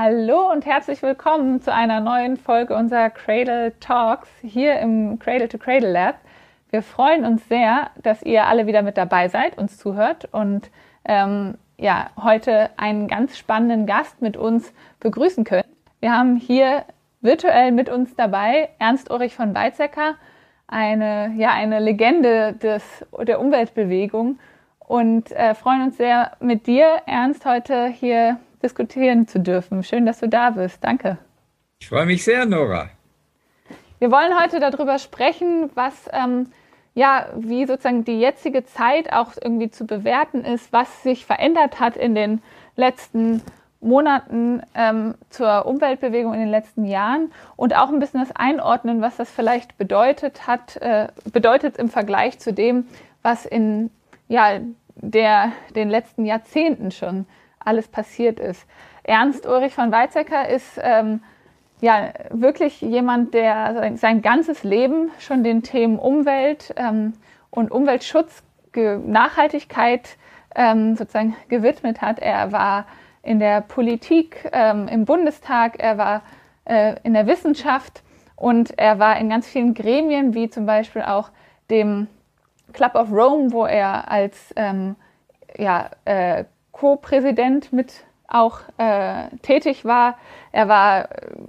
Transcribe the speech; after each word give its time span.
Hallo 0.00 0.52
und 0.52 0.64
herzlich 0.64 1.02
willkommen 1.02 1.60
zu 1.60 1.74
einer 1.74 1.98
neuen 1.98 2.36
Folge 2.36 2.76
unserer 2.76 3.10
Cradle 3.10 3.72
Talks 3.80 4.28
hier 4.42 4.78
im 4.78 5.18
Cradle 5.18 5.48
to 5.48 5.58
Cradle 5.58 5.90
Lab. 5.90 6.14
Wir 6.70 6.82
freuen 6.82 7.24
uns 7.24 7.48
sehr, 7.48 7.90
dass 8.00 8.22
ihr 8.22 8.46
alle 8.46 8.68
wieder 8.68 8.82
mit 8.82 8.96
dabei 8.96 9.26
seid, 9.26 9.58
uns 9.58 9.76
zuhört 9.76 10.28
und 10.30 10.70
ähm, 11.04 11.58
ja, 11.78 12.10
heute 12.16 12.70
einen 12.76 13.08
ganz 13.08 13.36
spannenden 13.36 13.86
Gast 13.86 14.22
mit 14.22 14.36
uns 14.36 14.72
begrüßen 15.00 15.42
könnt. 15.42 15.66
Wir 15.98 16.12
haben 16.12 16.36
hier 16.36 16.84
virtuell 17.20 17.72
mit 17.72 17.88
uns 17.88 18.14
dabei 18.14 18.68
Ernst 18.78 19.10
Ulrich 19.10 19.34
von 19.34 19.52
Weizsäcker, 19.52 20.14
eine, 20.68 21.34
ja, 21.36 21.50
eine 21.50 21.80
Legende 21.80 22.52
des, 22.52 22.84
der 23.20 23.40
Umweltbewegung 23.40 24.38
und 24.78 25.32
äh, 25.32 25.56
freuen 25.56 25.82
uns 25.82 25.96
sehr, 25.96 26.36
mit 26.38 26.68
dir, 26.68 27.02
Ernst, 27.06 27.44
heute 27.44 27.88
hier 27.88 28.38
diskutieren 28.62 29.26
zu 29.26 29.40
dürfen. 29.40 29.82
Schön, 29.82 30.06
dass 30.06 30.20
du 30.20 30.28
da 30.28 30.50
bist. 30.50 30.82
Danke. 30.82 31.18
Ich 31.80 31.88
freue 31.88 32.06
mich 32.06 32.24
sehr, 32.24 32.44
Nora. 32.44 32.90
Wir 33.98 34.10
wollen 34.10 34.38
heute 34.40 34.60
darüber 34.60 34.98
sprechen, 34.98 35.70
was 35.74 36.08
ähm, 36.12 36.48
ja, 36.94 37.26
wie 37.36 37.64
sozusagen 37.64 38.04
die 38.04 38.18
jetzige 38.18 38.64
Zeit 38.64 39.12
auch 39.12 39.32
irgendwie 39.40 39.70
zu 39.70 39.86
bewerten 39.86 40.44
ist, 40.44 40.72
was 40.72 41.04
sich 41.04 41.26
verändert 41.26 41.78
hat 41.78 41.96
in 41.96 42.16
den 42.16 42.42
letzten 42.74 43.40
Monaten 43.80 44.62
ähm, 44.74 45.14
zur 45.30 45.66
Umweltbewegung 45.66 46.34
in 46.34 46.40
den 46.40 46.50
letzten 46.50 46.84
Jahren 46.84 47.30
und 47.54 47.76
auch 47.76 47.90
ein 47.90 48.00
bisschen 48.00 48.18
das 48.18 48.34
Einordnen, 48.34 49.00
was 49.00 49.16
das 49.16 49.30
vielleicht 49.30 49.78
bedeutet 49.78 50.48
hat, 50.48 50.76
äh, 50.78 51.06
bedeutet 51.32 51.76
im 51.76 51.88
Vergleich 51.88 52.40
zu 52.40 52.52
dem, 52.52 52.88
was 53.22 53.46
in 53.46 53.90
ja, 54.26 54.58
der, 54.96 55.52
den 55.76 55.90
letzten 55.90 56.24
Jahrzehnten 56.24 56.90
schon 56.90 57.26
alles 57.68 57.88
passiert 57.88 58.40
ist. 58.40 58.66
Ernst 59.04 59.46
Ulrich 59.46 59.74
von 59.74 59.92
Weizsäcker 59.92 60.48
ist 60.48 60.80
ähm, 60.82 61.22
ja 61.80 62.12
wirklich 62.30 62.80
jemand, 62.80 63.34
der 63.34 63.96
sein 63.96 64.22
ganzes 64.22 64.64
Leben 64.64 65.10
schon 65.18 65.44
den 65.44 65.62
Themen 65.62 65.98
Umwelt 65.98 66.74
ähm, 66.76 67.12
und 67.50 67.70
Umweltschutz, 67.70 68.42
Nachhaltigkeit 68.74 70.16
ähm, 70.54 70.94
sozusagen 70.96 71.36
gewidmet 71.48 72.00
hat. 72.00 72.18
Er 72.18 72.52
war 72.52 72.86
in 73.22 73.38
der 73.38 73.60
Politik, 73.60 74.48
ähm, 74.52 74.88
im 74.88 75.04
Bundestag, 75.04 75.78
er 75.78 75.98
war 75.98 76.22
äh, 76.64 76.96
in 77.02 77.14
der 77.14 77.26
Wissenschaft 77.26 78.02
und 78.36 78.78
er 78.78 78.98
war 78.98 79.18
in 79.18 79.28
ganz 79.28 79.46
vielen 79.48 79.74
Gremien, 79.74 80.34
wie 80.34 80.48
zum 80.48 80.64
Beispiel 80.64 81.02
auch 81.02 81.30
dem 81.70 82.06
Club 82.72 82.94
of 82.94 83.10
Rome, 83.10 83.52
wo 83.52 83.64
er 83.66 84.10
als 84.10 84.52
ähm, 84.56 84.96
ja, 85.56 85.90
äh, 86.04 86.44
Co-Präsident 86.78 87.72
mit 87.72 88.04
auch 88.28 88.60
äh, 88.76 89.28
tätig 89.42 89.84
war. 89.84 90.16
Er 90.52 90.68
war 90.68 91.08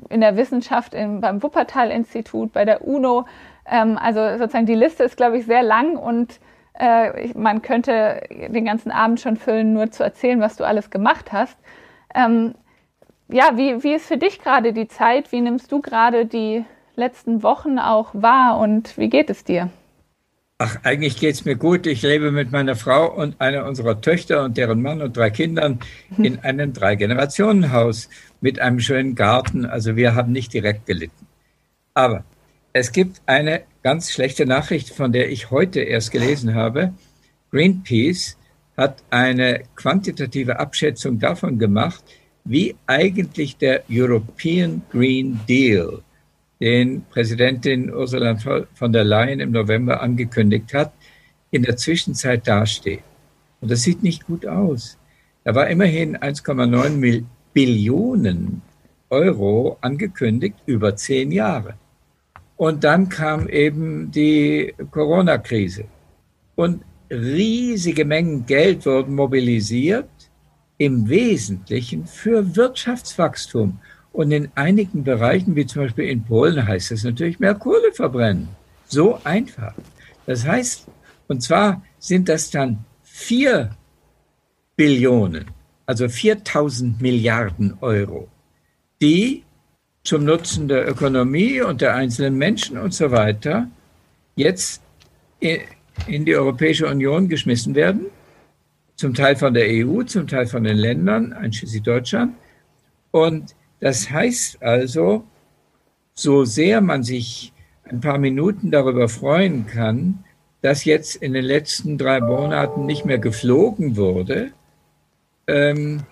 in 0.10 0.22
der 0.22 0.38
Wissenschaft 0.38 0.94
im, 0.94 1.22
beim 1.22 1.44
Wuppertal-Institut, 1.44 2.54
bei 2.54 2.66
der 2.66 2.88
UNO. 2.88 3.26
Ähm, 3.70 3.98
also 3.98 4.38
sozusagen 4.38 4.66
die 4.66 4.76
Liste 4.76 5.04
ist, 5.04 5.18
glaube 5.18 5.38
ich, 5.38 5.46
sehr 5.46 5.62
lang 5.62 5.98
und 5.98 6.40
äh, 6.74 7.28
man 7.34 7.62
könnte 7.62 8.22
den 8.30 8.66
ganzen 8.66 8.92
Abend 8.92 9.20
schon 9.20 9.36
füllen, 9.36 9.74
nur 9.74 9.92
zu 9.92 10.04
erzählen, 10.04 10.40
was 10.40 10.56
du 10.56 10.64
alles 10.64 10.90
gemacht 10.90 11.32
hast. 11.34 11.58
Ähm, 12.16 12.56
ja, 13.28 13.52
wie, 13.56 13.84
wie 13.84 13.94
ist 13.94 14.08
für 14.08 14.18
dich 14.18 14.42
gerade 14.42 14.74
die 14.74 14.88
Zeit? 14.88 15.32
Wie 15.32 15.42
nimmst 15.42 15.72
du 15.72 15.82
gerade 15.82 16.26
die 16.26 16.66
letzten 16.96 17.44
Wochen 17.44 17.78
auch 17.78 18.10
wahr 18.14 18.58
und 18.58 18.98
wie 18.98 19.10
geht 19.10 19.30
es 19.30 19.44
dir? 19.44 19.70
Ach, 20.62 20.76
eigentlich 20.84 21.16
geht's 21.18 21.46
mir 21.46 21.56
gut. 21.56 21.88
Ich 21.88 22.02
lebe 22.02 22.32
mit 22.32 22.52
meiner 22.52 22.76
Frau 22.76 23.10
und 23.10 23.40
einer 23.40 23.66
unserer 23.66 24.02
Töchter 24.02 24.44
und 24.44 24.58
deren 24.58 24.82
Mann 24.82 25.02
und 25.02 25.16
drei 25.16 25.30
Kindern 25.30 25.80
mhm. 26.10 26.26
in 26.26 26.40
einem 26.40 26.74
Drei-Generationen-Haus 26.74 28.10
mit 28.42 28.60
einem 28.60 28.82
schönen 28.82 29.16
Garten. 29.16 29.66
Also 29.66 29.96
wir 29.96 30.16
haben 30.16 30.34
nicht 30.34 30.54
direkt 30.54 30.86
gelitten. 30.86 31.28
Aber 31.94 32.26
es 32.74 32.92
gibt 32.92 33.22
eine 33.26 33.62
ganz 33.84 34.12
schlechte 34.12 34.46
Nachricht, 34.46 34.90
von 34.90 35.14
der 35.14 35.32
ich 35.32 35.50
heute 35.50 35.80
erst 35.80 36.12
gelesen 36.12 36.56
habe. 36.56 36.94
Greenpeace 37.52 38.36
hat 38.76 39.02
eine 39.12 39.64
quantitative 39.78 40.60
Abschätzung 40.60 41.20
davon 41.20 41.58
gemacht, 41.58 42.04
wie 42.44 42.76
eigentlich 42.86 43.56
der 43.56 43.84
European 43.90 44.82
Green 44.92 45.40
Deal 45.48 46.04
den 46.60 47.06
Präsidentin 47.06 47.94
Ursula 47.94 48.38
von 48.74 48.92
der 48.92 49.04
Leyen 49.04 49.40
im 49.40 49.52
November 49.52 50.02
angekündigt 50.02 50.74
hat, 50.74 50.92
in 51.52 51.64
der 51.64 51.78
Zwischenzeit 51.78 52.48
dasteht. 52.48 53.04
Und 53.62 53.72
das 53.72 53.82
sieht 53.82 54.04
nicht 54.04 54.26
gut 54.26 54.46
aus. 54.46 54.98
Da 55.44 55.56
war 55.56 55.70
immerhin 55.70 56.18
1,9 56.18 57.24
Billionen 57.54 58.62
Euro 59.10 59.78
angekündigt 59.82 60.56
über 60.66 60.96
zehn 60.96 61.32
Jahre. 61.32 61.76
Und 62.58 62.84
dann 62.84 63.10
kam 63.10 63.48
eben 63.48 64.12
die 64.12 64.74
Corona-Krise. 64.92 65.86
Und 66.56 66.84
riesige 67.10 68.06
Mengen 68.06 68.46
Geld 68.46 68.86
wurden 68.86 69.16
mobilisiert, 69.16 70.10
im 70.78 71.10
Wesentlichen 71.10 72.06
für 72.06 72.56
Wirtschaftswachstum. 72.56 73.80
Und 74.12 74.32
in 74.32 74.50
einigen 74.56 75.04
Bereichen, 75.04 75.56
wie 75.56 75.66
zum 75.66 75.84
Beispiel 75.84 76.10
in 76.10 76.24
Polen, 76.24 76.68
heißt 76.68 76.92
es 76.92 77.04
natürlich 77.04 77.40
mehr 77.40 77.56
Kohle 77.56 77.92
verbrennen. 77.94 78.50
So 78.86 79.20
einfach. 79.24 79.74
Das 80.26 80.46
heißt, 80.46 80.88
und 81.28 81.42
zwar 81.42 81.84
sind 82.00 82.28
das 82.28 82.50
dann 82.50 82.86
vier 83.04 83.72
Billionen, 84.76 85.46
also 85.86 86.10
4000 86.10 87.02
Milliarden 87.02 87.78
Euro, 87.82 88.28
die 89.02 89.44
zum 90.04 90.24
Nutzen 90.24 90.68
der 90.68 90.90
Ökonomie 90.90 91.62
und 91.62 91.82
der 91.82 91.94
einzelnen 91.94 92.36
Menschen 92.36 92.78
und 92.78 92.94
so 92.94 93.12
weiter 93.12 93.68
jetzt 94.36 94.82
in 95.40 96.26
die 96.26 96.36
Europäische 96.36 96.88
Union 96.88 97.28
geschmissen 97.28 97.76
werden, 97.76 98.08
zum 98.96 99.14
Teil 99.14 99.36
von 99.36 99.54
der 99.54 99.68
EU, 99.68 100.04
zum 100.04 100.28
Teil 100.28 100.48
von 100.48 100.64
den 100.64 100.78
Ländern, 100.78 101.34
einschließlich 101.34 101.84
Deutschland. 101.84 102.36
Und 103.12 103.56
das 103.80 104.10
heißt 104.10 104.62
also, 104.62 105.24
so 106.14 106.46
sehr 106.46 106.82
man 106.82 107.04
sich 107.04 107.54
ein 107.86 108.02
paar 108.02 108.18
Minuten 108.18 108.72
darüber 108.72 109.10
freuen 109.10 109.66
kann, 109.66 110.24
dass 110.62 110.84
jetzt 110.84 111.16
in 111.16 111.34
den 111.34 111.46
letzten 111.46 111.98
drei 111.98 112.20
Monaten 112.20 112.86
nicht 112.86 113.06
mehr 113.06 113.20
geflogen 113.20 113.96
wurde, 113.96 114.52
ähm, 115.48 116.04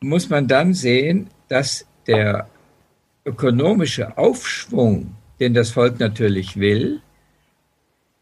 muss 0.00 0.30
man 0.30 0.48
dann 0.48 0.74
sehen, 0.74 1.28
dass 1.48 1.86
der 2.06 2.48
ökonomische 3.24 4.16
Aufschwung, 4.16 5.14
den 5.40 5.54
das 5.54 5.70
Volk 5.70 6.00
natürlich 6.00 6.58
will, 6.58 7.00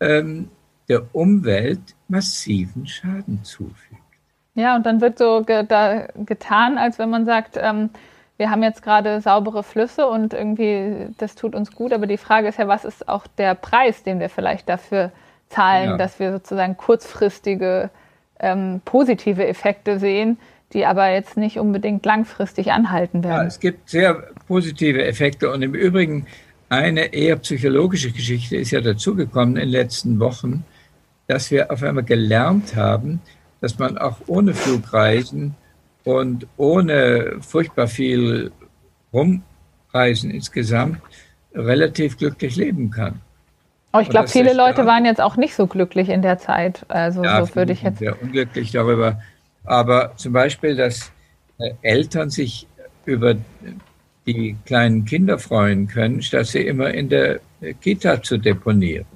ähm, 0.00 0.48
der 0.88 1.15
Umwelt 1.15 1.81
massiven 2.09 2.87
Schaden 2.87 3.42
zufügt. 3.44 4.00
Ja, 4.54 4.76
und 4.76 4.84
dann 4.84 5.00
wird 5.00 5.19
so 5.19 5.42
ge 5.42 5.65
getan, 6.26 6.76
als 6.76 6.98
wenn 6.98 7.09
man 7.09 7.25
sagt, 7.25 7.59
ähm, 7.60 7.91
wir 8.38 8.50
haben 8.50 8.62
jetzt 8.62 8.82
gerade 8.82 9.20
saubere 9.20 9.62
Flüsse 9.62 10.06
und 10.06 10.34
irgendwie 10.34 11.09
das 11.19 11.34
tut 11.34 11.54
uns 11.54 11.72
gut, 11.72 11.93
aber 11.93 12.06
die 12.06 12.16
Frage 12.16 12.48
ist 12.48 12.59
ja, 12.59 12.69
was 12.69 12.84
ist 12.84 13.09
auch 13.09 13.26
der 13.38 13.54
Preis, 13.54 14.03
den 14.03 14.20
wir 14.20 14.28
vielleicht 14.28 14.69
dafür 14.69 15.12
zahlen, 15.48 15.91
ja. 15.91 15.97
dass 15.97 16.19
wir 16.19 16.32
sozusagen 16.32 16.76
kurzfristige 16.76 17.91
ähm, 18.41 18.81
positive 18.84 19.47
Effekte 19.47 19.98
sehen, 19.98 20.38
die 20.72 20.87
aber 20.87 21.09
jetzt 21.10 21.37
nicht 21.37 21.59
unbedingt 21.59 22.04
langfristig 22.04 22.72
anhalten 22.72 23.22
werden. 23.22 23.42
Ja, 23.42 23.47
es 23.47 23.60
gibt 23.60 23.91
sehr 23.91 24.15
positive 24.48 25.04
Effekte 25.04 25.50
und 25.50 25.62
im 25.62 25.75
Übrigen 25.75 26.26
eine 26.69 27.12
eher 27.12 27.37
psychologische 27.37 28.10
Geschichte 28.10 28.56
ist 28.56 28.71
ja 28.71 28.81
dazugekommen 28.81 29.56
in 29.56 29.62
den 29.62 29.69
letzten 29.69 30.19
Wochen, 30.19 30.65
dass 31.26 31.50
wir 31.50 31.71
auf 31.71 31.83
einmal 31.83 32.04
gelernt 32.04 32.74
haben, 32.74 33.21
dass 33.60 33.78
man 33.78 33.98
auch 33.98 34.16
ohne 34.27 34.54
Flugreisen 34.54 35.54
und 36.04 36.47
ohne 36.57 37.39
furchtbar 37.41 37.87
viel 37.87 38.51
Rumreisen 39.13 40.31
insgesamt 40.31 40.99
relativ 41.54 42.16
glücklich 42.19 42.57
leben 42.57 42.91
kann. 42.91 43.21
Aber 43.93 44.03
ich 44.03 44.09
glaube, 44.09 44.28
viele 44.28 44.54
Leute 44.54 44.87
waren 44.87 45.04
jetzt 45.04 45.21
auch 45.21 45.37
nicht 45.37 45.54
so 45.54 45.66
glücklich 45.66 46.09
in 46.09 46.22
der 46.22 46.39
Zeit. 46.39 46.87
Also 46.89 47.22
ja, 47.22 47.45
so 47.45 47.54
würde 47.54 47.72
ich 47.72 47.83
jetzt. 47.83 47.99
Sehr 47.99 48.21
unglücklich 48.21 48.71
darüber. 48.72 49.21
Aber 49.65 50.16
zum 50.16 50.33
Beispiel, 50.33 50.75
dass 50.75 51.13
äh, 51.59 51.75
Eltern 51.83 52.31
sich 52.31 52.66
über 53.05 53.34
die 54.27 54.57
kleinen 54.65 55.05
Kinder 55.05 55.39
freuen 55.39 55.89
können, 55.89 56.22
statt 56.22 56.47
sie 56.47 56.66
immer 56.66 56.91
in 56.93 57.09
der 57.09 57.41
Kita 57.81 58.22
zu 58.22 58.39
deponieren. 58.39 59.07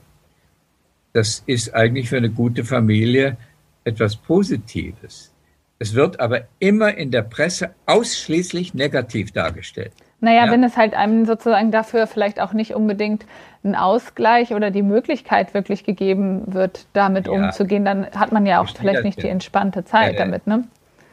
Das 1.13 1.43
ist 1.47 1.75
eigentlich 1.75 2.11
für 2.11 2.19
eine 2.19 2.31
gute 2.31 2.65
Familie 2.65 3.37
etwas 3.85 4.17
Positives. 4.17 5.33
Es 5.79 5.95
wird 5.95 6.21
aber 6.21 6.43
immer 6.59 6.95
in 6.95 7.11
der 7.11 7.23
Presse 7.23 7.75
ausschließlich 7.87 8.75
negativ 8.75 9.33
dargestellt. 9.33 9.93
Naja, 10.21 10.47
ja? 10.47 10.53
wenn 10.53 10.65
es 10.65 10.77
halt 10.77 10.95
einem 10.95 11.27
sozusagen 11.27 11.71
dafür 11.71 12.07
vielleicht 12.07 12.41
auch 12.41 12.55
nicht 12.55 12.75
unbedingt 12.75 13.27
ein 13.63 13.75
Ausgleich 13.75 14.55
oder 14.55 14.71
die 14.71 14.83
Möglichkeit 14.83 15.53
wirklich 15.53 15.85
gegeben 15.85 16.55
wird, 16.55 16.87
damit 16.95 17.27
ja. 17.27 17.33
umzugehen, 17.33 17.85
dann 17.85 18.07
hat 18.13 18.33
man 18.33 18.47
ja 18.47 18.61
auch 18.61 18.69
vielleicht 18.75 19.05
nicht 19.05 19.23
die 19.23 19.29
entspannte 19.29 19.85
Zeit 19.85 20.15
ja, 20.15 20.19
damit, 20.21 20.47
ne? 20.47 20.65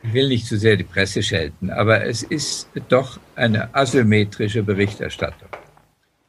ich 0.04 0.14
will 0.14 0.28
nicht 0.28 0.46
zu 0.46 0.58
sehr 0.58 0.76
die 0.76 0.84
Presse 0.84 1.24
schelten, 1.24 1.70
aber 1.70 2.06
es 2.06 2.24
ist 2.24 2.70
doch 2.90 3.20
eine 3.36 3.74
asymmetrische 3.74 4.62
Berichterstattung. 4.62 5.48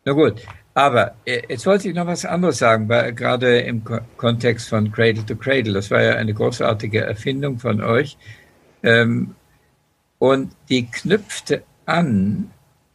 Na 0.04 0.12
gut, 0.12 0.42
aber 0.74 1.14
äh, 1.24 1.42
jetzt 1.48 1.66
wollte 1.66 1.88
ich 1.88 1.94
noch 1.94 2.06
was 2.06 2.24
anderes 2.24 2.58
sagen, 2.58 2.88
weil, 2.88 3.12
gerade 3.14 3.60
im 3.60 3.82
Kontext 4.16 4.68
von 4.68 4.90
Cradle 4.90 5.24
to 5.24 5.36
Cradle. 5.36 5.72
Das 5.72 5.90
war 5.90 6.02
ja 6.02 6.14
eine 6.14 6.34
großartige 6.34 7.00
Erfindung 7.00 7.58
von 7.58 7.80
euch. 7.80 8.18
Ähm, 8.82 9.34
und 10.18 10.52
die 10.68 10.86
knüpfte 10.86 11.62
an, 11.86 12.50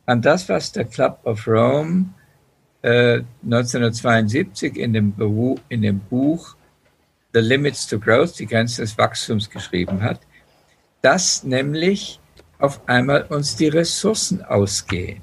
an 0.06 0.22
das, 0.22 0.50
was 0.50 0.72
der 0.72 0.86
Club 0.86 1.20
of 1.24 1.48
Rome 1.48 2.10
äh, 2.82 3.22
1972 3.44 4.78
in 4.78 4.94
dem, 4.94 5.16
Beru 5.16 5.58
in 5.70 5.82
dem 5.82 6.00
Buch 6.00 6.56
The 7.34 7.40
Limits 7.40 7.88
to 7.88 8.00
Growth, 8.00 8.40
die 8.40 8.48
Grenzen 8.48 8.82
des 8.82 8.98
Wachstums 8.98 9.50
geschrieben 9.50 10.02
hat 10.02 10.20
dass 11.02 11.44
nämlich 11.44 12.20
auf 12.60 12.88
einmal 12.88 13.24
uns 13.24 13.56
die 13.56 13.70
Ressourcen 13.70 14.44
ausgehen. 14.44 15.22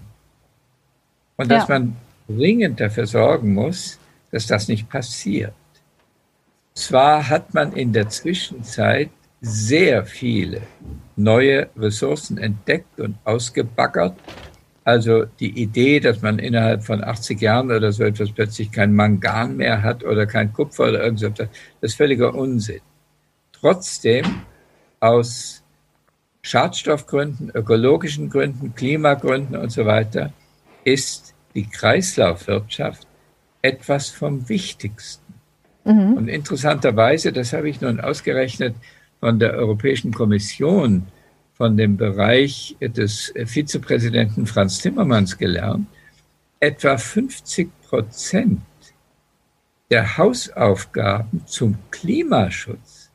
Und 1.37 1.50
dass 1.50 1.69
ja. 1.69 1.79
man 1.79 1.97
dringend 2.28 2.81
dafür 2.81 3.06
sorgen 3.06 3.55
muss, 3.55 3.99
dass 4.31 4.46
das 4.46 4.69
nicht 4.69 4.88
passiert. 4.88 5.55
Zwar 6.75 7.28
hat 7.28 7.55
man 7.55 7.73
in 7.73 7.93
der 7.93 8.08
Zwischenzeit 8.08 9.11
sehr 9.40 10.05
viele 10.05 10.61
neue 11.17 11.69
Ressourcen 11.76 12.38
entdeckt 12.38 13.00
und 13.00 13.17
ausgebaggert. 13.25 14.17
Also 14.84 15.25
die 15.40 15.62
Idee, 15.62 16.00
dass 16.00 16.23
man 16.23 16.38
innerhalb 16.38 16.84
von 16.84 17.02
80 17.02 17.40
Jahren 17.40 17.70
oder 17.70 17.93
so 17.93 18.05
etwas 18.05 18.31
plötzlich 18.31 18.70
kein 18.70 18.94
Mangan 18.94 19.56
mehr 19.56 19.82
hat 19.82 20.05
oder 20.05 20.26
kein 20.26 20.52
Kupfer 20.52 20.88
oder 20.88 21.02
irgendwas, 21.02 21.32
das 21.34 21.49
ist 21.81 21.96
völliger 21.96 22.34
Unsinn. 22.34 22.81
Trotzdem 23.52 24.43
aus 25.00 25.64
Schadstoffgründen, 26.43 27.50
ökologischen 27.55 28.31
Gründen, 28.31 28.75
Klimagründen 28.75 29.56
und 29.56 29.70
so 29.70 29.84
weiter, 29.87 30.32
ist 30.84 31.34
die 31.56 31.67
Kreislaufwirtschaft 31.67 33.08
etwas 33.62 34.11
vom 34.11 34.49
Wichtigsten. 34.49 35.35
Mhm. 35.85 36.12
Und 36.12 36.29
interessanterweise, 36.29 37.32
das 37.32 37.53
habe 37.53 37.69
ich 37.69 37.81
nun 37.81 37.99
ausgerechnet 37.99 38.76
von 39.19 39.41
der 39.41 39.55
Europäischen 39.55 40.12
Kommission, 40.12 41.08
von 41.55 41.76
dem 41.76 41.97
Bereich 41.97 42.76
des 42.81 43.32
Vizepräsidenten 43.47 44.47
Franz 44.47 44.79
Timmermans 44.79 45.38
gelernt, 45.38 45.87
etwa 46.61 46.99
50 46.99 47.70
Prozent 47.88 48.61
der 49.91 50.19
Hausaufgaben 50.19 51.47
zum 51.47 51.79
Klimaschutz 51.91 53.11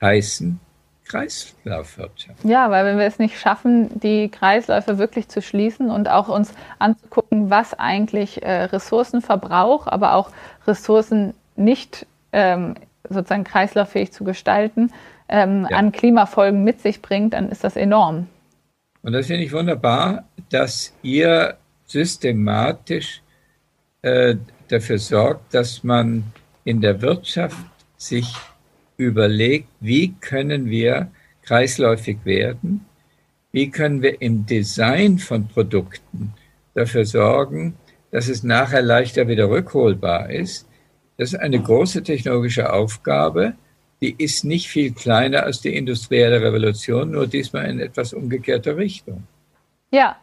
heißen 0.00 0.58
Kreislaufwirtschaft. 1.08 2.44
Ja, 2.44 2.70
weil 2.70 2.84
wenn 2.84 2.98
wir 2.98 3.06
es 3.06 3.18
nicht 3.18 3.38
schaffen, 3.38 3.88
die 4.00 4.28
Kreisläufe 4.28 4.98
wirklich 4.98 5.28
zu 5.28 5.40
schließen 5.40 5.90
und 5.90 6.08
auch 6.08 6.28
uns 6.28 6.52
anzugucken, 6.78 7.50
was 7.50 7.74
eigentlich 7.74 8.42
äh, 8.42 8.64
Ressourcenverbrauch, 8.64 9.86
aber 9.86 10.14
auch 10.14 10.30
Ressourcen 10.66 11.34
nicht 11.54 12.06
ähm, 12.32 12.74
sozusagen 13.08 13.44
kreislauffähig 13.44 14.12
zu 14.12 14.24
gestalten, 14.24 14.92
ähm, 15.28 15.66
ja. 15.70 15.76
an 15.76 15.92
Klimafolgen 15.92 16.64
mit 16.64 16.80
sich 16.80 17.02
bringt, 17.02 17.34
dann 17.34 17.50
ist 17.50 17.64
das 17.64 17.76
enorm. 17.76 18.26
Und 19.02 19.12
das 19.12 19.26
finde 19.28 19.44
ich 19.44 19.52
wunderbar, 19.52 20.24
dass 20.50 20.92
ihr 21.02 21.56
systematisch 21.86 23.22
äh, 24.02 24.36
dafür 24.68 24.98
sorgt, 24.98 25.54
dass 25.54 25.84
man 25.84 26.24
in 26.64 26.80
der 26.80 27.00
Wirtschaft 27.00 27.56
sich 27.96 28.34
überlegt, 28.96 29.68
wie 29.80 30.14
können 30.20 30.66
wir 30.66 31.10
kreisläufig 31.42 32.18
werden, 32.24 32.84
wie 33.52 33.70
können 33.70 34.02
wir 34.02 34.20
im 34.20 34.46
Design 34.46 35.18
von 35.18 35.48
Produkten 35.48 36.34
dafür 36.74 37.04
sorgen, 37.04 37.74
dass 38.10 38.28
es 38.28 38.42
nachher 38.42 38.82
leichter 38.82 39.28
wieder 39.28 39.48
rückholbar 39.48 40.30
ist. 40.30 40.68
Das 41.16 41.32
ist 41.32 41.38
eine 41.38 41.60
große 41.60 42.02
technologische 42.02 42.72
Aufgabe, 42.72 43.54
die 44.02 44.14
ist 44.18 44.44
nicht 44.44 44.68
viel 44.68 44.92
kleiner 44.92 45.44
als 45.44 45.60
die 45.60 45.74
industrielle 45.74 46.42
Revolution, 46.42 47.12
nur 47.12 47.26
diesmal 47.26 47.66
in 47.66 47.80
etwas 47.80 48.12
umgekehrter 48.12 48.76
Richtung. 48.76 49.22
Ja, 49.90 50.16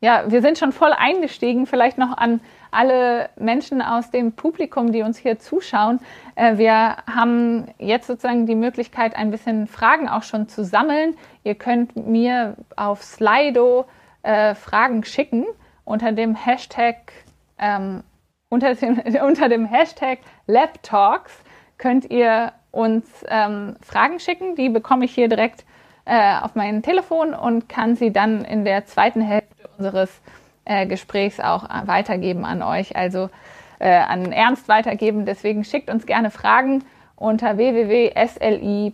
ja, 0.00 0.24
wir 0.28 0.40
sind 0.42 0.58
schon 0.58 0.72
voll 0.72 0.92
eingestiegen, 0.92 1.66
vielleicht 1.66 1.98
noch 1.98 2.16
an 2.16 2.40
alle 2.70 3.30
Menschen 3.36 3.82
aus 3.82 4.10
dem 4.10 4.32
Publikum, 4.32 4.92
die 4.92 5.02
uns 5.02 5.18
hier 5.18 5.38
zuschauen. 5.38 6.00
Äh, 6.34 6.58
wir 6.58 6.96
haben 7.06 7.68
jetzt 7.78 8.06
sozusagen 8.06 8.46
die 8.46 8.54
Möglichkeit, 8.54 9.16
ein 9.16 9.30
bisschen 9.30 9.66
Fragen 9.66 10.08
auch 10.08 10.22
schon 10.22 10.48
zu 10.48 10.64
sammeln. 10.64 11.16
Ihr 11.44 11.54
könnt 11.54 11.96
mir 11.96 12.56
auf 12.76 13.02
Slido 13.02 13.86
äh, 14.22 14.54
Fragen 14.54 15.04
schicken 15.04 15.46
unter 15.84 16.12
dem 16.12 16.34
Hashtag 16.34 17.12
ähm, 17.58 18.02
unter 18.48 18.74
dem, 18.74 19.00
unter 19.22 19.48
dem 19.48 19.66
Hashtag 19.66 20.18
LabTalks 20.46 21.42
könnt 21.76 22.10
ihr 22.10 22.52
uns 22.70 23.24
ähm, 23.28 23.76
Fragen 23.80 24.20
schicken. 24.20 24.56
Die 24.56 24.68
bekomme 24.68 25.04
ich 25.04 25.14
hier 25.14 25.28
direkt 25.28 25.64
äh, 26.04 26.38
auf 26.40 26.54
mein 26.54 26.82
Telefon 26.82 27.34
und 27.34 27.68
kann 27.68 27.96
sie 27.96 28.12
dann 28.12 28.44
in 28.44 28.64
der 28.64 28.86
zweiten 28.86 29.20
Hälfte 29.20 29.68
unseres 29.76 30.20
äh, 30.68 30.86
Gesprächs 30.86 31.40
auch 31.40 31.64
äh, 31.64 31.86
weitergeben 31.86 32.44
an 32.44 32.62
euch, 32.62 32.94
also 32.94 33.30
äh, 33.78 33.90
an 33.90 34.30
Ernst 34.32 34.68
weitergeben. 34.68 35.26
Deswegen 35.26 35.64
schickt 35.64 35.90
uns 35.90 36.06
gerne 36.06 36.30
Fragen 36.30 36.84
unter 37.16 37.56
www.sli.do 37.56 38.90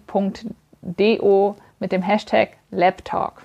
mit 1.80 1.92
dem 1.92 2.02
Hashtag 2.02 2.50
LabTalk. 2.70 3.42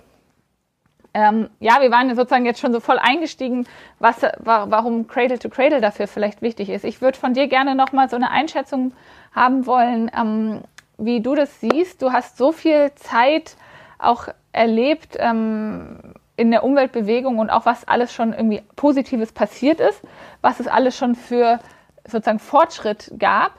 Ähm, 1.14 1.50
ja, 1.60 1.82
wir 1.82 1.90
waren 1.92 2.16
sozusagen 2.16 2.46
jetzt 2.46 2.60
schon 2.60 2.72
so 2.72 2.80
voll 2.80 3.00
eingestiegen, 3.00 3.66
was, 3.98 4.22
warum 4.38 5.08
Cradle 5.08 5.40
to 5.40 5.50
Cradle 5.50 5.82
dafür 5.82 6.08
vielleicht 6.08 6.44
wichtig 6.44 6.70
ist. 6.70 6.86
Ich 6.86 7.02
würde 7.02 7.18
von 7.18 7.34
dir 7.34 7.48
gerne 7.48 7.74
nochmal 7.74 8.10
so 8.10 8.16
eine 8.16 8.30
Einschätzung 8.30 8.94
haben 9.34 9.66
wollen, 9.66 10.12
ähm, 10.16 10.62
wie 10.98 11.22
du 11.22 11.34
das 11.34 11.60
siehst. 11.60 12.02
Du 12.02 12.12
hast 12.12 12.38
so 12.38 12.52
viel 12.52 12.92
Zeit 12.96 13.56
auch 13.98 14.28
erlebt, 14.52 15.18
ähm, 15.20 16.14
in 16.40 16.52
der 16.52 16.64
Umweltbewegung 16.64 17.38
und 17.38 17.50
auch 17.50 17.66
was 17.66 17.88
alles 17.88 18.14
schon 18.14 18.34
irgendwie 18.34 18.62
Positives 18.76 19.34
passiert 19.34 19.80
ist, 19.80 20.02
was 20.42 20.60
es 20.60 20.68
alles 20.68 20.98
schon 20.98 21.16
für 21.16 21.60
sozusagen 22.06 22.40
Fortschritt 22.40 23.14
gab. 23.20 23.52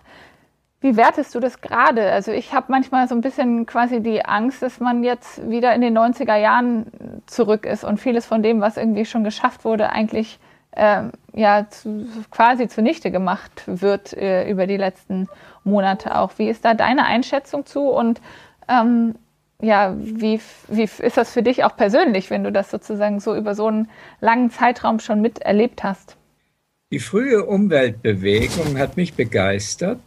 Wie 0.81 0.97
wertest 0.97 1.35
du 1.35 1.41
das 1.41 1.61
gerade? 1.61 2.11
Also 2.11 2.33
ich 2.33 2.55
habe 2.55 2.67
manchmal 2.69 3.07
so 3.07 3.15
ein 3.15 3.21
bisschen 3.21 3.67
quasi 3.67 4.01
die 4.01 4.25
Angst, 4.25 4.63
dass 4.63 4.81
man 4.81 5.05
jetzt 5.05 5.49
wieder 5.49 5.75
in 5.75 5.83
den 5.83 5.97
90er 5.97 6.37
Jahren 6.37 6.87
zurück 7.27 7.67
ist 7.67 7.85
und 7.85 8.01
vieles 8.01 8.25
von 8.25 8.43
dem, 8.43 8.63
was 8.63 8.79
irgendwie 8.79 9.05
schon 9.05 9.23
geschafft 9.23 9.67
wurde, 9.67 9.91
eigentlich 9.91 10.39
äh, 10.71 11.03
ja 11.35 11.69
zu, 11.69 12.07
quasi 12.31 12.67
zunichte 12.67 13.11
gemacht 13.11 13.65
wird 13.67 14.15
äh, 14.15 14.49
über 14.49 14.67
die 14.67 14.79
letzten 14.79 15.29
Monate 15.65 16.17
auch. 16.17 16.33
Wie 16.39 16.49
ist 16.49 16.65
da 16.65 16.73
deine 16.73 17.05
Einschätzung 17.05 17.67
zu 17.67 17.91
und 17.91 18.23
ähm, 18.69 19.17
ja, 19.63 19.95
wie, 19.99 20.41
wie 20.69 20.83
ist 20.85 21.17
das 21.17 21.31
für 21.31 21.43
dich 21.43 21.65
auch 21.65 21.77
persönlich, 21.77 22.31
wenn 22.31 22.45
du 22.45 22.53
das 22.53 22.71
sozusagen 22.71 23.21
so 23.21 23.35
über 23.37 23.55
so 23.55 23.67
einen 23.67 23.89
langen 24.21 24.51
Zeitraum 24.51 25.01
schon 25.01 25.21
miterlebt 25.21 25.83
hast? 25.83 26.17
Die 26.93 26.99
frühe 26.99 27.45
Umweltbewegung 27.45 28.79
hat 28.79 28.97
mich 28.97 29.15
begeistert. 29.15 30.01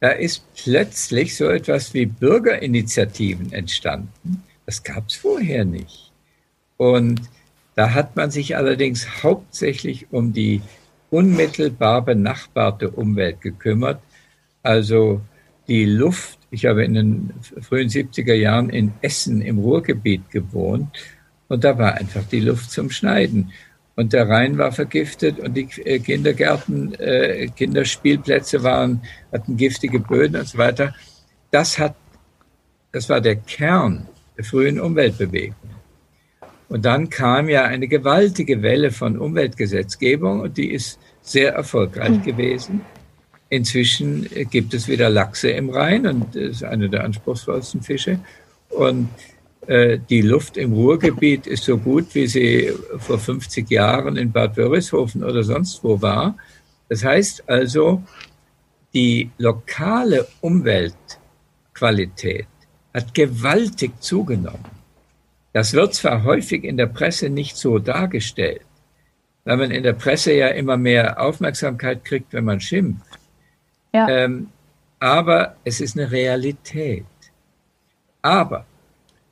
Da 0.00 0.10
ist 0.10 0.44
plötzlich 0.54 1.36
so 1.36 1.48
etwas 1.48 1.94
wie 1.94 2.06
Bürgerinitiativen 2.06 3.52
entstanden. 3.52 4.42
Das 4.66 4.82
gab 4.82 5.08
es 5.08 5.16
vorher 5.16 5.64
nicht. 5.64 6.12
Und 6.76 7.20
da 7.74 7.94
hat 7.94 8.16
man 8.16 8.30
sich 8.30 8.56
allerdings 8.56 9.22
hauptsächlich 9.22 10.12
um 10.12 10.32
die 10.32 10.62
unmittelbar 11.10 12.02
benachbarte 12.02 12.90
Umwelt 12.90 13.40
gekümmert, 13.40 14.00
also 14.62 15.20
die 15.68 15.84
Luft 15.84 16.38
ich 16.54 16.66
habe 16.66 16.84
in 16.84 16.94
den 16.94 17.34
frühen 17.60 17.88
70er 17.88 18.34
Jahren 18.34 18.70
in 18.70 18.92
Essen 19.02 19.42
im 19.42 19.58
Ruhrgebiet 19.58 20.30
gewohnt 20.30 20.88
und 21.48 21.64
da 21.64 21.76
war 21.76 21.94
einfach 21.94 22.24
die 22.24 22.40
Luft 22.40 22.70
zum 22.70 22.90
Schneiden. 22.90 23.52
Und 23.96 24.12
der 24.12 24.28
Rhein 24.28 24.56
war 24.58 24.72
vergiftet 24.72 25.38
und 25.38 25.54
die 25.54 25.68
äh, 25.84 25.98
Kindergärten, 25.98 26.94
äh, 26.94 27.48
Kinderspielplätze 27.48 28.62
waren, 28.62 29.02
hatten 29.32 29.56
giftige 29.56 30.00
Böden 30.00 30.36
und 30.36 30.48
so 30.48 30.58
weiter. 30.58 30.94
Das 31.50 31.78
hat, 31.78 31.94
das 32.92 33.08
war 33.08 33.20
der 33.20 33.36
Kern 33.36 34.08
der 34.36 34.44
frühen 34.44 34.80
Umweltbewegung. 34.80 35.70
Und 36.68 36.84
dann 36.84 37.08
kam 37.08 37.48
ja 37.48 37.64
eine 37.64 37.86
gewaltige 37.86 38.62
Welle 38.62 38.90
von 38.90 39.18
Umweltgesetzgebung 39.18 40.40
und 40.40 40.56
die 40.56 40.72
ist 40.72 40.98
sehr 41.20 41.52
erfolgreich 41.54 42.18
mhm. 42.18 42.22
gewesen. 42.22 42.80
Inzwischen 43.48 44.28
gibt 44.50 44.74
es 44.74 44.88
wieder 44.88 45.10
Lachse 45.10 45.50
im 45.50 45.70
Rhein 45.70 46.06
und 46.06 46.34
ist 46.34 46.64
eine 46.64 46.88
der 46.88 47.04
anspruchsvollsten 47.04 47.82
Fische. 47.82 48.18
Und 48.70 49.08
äh, 49.66 49.98
die 50.10 50.22
Luft 50.22 50.56
im 50.56 50.72
Ruhrgebiet 50.72 51.46
ist 51.46 51.64
so 51.64 51.78
gut, 51.78 52.14
wie 52.14 52.26
sie 52.26 52.72
vor 52.98 53.18
50 53.18 53.70
Jahren 53.70 54.16
in 54.16 54.32
Bad 54.32 54.56
Wörishofen 54.56 55.24
oder 55.24 55.42
sonst 55.42 55.82
wo 55.84 56.00
war. 56.02 56.36
Das 56.88 57.04
heißt 57.04 57.48
also, 57.48 58.02
die 58.94 59.30
lokale 59.38 60.26
Umweltqualität 60.40 62.46
hat 62.92 63.14
gewaltig 63.14 63.92
zugenommen. 64.00 64.64
Das 65.52 65.72
wird 65.72 65.94
zwar 65.94 66.24
häufig 66.24 66.64
in 66.64 66.76
der 66.76 66.86
Presse 66.86 67.30
nicht 67.30 67.56
so 67.56 67.78
dargestellt, 67.78 68.62
weil 69.44 69.56
man 69.56 69.70
in 69.70 69.82
der 69.82 69.92
Presse 69.92 70.32
ja 70.32 70.48
immer 70.48 70.76
mehr 70.76 71.20
Aufmerksamkeit 71.20 72.04
kriegt, 72.04 72.32
wenn 72.32 72.44
man 72.44 72.60
schimpft. 72.60 73.13
Ja. 73.94 74.08
Ähm, 74.08 74.48
aber 74.98 75.56
es 75.64 75.80
ist 75.80 75.96
eine 75.96 76.10
Realität. 76.10 77.06
Aber 78.22 78.66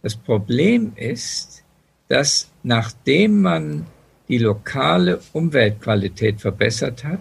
das 0.02 0.16
Problem 0.16 0.92
ist, 0.96 1.64
dass 2.08 2.50
nachdem 2.62 3.42
man 3.42 3.86
die 4.28 4.38
lokale 4.38 5.20
Umweltqualität 5.32 6.40
verbessert 6.40 7.04
hat, 7.04 7.20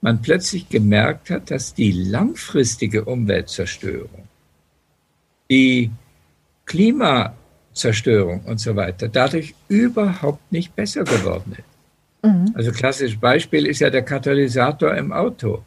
man 0.00 0.20
plötzlich 0.20 0.68
gemerkt 0.68 1.30
hat, 1.30 1.50
dass 1.50 1.74
die 1.74 1.92
langfristige 1.92 3.04
Umweltzerstörung, 3.04 4.28
die 5.50 5.90
Klimazerstörung 6.66 8.40
und 8.46 8.58
so 8.58 8.76
weiter 8.76 9.08
dadurch 9.08 9.54
überhaupt 9.68 10.52
nicht 10.52 10.74
besser 10.74 11.04
geworden 11.04 11.52
ist. 11.52 12.28
Mhm. 12.28 12.52
Also 12.54 12.72
klassisches 12.72 13.18
Beispiel 13.18 13.66
ist 13.66 13.80
ja 13.80 13.90
der 13.90 14.02
Katalysator 14.02 14.94
im 14.94 15.12
Auto. 15.12 15.64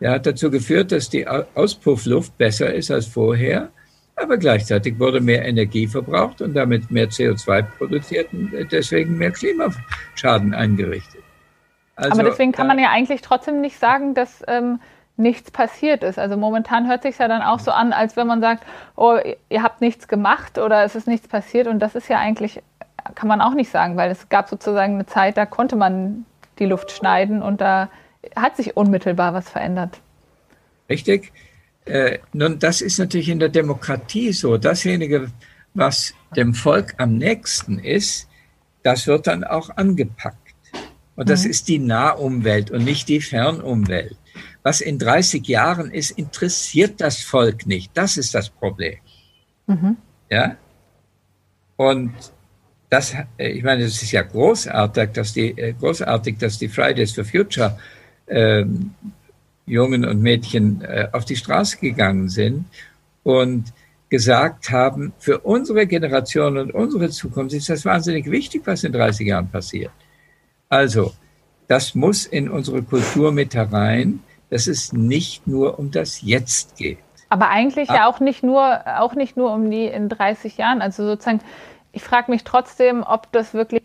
Der 0.00 0.12
hat 0.12 0.26
dazu 0.26 0.50
geführt, 0.50 0.92
dass 0.92 1.10
die 1.10 1.26
Auspuffluft 1.28 2.36
besser 2.38 2.72
ist 2.72 2.90
als 2.90 3.06
vorher, 3.06 3.68
aber 4.16 4.36
gleichzeitig 4.38 4.98
wurde 4.98 5.20
mehr 5.20 5.44
Energie 5.44 5.86
verbraucht 5.86 6.40
und 6.42 6.54
damit 6.54 6.90
mehr 6.90 7.08
CO2 7.08 7.62
produziert 7.62 8.32
und 8.32 8.52
deswegen 8.70 9.16
mehr 9.16 9.30
Klimaschaden 9.30 10.54
eingerichtet. 10.54 11.22
Also, 11.96 12.12
aber 12.12 12.30
deswegen 12.30 12.52
kann 12.52 12.66
man 12.66 12.78
ja 12.78 12.90
eigentlich 12.90 13.20
trotzdem 13.20 13.60
nicht 13.60 13.78
sagen, 13.78 14.14
dass 14.14 14.42
ähm, 14.48 14.80
nichts 15.20 15.50
passiert 15.50 16.02
ist. 16.02 16.18
Also 16.18 16.36
momentan 16.36 16.88
hört 16.88 17.02
sich 17.02 17.18
ja 17.18 17.28
dann 17.28 17.42
auch 17.42 17.60
so 17.60 17.70
an, 17.70 17.92
als 17.92 18.16
wenn 18.16 18.26
man 18.26 18.40
sagt, 18.40 18.64
oh, 18.96 19.18
ihr 19.48 19.62
habt 19.62 19.80
nichts 19.80 20.08
gemacht 20.08 20.58
oder 20.58 20.82
es 20.84 20.94
ist 20.94 21.06
nichts 21.06 21.28
passiert. 21.28 21.66
Und 21.66 21.78
das 21.80 21.94
ist 21.94 22.08
ja 22.08 22.18
eigentlich, 22.18 22.62
kann 23.14 23.28
man 23.28 23.40
auch 23.40 23.54
nicht 23.54 23.70
sagen, 23.70 23.96
weil 23.96 24.10
es 24.10 24.28
gab 24.30 24.48
sozusagen 24.48 24.94
eine 24.94 25.06
Zeit, 25.06 25.36
da 25.36 25.46
konnte 25.46 25.76
man 25.76 26.24
die 26.58 26.66
Luft 26.66 26.90
schneiden 26.90 27.42
und 27.42 27.60
da 27.60 27.90
hat 28.36 28.56
sich 28.56 28.76
unmittelbar 28.76 29.34
was 29.34 29.48
verändert. 29.48 30.00
Richtig. 30.88 31.32
Äh, 31.84 32.18
nun, 32.32 32.58
das 32.58 32.80
ist 32.80 32.98
natürlich 32.98 33.28
in 33.28 33.38
der 33.38 33.48
Demokratie 33.48 34.32
so. 34.32 34.58
Dasjenige, 34.58 35.30
was 35.74 36.14
dem 36.36 36.54
Volk 36.54 36.94
am 36.98 37.16
nächsten 37.16 37.78
ist, 37.78 38.28
das 38.82 39.06
wird 39.06 39.26
dann 39.26 39.44
auch 39.44 39.70
angepackt. 39.76 40.36
Und 41.16 41.28
das 41.28 41.44
mhm. 41.44 41.50
ist 41.50 41.68
die 41.68 41.78
Nahumwelt 41.78 42.70
und 42.70 42.84
nicht 42.84 43.08
die 43.08 43.20
Fernumwelt. 43.20 44.16
Was 44.62 44.80
in 44.80 44.98
30 44.98 45.46
Jahren 45.46 45.90
ist, 45.90 46.12
interessiert 46.12 47.00
das 47.00 47.20
Volk 47.20 47.66
nicht. 47.66 47.90
Das 47.94 48.16
ist 48.16 48.34
das 48.34 48.50
Problem. 48.50 48.98
Mhm. 49.66 49.96
Ja? 50.30 50.56
Und 51.76 52.12
das, 52.90 53.14
äh, 53.38 53.48
ich 53.48 53.62
meine, 53.62 53.84
es 53.84 54.02
ist 54.02 54.12
ja 54.12 54.22
großartig, 54.22 55.10
dass 55.12 55.32
die, 55.32 55.56
äh, 55.58 55.72
großartig, 55.72 56.38
dass 56.38 56.58
die 56.58 56.68
Fridays 56.68 57.12
for 57.12 57.24
Future 57.24 57.78
ähm, 58.30 58.94
Jungen 59.66 60.04
und 60.04 60.20
Mädchen 60.20 60.82
äh, 60.82 61.08
auf 61.12 61.24
die 61.24 61.36
Straße 61.36 61.78
gegangen 61.78 62.28
sind 62.28 62.64
und 63.22 63.72
gesagt 64.08 64.70
haben, 64.70 65.12
für 65.18 65.38
unsere 65.38 65.86
Generation 65.86 66.58
und 66.58 66.74
unsere 66.74 67.10
Zukunft 67.10 67.54
ist 67.54 67.68
das 67.68 67.84
wahnsinnig 67.84 68.30
wichtig, 68.30 68.62
was 68.64 68.82
in 68.82 68.92
30 68.92 69.26
Jahren 69.26 69.48
passiert. 69.48 69.92
Also, 70.68 71.12
das 71.68 71.94
muss 71.94 72.26
in 72.26 72.50
unsere 72.50 72.82
Kultur 72.82 73.30
mit 73.30 73.54
herein, 73.54 74.20
dass 74.50 74.66
es 74.66 74.92
nicht 74.92 75.46
nur 75.46 75.78
um 75.78 75.92
das 75.92 76.22
Jetzt 76.22 76.76
geht. 76.76 76.98
Aber 77.28 77.48
eigentlich 77.48 77.88
ja 77.88 78.08
auch 78.08 78.18
nicht 78.18 78.42
nur, 78.42 78.80
auch 78.98 79.14
nicht 79.14 79.36
nur 79.36 79.52
um 79.52 79.70
die 79.70 79.86
in 79.86 80.08
30 80.08 80.56
Jahren. 80.56 80.82
Also 80.82 81.04
sozusagen, 81.06 81.40
ich 81.92 82.02
frage 82.02 82.32
mich 82.32 82.42
trotzdem, 82.42 83.04
ob 83.04 83.30
das 83.30 83.54
wirklich 83.54 83.82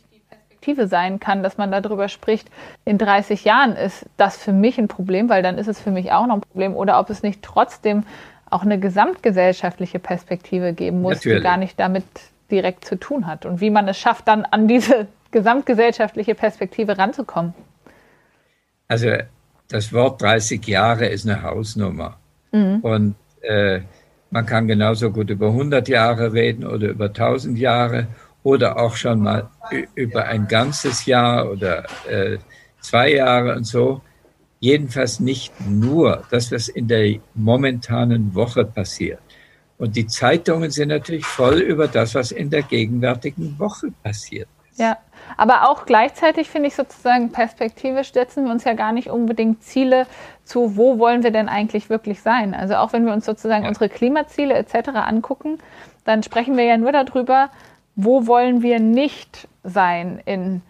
Perspektive 0.65 0.87
sein 0.87 1.19
kann, 1.19 1.43
dass 1.43 1.57
man 1.57 1.71
darüber 1.71 2.09
spricht, 2.09 2.49
in 2.85 2.97
30 2.97 3.45
Jahren 3.45 3.75
ist 3.75 4.05
das 4.17 4.37
für 4.37 4.51
mich 4.51 4.77
ein 4.79 4.87
Problem, 4.87 5.29
weil 5.29 5.43
dann 5.43 5.57
ist 5.57 5.67
es 5.67 5.79
für 5.79 5.91
mich 5.91 6.11
auch 6.11 6.25
noch 6.25 6.35
ein 6.35 6.41
Problem. 6.41 6.75
Oder 6.75 6.99
ob 6.99 7.09
es 7.09 7.21
nicht 7.21 7.43
trotzdem 7.43 8.03
auch 8.49 8.63
eine 8.63 8.79
gesamtgesellschaftliche 8.79 9.99
Perspektive 9.99 10.73
geben 10.73 11.01
muss, 11.01 11.17
Natürlich. 11.17 11.39
die 11.39 11.43
gar 11.43 11.57
nicht 11.57 11.79
damit 11.79 12.05
direkt 12.49 12.85
zu 12.85 12.97
tun 12.97 13.27
hat. 13.27 13.45
Und 13.45 13.61
wie 13.61 13.69
man 13.69 13.87
es 13.87 13.97
schafft, 13.97 14.27
dann 14.27 14.45
an 14.45 14.67
diese 14.67 15.07
gesamtgesellschaftliche 15.31 16.33
Perspektive 16.33 16.97
ranzukommen? 16.97 17.53
Also 18.87 19.09
das 19.69 19.93
Wort 19.93 20.21
30 20.21 20.65
Jahre 20.67 21.07
ist 21.07 21.27
eine 21.27 21.43
Hausnummer. 21.43 22.17
Mhm. 22.51 22.79
Und 22.81 23.15
äh, 23.41 23.81
man 24.31 24.45
kann 24.45 24.67
genauso 24.67 25.11
gut 25.11 25.29
über 25.29 25.47
100 25.47 25.87
Jahre 25.87 26.33
reden 26.33 26.65
oder 26.65 26.87
über 26.89 27.05
1000 27.05 27.57
Jahre 27.57 28.07
oder 28.45 28.79
auch 28.79 28.95
schon 28.95 29.21
mal 29.21 29.49
über 29.95 30.25
ein 30.25 30.47
ganzes 30.47 31.07
Jahr 31.07 31.49
oder 31.49 31.83
äh, 32.07 32.37
zwei 32.79 33.13
Jahre 33.13 33.55
und 33.55 33.63
so. 33.63 34.01
Jedenfalls 34.59 35.19
nicht 35.19 35.51
nur 35.67 36.23
das, 36.29 36.51
was 36.51 36.67
in 36.67 36.87
der 36.87 37.17
momentanen 37.33 38.35
Woche 38.35 38.63
passiert. 38.63 39.19
Und 39.79 39.95
die 39.95 40.05
Zeitungen 40.05 40.69
sind 40.69 40.89
natürlich 40.89 41.25
voll 41.25 41.55
über 41.55 41.87
das, 41.87 42.13
was 42.13 42.31
in 42.31 42.51
der 42.51 42.61
gegenwärtigen 42.61 43.57
Woche 43.57 43.87
passiert. 44.03 44.47
Ja, 44.75 44.97
aber 45.37 45.67
auch 45.69 45.87
gleichzeitig 45.87 46.47
finde 46.47 46.67
ich 46.67 46.75
sozusagen 46.75 47.31
perspektivisch 47.31 48.13
setzen 48.13 48.45
wir 48.45 48.51
uns 48.51 48.63
ja 48.63 48.73
gar 48.73 48.91
nicht 48.91 49.09
unbedingt 49.09 49.63
Ziele 49.63 50.05
zu, 50.43 50.77
wo 50.77 50.99
wollen 50.99 51.23
wir 51.23 51.31
denn 51.31 51.49
eigentlich 51.49 51.89
wirklich 51.89 52.21
sein. 52.21 52.53
Also 52.53 52.75
auch 52.75 52.93
wenn 52.93 53.07
wir 53.07 53.13
uns 53.13 53.25
sozusagen 53.25 53.63
ja. 53.63 53.69
unsere 53.69 53.89
Klimaziele 53.89 54.53
etc. 54.53 54.89
angucken, 54.93 55.57
dann 56.03 56.21
sprechen 56.21 56.57
wir 56.57 56.65
ja 56.65 56.77
nur 56.77 56.91
darüber, 56.91 57.49
wo 57.95 58.27
wollen 58.27 58.61
wir 58.61 58.79
nicht 58.79 59.47
sein 59.63 60.21
in 60.25 60.61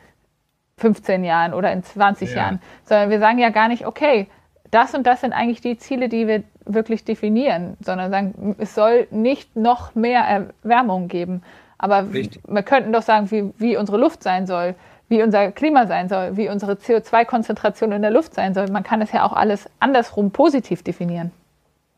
15 0.78 1.24
Jahren 1.24 1.54
oder 1.54 1.72
in 1.72 1.84
20 1.84 2.32
ja. 2.32 2.38
Jahren, 2.38 2.62
sondern 2.84 3.10
wir 3.10 3.20
sagen 3.20 3.40
ja 3.40 3.50
gar 3.50 3.68
nicht, 3.68 3.86
okay, 3.86 4.28
das 4.72 4.94
und 4.94 5.08
das 5.08 5.22
sind 5.22 5.34
eigentlich 5.34 5.62
die 5.62 5.78
Ziele, 5.78 6.10
die 6.10 6.28
wir 6.28 6.44
wirklich 6.66 7.06
definieren, 7.06 7.78
sondern 7.82 8.12
sagen, 8.12 8.56
es 8.58 8.76
soll 8.76 9.08
nicht 9.12 9.56
noch 9.56 9.96
mehr 9.96 10.22
Erwärmung 10.64 11.08
geben. 11.08 11.44
Aber 11.78 12.12
Richtig. 12.12 12.42
wir 12.48 12.64
könnten 12.64 12.92
doch 12.92 13.02
sagen, 13.02 13.32
wie, 13.32 13.52
wie 13.58 13.78
unsere 13.78 13.98
Luft 13.98 14.24
sein 14.24 14.48
soll, 14.48 14.76
wie 15.08 15.22
unser 15.22 15.52
Klima 15.52 15.88
sein 15.88 16.10
soll, 16.10 16.36
wie 16.36 16.50
unsere 16.50 16.74
CO2-Konzentration 16.74 17.92
in 17.92 18.02
der 18.02 18.12
Luft 18.12 18.34
sein 18.34 18.54
soll. 18.54 18.68
Man 18.70 18.84
kann 18.84 19.02
es 19.02 19.12
ja 19.12 19.24
auch 19.24 19.34
alles 19.34 19.70
andersrum 19.80 20.32
positiv 20.32 20.84
definieren. 20.84 21.32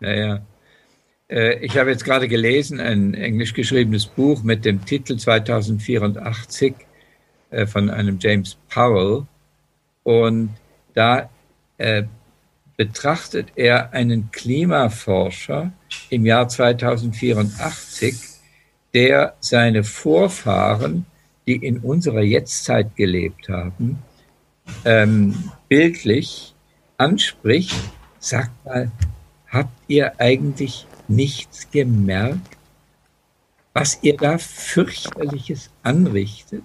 Ja, 0.02 0.12
ja. 0.12 0.40
Äh, 1.30 1.60
ich 1.66 1.78
habe 1.78 1.90
jetzt 1.90 2.06
gerade 2.06 2.28
gelesen, 2.28 2.80
ein 2.80 3.14
englisch 3.14 3.54
geschriebenes 3.54 4.06
Buch 4.06 4.44
mit 4.44 4.66
dem 4.66 4.86
Titel 4.86 5.18
2084 5.18 6.76
äh, 7.50 7.66
von 7.66 7.90
einem 7.90 8.18
James 8.20 8.58
Powell. 8.70 9.26
Und 10.04 10.52
da 10.94 11.30
äh, 11.78 12.04
betrachtet 12.78 13.50
er 13.56 13.94
einen 13.94 14.32
Klimaforscher 14.32 15.72
im 16.10 16.26
Jahr 16.26 16.48
2084, 16.48 18.16
der 18.94 19.36
seine 19.40 19.84
Vorfahren, 19.84 21.06
die 21.46 21.56
in 21.56 21.80
unserer 21.80 22.22
Jetztzeit 22.22 22.96
gelebt 22.96 23.50
haben, 23.50 24.00
ähm, 24.86 25.52
bildlich 25.68 26.54
anspricht, 26.98 27.76
sagt 28.20 28.52
mal, 28.66 28.92
habt 29.50 29.74
ihr 29.88 30.20
eigentlich 30.20 30.88
nichts 31.08 31.70
gemerkt, 31.72 32.58
was 33.74 34.00
ihr 34.02 34.18
da 34.18 34.38
fürchterliches 34.38 35.70
anrichtet? 35.84 36.64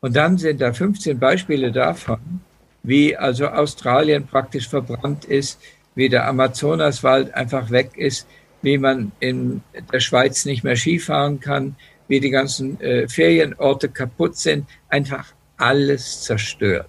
Und 0.00 0.16
dann 0.16 0.38
sind 0.38 0.60
da 0.60 0.72
15 0.72 1.18
Beispiele 1.18 1.72
davon, 1.72 2.40
wie 2.82 3.16
also 3.16 3.48
Australien 3.48 4.26
praktisch 4.26 4.68
verbrannt 4.68 5.24
ist, 5.24 5.60
wie 5.94 6.08
der 6.08 6.28
Amazonaswald 6.28 7.34
einfach 7.34 7.70
weg 7.70 7.96
ist, 7.96 8.26
wie 8.62 8.78
man 8.78 9.12
in 9.20 9.62
der 9.92 10.00
Schweiz 10.00 10.44
nicht 10.44 10.64
mehr 10.64 10.76
Skifahren 10.76 11.40
kann, 11.40 11.76
wie 12.08 12.20
die 12.20 12.30
ganzen 12.30 12.80
äh, 12.80 13.08
Ferienorte 13.08 13.88
kaputt 13.88 14.36
sind, 14.36 14.68
einfach 14.88 15.26
alles 15.56 16.22
zerstört. 16.22 16.88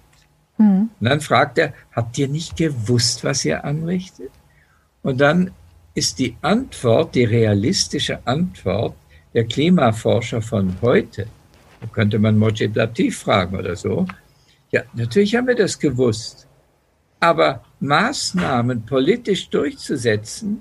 Mhm. 0.58 0.90
Und 1.00 1.08
dann 1.08 1.20
fragt 1.20 1.58
er, 1.58 1.72
habt 1.92 2.18
ihr 2.18 2.28
nicht 2.28 2.56
gewusst, 2.56 3.24
was 3.24 3.44
ihr 3.44 3.64
anrichtet? 3.64 4.30
Und 5.02 5.20
dann 5.20 5.52
ist 5.98 6.20
die 6.20 6.36
Antwort, 6.42 7.16
die 7.16 7.24
realistische 7.24 8.24
Antwort 8.24 8.94
der 9.34 9.44
Klimaforscher 9.44 10.40
von 10.40 10.76
heute, 10.80 11.26
da 11.80 11.86
könnte 11.88 12.20
man 12.20 12.38
Mojib 12.38 12.76
Latif 12.76 13.18
fragen 13.18 13.56
oder 13.58 13.74
so, 13.74 14.06
ja, 14.70 14.82
natürlich 14.94 15.34
haben 15.34 15.48
wir 15.48 15.56
das 15.56 15.76
gewusst. 15.76 16.46
Aber 17.18 17.64
Maßnahmen 17.80 18.86
politisch 18.86 19.50
durchzusetzen, 19.50 20.60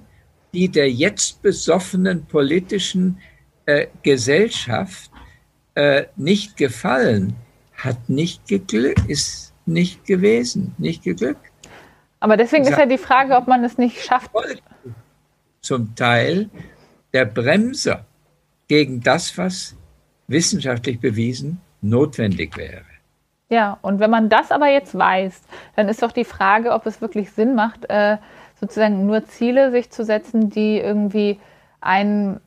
die 0.53 0.69
der 0.69 0.89
jetzt 0.89 1.43
besoffenen 1.43 2.25
politischen 2.25 3.19
äh, 3.67 3.85
Gesellschaft 4.01 5.11
äh, 5.75 6.05
nicht 6.15 6.57
gefallen, 6.57 7.35
hat 7.75 8.09
nicht 8.09 8.47
geglückt, 8.47 9.07
ist 9.07 9.53
nicht 9.67 10.03
gewesen, 10.05 10.73
nicht 10.79 11.03
geglückt. 11.03 11.51
Aber 12.19 12.37
deswegen 12.37 12.63
ist 12.63 12.77
ja 12.77 12.87
die 12.87 12.97
Frage, 12.97 13.35
ob 13.35 13.45
man 13.45 13.63
es 13.63 13.77
nicht 13.77 14.03
schafft. 14.03 14.31
Zum 15.67 15.95
Teil, 15.95 16.49
der 17.11 17.25
Bremser 17.25 18.05
gegen 18.69 19.01
das, 19.01 19.37
was 19.37 19.75
wissenschaftlich 20.27 21.01
bewiesen 21.01 21.59
notwendig 21.81 22.55
wäre. 22.55 22.85
Ja, 23.49 23.77
und 23.81 23.99
wenn 23.99 24.09
man 24.09 24.29
das 24.29 24.53
aber 24.53 24.69
jetzt 24.69 24.97
weiß, 24.97 25.41
dann 25.75 25.89
ist 25.89 26.01
doch 26.01 26.13
die 26.13 26.23
Frage, 26.23 26.71
ob 26.71 26.85
es 26.85 27.01
wirklich 27.01 27.31
Sinn 27.31 27.53
macht, 27.53 27.83
äh, 27.89 28.15
sozusagen 28.61 29.05
nur 29.05 29.25
Ziele 29.25 29.71
sich 29.71 29.89
zu 29.89 30.05
setzen, 30.05 30.49
die 30.49 30.77
irgendwie 30.79 31.37
ein, 31.81 32.39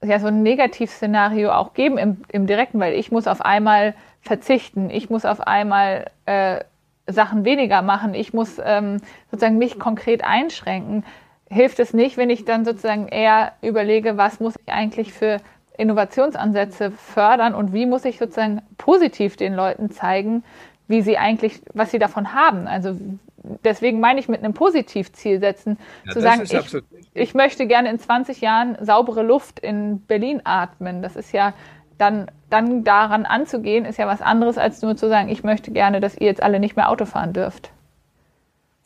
ja, 0.00 0.20
so 0.20 0.28
ein 0.28 0.44
Negativszenario 0.44 1.50
auch 1.50 1.74
geben 1.74 1.98
im, 1.98 2.18
im 2.28 2.46
Direkten, 2.46 2.78
weil 2.78 2.94
ich 2.94 3.10
muss 3.10 3.26
auf 3.26 3.40
einmal 3.40 3.94
verzichten, 4.20 4.88
ich 4.88 5.10
muss 5.10 5.24
auf 5.24 5.40
einmal 5.40 6.12
äh, 6.26 6.60
Sachen 7.08 7.44
weniger 7.44 7.82
machen, 7.82 8.14
ich 8.14 8.32
muss 8.32 8.60
ähm, 8.64 8.98
sozusagen 9.32 9.58
mich 9.58 9.80
konkret 9.80 10.22
einschränken. 10.22 11.02
Hilft 11.50 11.78
es 11.80 11.94
nicht, 11.94 12.16
wenn 12.16 12.30
ich 12.30 12.44
dann 12.44 12.64
sozusagen 12.64 13.08
eher 13.08 13.52
überlege, 13.62 14.16
was 14.16 14.40
muss 14.40 14.54
ich 14.64 14.72
eigentlich 14.72 15.12
für 15.12 15.38
Innovationsansätze 15.78 16.90
fördern 16.90 17.54
und 17.54 17.72
wie 17.72 17.86
muss 17.86 18.04
ich 18.04 18.18
sozusagen 18.18 18.60
positiv 18.76 19.36
den 19.36 19.54
Leuten 19.54 19.90
zeigen, 19.90 20.44
wie 20.88 21.02
sie 21.02 21.16
eigentlich, 21.16 21.62
was 21.72 21.90
sie 21.90 21.98
davon 21.98 22.34
haben. 22.34 22.66
Also 22.66 22.96
deswegen 23.64 24.00
meine 24.00 24.20
ich 24.20 24.28
mit 24.28 24.42
einem 24.42 24.54
Positivziel 24.54 25.38
setzen, 25.38 25.78
ja, 26.04 26.12
zu 26.12 26.20
sagen, 26.20 26.42
ich, 26.42 26.76
ich 27.14 27.34
möchte 27.34 27.66
gerne 27.66 27.90
in 27.90 27.98
20 27.98 28.40
Jahren 28.40 28.76
saubere 28.80 29.22
Luft 29.22 29.60
in 29.60 30.00
Berlin 30.00 30.42
atmen. 30.44 31.02
Das 31.02 31.16
ist 31.16 31.32
ja 31.32 31.54
dann, 31.98 32.30
dann 32.50 32.84
daran 32.84 33.24
anzugehen, 33.24 33.84
ist 33.84 33.98
ja 33.98 34.06
was 34.06 34.22
anderes, 34.22 34.58
als 34.58 34.82
nur 34.82 34.96
zu 34.96 35.08
sagen, 35.08 35.28
ich 35.28 35.44
möchte 35.44 35.70
gerne, 35.70 36.00
dass 36.00 36.16
ihr 36.16 36.26
jetzt 36.26 36.42
alle 36.42 36.60
nicht 36.60 36.76
mehr 36.76 36.90
Auto 36.90 37.04
fahren 37.04 37.32
dürft. 37.32 37.70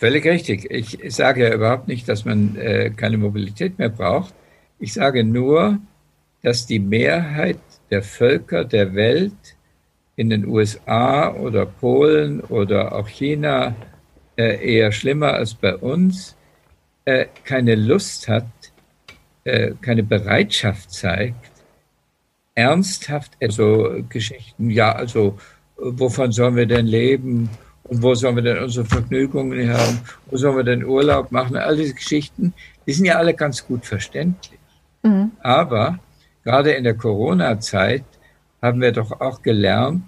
Völlig 0.02 0.26
richtig. 0.26 0.68
Ich 0.68 0.99
sage 1.14 1.44
ja 1.44 1.54
überhaupt 1.54 1.87
nicht, 1.87 2.09
dass 2.09 2.25
man 2.25 2.56
äh, 2.56 2.90
keine 2.90 3.18
Mobilität 3.18 3.78
mehr 3.78 3.88
braucht. 3.88 4.35
Ich 4.80 4.94
sage 4.94 5.23
nur, 5.23 5.78
dass 6.42 6.66
die 6.66 6.80
Mehrheit 6.80 7.61
der 7.88 8.02
Völker 8.02 8.64
der 8.64 8.97
Welt 8.97 9.54
in 10.16 10.28
den 10.28 10.44
USA 10.44 11.32
oder 11.32 11.66
Polen 11.66 12.40
oder 12.40 12.97
auch 12.97 13.06
China 13.06 13.76
äh, 14.35 14.75
eher 14.75 14.90
schlimmer 14.90 15.35
als 15.35 15.54
bei 15.54 15.76
uns, 15.76 16.37
äh, 17.04 17.26
keine 17.44 17.76
Lust 17.76 18.26
hat, 18.26 18.50
äh, 19.44 19.75
keine 19.82 20.02
Bereitschaft 20.02 20.90
zeigt, 20.90 21.52
ernsthaft 22.56 23.35
also 23.40 24.02
Geschichten, 24.09 24.68
ja, 24.68 24.90
also 24.90 25.38
wovon 25.76 26.32
sollen 26.32 26.56
wir 26.56 26.66
denn 26.66 26.87
leben 26.87 27.49
und 27.92 28.02
wo 28.02 28.14
sollen 28.14 28.37
wir 28.37 28.42
denn 28.42 28.62
unsere 28.62 28.87
Vergnügungen 28.87 29.70
haben, 29.70 30.00
wo 30.30 30.37
sollen 30.38 30.56
wir 30.56 30.64
denn 30.64 30.82
Urlaub 30.82 31.30
machen, 31.30 31.56
all 31.56 31.76
diese 31.76 31.92
Geschichten, 31.92 32.54
die 32.87 32.92
sind 32.94 33.04
ja 33.04 33.16
alle 33.16 33.34
ganz 33.34 33.66
gut 33.66 33.84
verständlich. 33.84 34.58
Mhm. 35.02 35.32
Aber 35.40 35.99
gerade 36.42 36.72
in 36.72 36.84
der 36.84 36.94
Corona-Zeit 36.94 38.04
haben 38.62 38.80
wir 38.80 38.92
doch 38.92 39.20
auch 39.20 39.42
gelernt, 39.42 40.04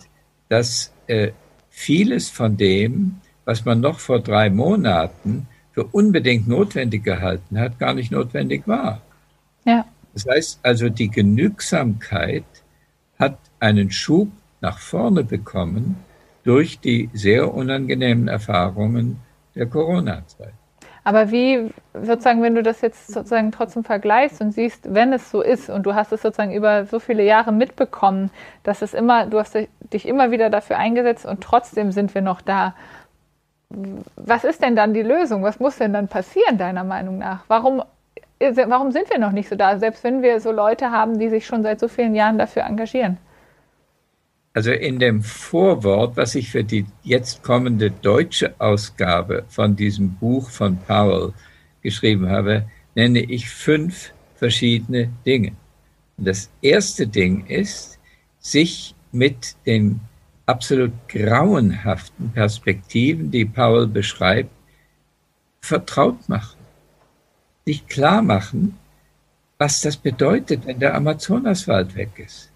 dass 0.48 0.92
äh, 1.08 1.32
vieles 1.68 2.30
von 2.30 2.56
dem, 2.56 3.20
was 3.44 3.66
man 3.66 3.80
noch 3.80 3.98
vor 3.98 4.20
drei 4.20 4.48
Monaten 4.48 5.46
für 5.72 5.84
unbedingt 5.84 6.48
notwendig 6.48 7.04
gehalten 7.04 7.58
hat, 7.58 7.78
gar 7.78 7.92
nicht 7.92 8.10
notwendig 8.10 8.66
war. 8.66 9.02
Ja. 9.66 9.84
Das 10.14 10.24
heißt 10.26 10.60
also, 10.62 10.88
die 10.88 11.10
Genügsamkeit 11.10 12.44
hat 13.18 13.38
einen 13.60 13.90
Schub 13.90 14.30
nach 14.62 14.78
vorne 14.78 15.22
bekommen 15.22 15.96
durch 16.44 16.78
die 16.78 17.10
sehr 17.12 17.52
unangenehmen 17.52 18.28
Erfahrungen 18.28 19.18
der 19.54 19.66
Corona-Zeit. 19.66 20.52
Aber 21.06 21.30
wie, 21.30 21.70
sozusagen, 21.92 22.42
wenn 22.42 22.54
du 22.54 22.62
das 22.62 22.80
jetzt 22.80 23.08
sozusagen 23.08 23.52
trotzdem 23.52 23.84
vergleichst 23.84 24.40
und 24.40 24.52
siehst, 24.52 24.94
wenn 24.94 25.12
es 25.12 25.30
so 25.30 25.42
ist 25.42 25.68
und 25.68 25.84
du 25.84 25.94
hast 25.94 26.12
es 26.12 26.22
sozusagen 26.22 26.54
über 26.54 26.86
so 26.86 26.98
viele 26.98 27.22
Jahre 27.22 27.52
mitbekommen, 27.52 28.30
dass 28.62 28.80
es 28.80 28.94
immer, 28.94 29.26
du 29.26 29.38
hast 29.38 29.54
dich 29.92 30.08
immer 30.08 30.30
wieder 30.30 30.48
dafür 30.48 30.78
eingesetzt 30.78 31.26
und 31.26 31.42
trotzdem 31.42 31.92
sind 31.92 32.14
wir 32.14 32.22
noch 32.22 32.40
da. 32.40 32.74
Was 34.16 34.44
ist 34.44 34.62
denn 34.62 34.76
dann 34.76 34.94
die 34.94 35.02
Lösung? 35.02 35.42
Was 35.42 35.60
muss 35.60 35.76
denn 35.76 35.92
dann 35.92 36.08
passieren, 36.08 36.56
deiner 36.56 36.84
Meinung 36.84 37.18
nach? 37.18 37.44
Warum, 37.48 37.82
warum 38.40 38.90
sind 38.90 39.10
wir 39.10 39.18
noch 39.18 39.32
nicht 39.32 39.50
so 39.50 39.56
da, 39.56 39.78
selbst 39.78 40.04
wenn 40.04 40.22
wir 40.22 40.40
so 40.40 40.52
Leute 40.52 40.90
haben, 40.90 41.18
die 41.18 41.28
sich 41.28 41.44
schon 41.44 41.62
seit 41.62 41.80
so 41.80 41.88
vielen 41.88 42.14
Jahren 42.14 42.38
dafür 42.38 42.64
engagieren? 42.64 43.18
Also 44.54 44.70
in 44.70 45.00
dem 45.00 45.22
Vorwort, 45.22 46.16
was 46.16 46.36
ich 46.36 46.48
für 46.48 46.62
die 46.62 46.86
jetzt 47.02 47.42
kommende 47.42 47.90
deutsche 47.90 48.54
Ausgabe 48.60 49.44
von 49.48 49.74
diesem 49.74 50.14
Buch 50.14 50.48
von 50.48 50.78
Powell 50.78 51.32
geschrieben 51.82 52.28
habe, 52.30 52.64
nenne 52.94 53.18
ich 53.18 53.50
fünf 53.50 54.12
verschiedene 54.36 55.10
Dinge. 55.26 55.52
Und 56.16 56.28
das 56.28 56.50
erste 56.62 57.08
Ding 57.08 57.46
ist, 57.46 57.98
sich 58.38 58.94
mit 59.10 59.56
den 59.66 60.00
absolut 60.46 60.92
grauenhaften 61.08 62.30
Perspektiven, 62.30 63.32
die 63.32 63.44
Powell 63.44 63.88
beschreibt, 63.88 64.50
vertraut 65.62 66.28
machen. 66.28 66.58
Sich 67.66 67.88
klar 67.88 68.22
machen, 68.22 68.78
was 69.58 69.80
das 69.80 69.96
bedeutet, 69.96 70.64
wenn 70.66 70.78
der 70.78 70.94
Amazonaswald 70.94 71.96
weg 71.96 72.10
ist. 72.18 72.52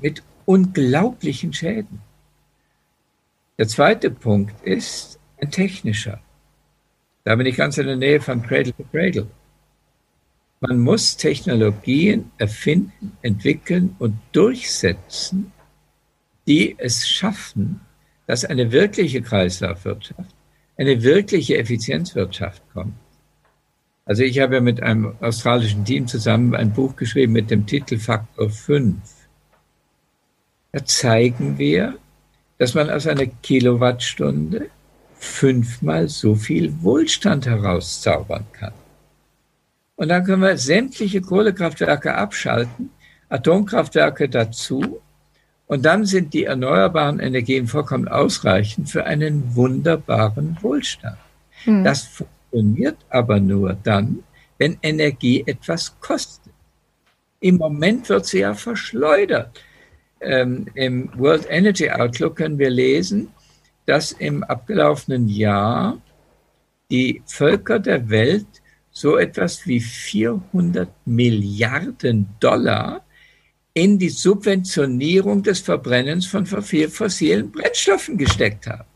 Mit 0.00 0.22
unglaublichen 0.50 1.52
Schäden. 1.52 2.00
Der 3.56 3.68
zweite 3.68 4.10
Punkt 4.10 4.66
ist 4.66 5.20
ein 5.40 5.52
technischer. 5.52 6.20
Da 7.22 7.36
bin 7.36 7.46
ich 7.46 7.56
ganz 7.56 7.78
in 7.78 7.86
der 7.86 7.94
Nähe 7.94 8.20
von 8.20 8.42
Cradle 8.42 8.74
to 8.74 8.82
Cradle. 8.90 9.28
Man 10.58 10.80
muss 10.80 11.16
Technologien 11.16 12.32
erfinden, 12.38 13.12
entwickeln 13.22 13.94
und 14.00 14.18
durchsetzen, 14.32 15.52
die 16.48 16.74
es 16.78 17.08
schaffen, 17.08 17.80
dass 18.26 18.44
eine 18.44 18.72
wirkliche 18.72 19.22
Kreislaufwirtschaft, 19.22 20.34
eine 20.76 21.00
wirkliche 21.04 21.58
Effizienzwirtschaft 21.58 22.60
kommt. 22.72 22.94
Also 24.04 24.24
ich 24.24 24.40
habe 24.40 24.56
ja 24.56 24.60
mit 24.60 24.82
einem 24.82 25.14
australischen 25.20 25.84
Team 25.84 26.08
zusammen 26.08 26.56
ein 26.56 26.72
Buch 26.72 26.96
geschrieben 26.96 27.34
mit 27.34 27.52
dem 27.52 27.66
Titel 27.66 27.98
Faktor 27.98 28.50
5. 28.50 29.19
Da 30.72 30.84
zeigen 30.84 31.58
wir, 31.58 31.98
dass 32.58 32.74
man 32.74 32.90
aus 32.90 33.06
einer 33.06 33.26
Kilowattstunde 33.26 34.66
fünfmal 35.14 36.08
so 36.08 36.34
viel 36.34 36.82
Wohlstand 36.82 37.46
herauszaubern 37.46 38.46
kann. 38.52 38.72
Und 39.96 40.08
dann 40.08 40.24
können 40.24 40.42
wir 40.42 40.56
sämtliche 40.56 41.20
Kohlekraftwerke 41.20 42.14
abschalten, 42.14 42.90
Atomkraftwerke 43.28 44.28
dazu. 44.28 45.00
Und 45.66 45.84
dann 45.84 46.06
sind 46.06 46.32
die 46.32 46.44
erneuerbaren 46.44 47.20
Energien 47.20 47.66
vollkommen 47.66 48.08
ausreichend 48.08 48.88
für 48.88 49.04
einen 49.04 49.54
wunderbaren 49.54 50.56
Wohlstand. 50.62 51.18
Hm. 51.64 51.84
Das 51.84 52.04
funktioniert 52.04 52.96
aber 53.10 53.40
nur 53.40 53.74
dann, 53.74 54.22
wenn 54.58 54.78
Energie 54.82 55.44
etwas 55.46 55.98
kostet. 56.00 56.52
Im 57.40 57.56
Moment 57.56 58.08
wird 58.08 58.26
sie 58.26 58.40
ja 58.40 58.54
verschleudert 58.54 59.60
ähm, 60.20 60.66
im 60.74 61.10
World 61.16 61.46
Energy 61.48 61.90
Outlook 61.90 62.36
können 62.36 62.58
wir 62.58 62.70
lesen, 62.70 63.28
dass 63.86 64.12
im 64.12 64.44
abgelaufenen 64.44 65.28
Jahr 65.28 65.98
die 66.90 67.22
Völker 67.26 67.78
der 67.78 68.10
Welt 68.10 68.46
so 68.90 69.16
etwas 69.16 69.66
wie 69.66 69.80
400 69.80 70.88
Milliarden 71.06 72.28
Dollar 72.40 73.02
in 73.72 73.98
die 73.98 74.08
Subventionierung 74.08 75.42
des 75.42 75.60
Verbrennens 75.60 76.26
von 76.26 76.44
fossilen 76.44 77.50
Brennstoffen 77.50 78.18
gesteckt 78.18 78.66
haben. 78.66 78.88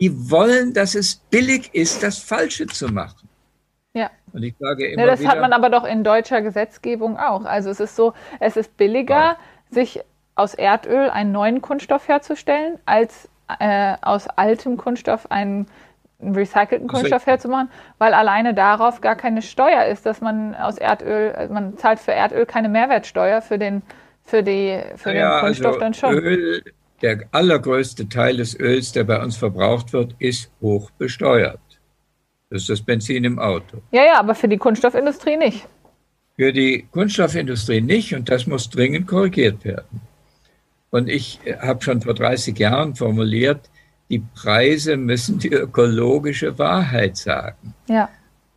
Die 0.00 0.30
wollen, 0.30 0.72
dass 0.72 0.94
es 0.94 1.16
billig 1.16 1.70
ist, 1.74 2.02
das 2.02 2.18
Falsche 2.18 2.66
zu 2.66 2.88
machen. 2.88 3.28
Ja. 3.94 4.10
Und 4.32 4.42
ich 4.42 4.54
sage 4.58 4.86
immer 4.86 5.02
ja, 5.02 5.08
das 5.08 5.20
wieder, 5.20 5.30
hat 5.30 5.40
man 5.40 5.52
aber 5.52 5.70
doch 5.70 5.84
in 5.84 6.04
deutscher 6.04 6.40
Gesetzgebung 6.40 7.18
auch. 7.18 7.44
Also 7.44 7.70
es 7.70 7.80
ist 7.80 7.96
so, 7.96 8.14
es 8.40 8.56
ist 8.56 8.76
billiger, 8.76 9.14
ja 9.14 9.38
sich 9.70 10.00
aus 10.34 10.54
Erdöl 10.54 11.10
einen 11.10 11.32
neuen 11.32 11.60
Kunststoff 11.60 12.08
herzustellen, 12.08 12.78
als 12.86 13.28
äh, 13.58 13.94
aus 14.02 14.28
altem 14.28 14.76
Kunststoff 14.76 15.30
einen 15.30 15.66
recycelten 16.20 16.88
Kunststoff 16.88 17.26
herzumachen, 17.26 17.70
weil 17.98 18.12
alleine 18.12 18.54
darauf 18.54 19.00
gar 19.00 19.16
keine 19.16 19.42
Steuer 19.42 19.84
ist, 19.86 20.04
dass 20.04 20.20
man 20.20 20.54
aus 20.54 20.78
Erdöl, 20.78 21.32
also 21.32 21.54
man 21.54 21.76
zahlt 21.76 22.00
für 22.00 22.12
Erdöl 22.12 22.44
keine 22.46 22.68
Mehrwertsteuer, 22.68 23.40
für 23.40 23.58
den, 23.58 23.82
für 24.24 24.42
die, 24.42 24.80
für 24.96 25.14
ja, 25.14 25.36
den 25.36 25.40
Kunststoff 25.40 25.74
also 25.74 25.80
dann 25.80 25.94
schon. 25.94 26.14
Öl, 26.14 26.62
der 27.02 27.20
allergrößte 27.30 28.08
Teil 28.08 28.38
des 28.38 28.58
Öls, 28.58 28.92
der 28.92 29.04
bei 29.04 29.22
uns 29.22 29.36
verbraucht 29.36 29.92
wird, 29.92 30.14
ist 30.18 30.50
hoch 30.60 30.90
besteuert. 30.92 31.60
Das 32.50 32.62
ist 32.62 32.70
das 32.70 32.82
Benzin 32.82 33.24
im 33.24 33.38
Auto. 33.38 33.78
Ja, 33.92 34.04
ja, 34.04 34.18
aber 34.18 34.34
für 34.34 34.48
die 34.48 34.56
Kunststoffindustrie 34.56 35.36
nicht 35.36 35.68
für 36.38 36.52
die 36.52 36.86
Kunststoffindustrie 36.92 37.80
nicht 37.80 38.14
und 38.14 38.30
das 38.30 38.46
muss 38.46 38.70
dringend 38.70 39.08
korrigiert 39.08 39.64
werden. 39.64 40.00
Und 40.90 41.08
ich 41.08 41.40
habe 41.60 41.82
schon 41.82 42.00
vor 42.00 42.14
30 42.14 42.56
Jahren 42.56 42.94
formuliert, 42.94 43.68
die 44.08 44.22
Preise 44.36 44.96
müssen 44.96 45.40
die 45.40 45.50
ökologische 45.50 46.56
Wahrheit 46.56 47.16
sagen. 47.16 47.74
Ja. 47.88 48.08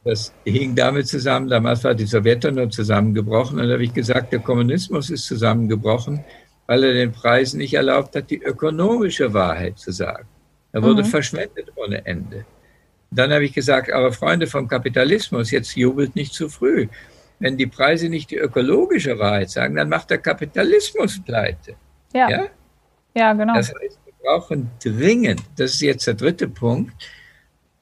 Das 0.03 0.31
hing 0.45 0.75
damit 0.75 1.07
zusammen, 1.07 1.49
damals 1.49 1.83
war 1.83 1.95
die 1.95 2.05
Sowjetunion 2.05 2.71
zusammengebrochen 2.71 3.59
und 3.59 3.67
da 3.67 3.73
habe 3.73 3.83
ich 3.83 3.93
gesagt, 3.93 4.31
der 4.31 4.39
Kommunismus 4.39 5.09
ist 5.09 5.25
zusammengebrochen, 5.25 6.23
weil 6.67 6.83
er 6.83 6.93
den 6.93 7.11
Preisen 7.11 7.57
nicht 7.57 7.73
erlaubt 7.73 8.15
hat, 8.15 8.29
die 8.29 8.41
ökonomische 8.41 9.33
Wahrheit 9.33 9.79
zu 9.79 9.91
sagen. 9.91 10.27
Er 10.71 10.83
wurde 10.83 11.03
mhm. 11.03 11.07
verschwendet 11.07 11.71
ohne 11.75 12.05
Ende. 12.05 12.45
Dann 13.09 13.33
habe 13.33 13.43
ich 13.43 13.53
gesagt, 13.53 13.91
aber 13.91 14.13
Freunde 14.13 14.47
vom 14.47 14.67
Kapitalismus, 14.67 15.51
jetzt 15.51 15.75
jubelt 15.75 16.15
nicht 16.15 16.33
zu 16.33 16.47
früh. 16.47 16.87
Wenn 17.41 17.57
die 17.57 17.67
Preise 17.67 18.07
nicht 18.07 18.31
die 18.31 18.37
ökologische 18.37 19.17
Wahrheit 19.17 19.49
sagen, 19.49 19.75
dann 19.75 19.89
macht 19.89 20.09
der 20.09 20.19
Kapitalismus 20.19 21.19
pleite. 21.23 21.75
Ja. 22.13 22.29
Ja, 22.29 22.47
ja 23.15 23.33
genau. 23.33 23.55
Das 23.55 23.69
heißt, 23.69 23.99
wir 24.05 24.13
brauchen 24.23 24.69
dringend, 24.83 25.41
das 25.57 25.73
ist 25.73 25.81
jetzt 25.81 26.07
der 26.07 26.13
dritte 26.13 26.47
Punkt, 26.47 26.93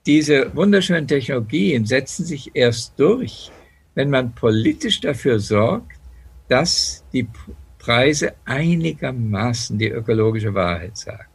diese 0.05 0.55
wunderschönen 0.55 1.07
Technologien 1.07 1.85
setzen 1.85 2.25
sich 2.25 2.51
erst 2.55 2.99
durch, 2.99 3.51
wenn 3.95 4.09
man 4.09 4.33
politisch 4.33 5.01
dafür 5.01 5.39
sorgt, 5.39 5.99
dass 6.47 7.03
die 7.13 7.27
Preise 7.77 8.33
einigermaßen 8.45 9.77
die 9.77 9.89
ökologische 9.89 10.53
Wahrheit 10.53 10.97
sagen. 10.97 11.27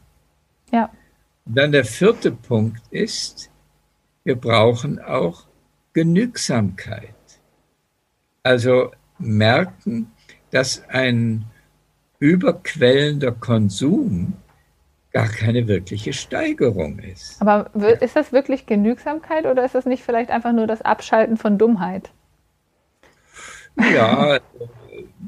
Ja. 0.71 0.91
Und 1.45 1.55
dann 1.57 1.71
der 1.71 1.85
vierte 1.85 2.31
Punkt 2.31 2.81
ist, 2.91 3.49
wir 4.23 4.35
brauchen 4.35 4.99
auch 4.99 5.45
Genügsamkeit. 5.93 7.14
Also 8.45 8.91
merken, 9.17 10.11
dass 10.51 10.87
ein 10.89 11.45
überquellender 12.19 13.31
Konsum 13.31 14.33
gar 15.11 15.27
keine 15.29 15.67
wirkliche 15.67 16.13
Steigerung 16.13 16.99
ist. 16.99 17.41
Aber 17.41 17.71
ist 18.01 18.15
das 18.15 18.31
wirklich 18.31 18.67
Genügsamkeit 18.67 19.47
oder 19.47 19.65
ist 19.65 19.73
das 19.73 19.87
nicht 19.87 20.03
vielleicht 20.03 20.29
einfach 20.29 20.53
nur 20.53 20.67
das 20.67 20.83
Abschalten 20.83 21.37
von 21.37 21.57
Dummheit? 21.57 22.11
Ja, 23.77 24.37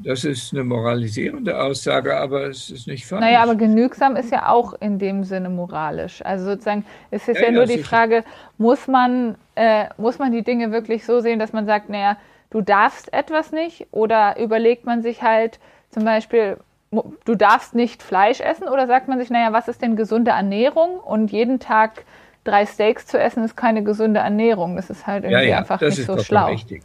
das 0.04 0.24
ist 0.24 0.52
eine 0.52 0.62
moralisierende 0.62 1.60
Aussage, 1.60 2.16
aber 2.16 2.46
es 2.46 2.70
ist 2.70 2.86
nicht 2.86 3.04
falsch. 3.04 3.20
Naja, 3.20 3.42
aber 3.42 3.56
genügsam 3.56 4.14
ist 4.14 4.30
ja 4.30 4.48
auch 4.48 4.74
in 4.74 5.00
dem 5.00 5.24
Sinne 5.24 5.50
moralisch. 5.50 6.24
Also 6.24 6.44
sozusagen, 6.44 6.84
es 7.10 7.26
ist 7.26 7.40
ja, 7.40 7.46
ja 7.46 7.50
nur 7.50 7.66
die 7.66 7.82
Frage, 7.82 8.22
muss 8.58 8.86
man, 8.86 9.34
äh, 9.56 9.86
muss 9.96 10.20
man 10.20 10.30
die 10.30 10.42
Dinge 10.42 10.70
wirklich 10.70 11.04
so 11.04 11.18
sehen, 11.18 11.40
dass 11.40 11.52
man 11.52 11.66
sagt, 11.66 11.88
naja, 11.88 12.16
du 12.50 12.60
darfst 12.60 13.12
etwas 13.12 13.52
nicht 13.52 13.86
oder 13.90 14.38
überlegt 14.38 14.84
man 14.86 15.02
sich 15.02 15.22
halt 15.22 15.58
zum 15.90 16.04
Beispiel, 16.04 16.58
du 16.90 17.34
darfst 17.34 17.74
nicht 17.74 18.02
Fleisch 18.02 18.40
essen 18.40 18.68
oder 18.68 18.86
sagt 18.86 19.08
man 19.08 19.18
sich, 19.18 19.30
naja, 19.30 19.52
was 19.52 19.68
ist 19.68 19.82
denn 19.82 19.96
gesunde 19.96 20.30
Ernährung 20.32 20.98
und 21.00 21.30
jeden 21.30 21.60
Tag 21.60 22.04
drei 22.44 22.66
Steaks 22.66 23.06
zu 23.06 23.18
essen 23.18 23.44
ist 23.44 23.56
keine 23.56 23.82
gesunde 23.82 24.20
Ernährung. 24.20 24.76
Das 24.76 24.90
ist 24.90 25.06
halt 25.06 25.24
irgendwie 25.24 25.44
ja, 25.44 25.50
ja, 25.50 25.58
einfach 25.58 25.80
nicht 25.80 26.04
so 26.04 26.18
schlau. 26.18 26.46
Richtig. 26.46 26.82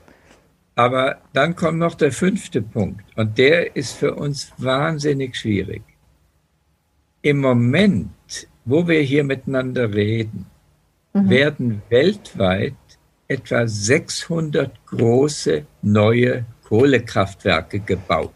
Aber 0.76 1.18
dann 1.34 1.56
kommt 1.56 1.78
noch 1.78 1.96
der 1.96 2.12
fünfte 2.12 2.62
Punkt 2.62 3.06
und 3.16 3.38
der 3.38 3.76
ist 3.76 3.94
für 3.94 4.16
uns 4.16 4.52
wahnsinnig 4.58 5.36
schwierig. 5.36 5.84
Im 7.22 7.40
Moment, 7.40 8.10
wo 8.66 8.88
wir 8.88 9.00
hier 9.02 9.24
miteinander 9.24 9.94
reden, 9.94 10.48
mhm. 11.14 11.30
werden 11.30 11.82
weltweit 11.90 12.74
etwa 13.34 13.68
600 13.68 14.86
große 14.86 15.66
neue 15.82 16.46
Kohlekraftwerke 16.68 17.80
gebaut. 17.80 18.34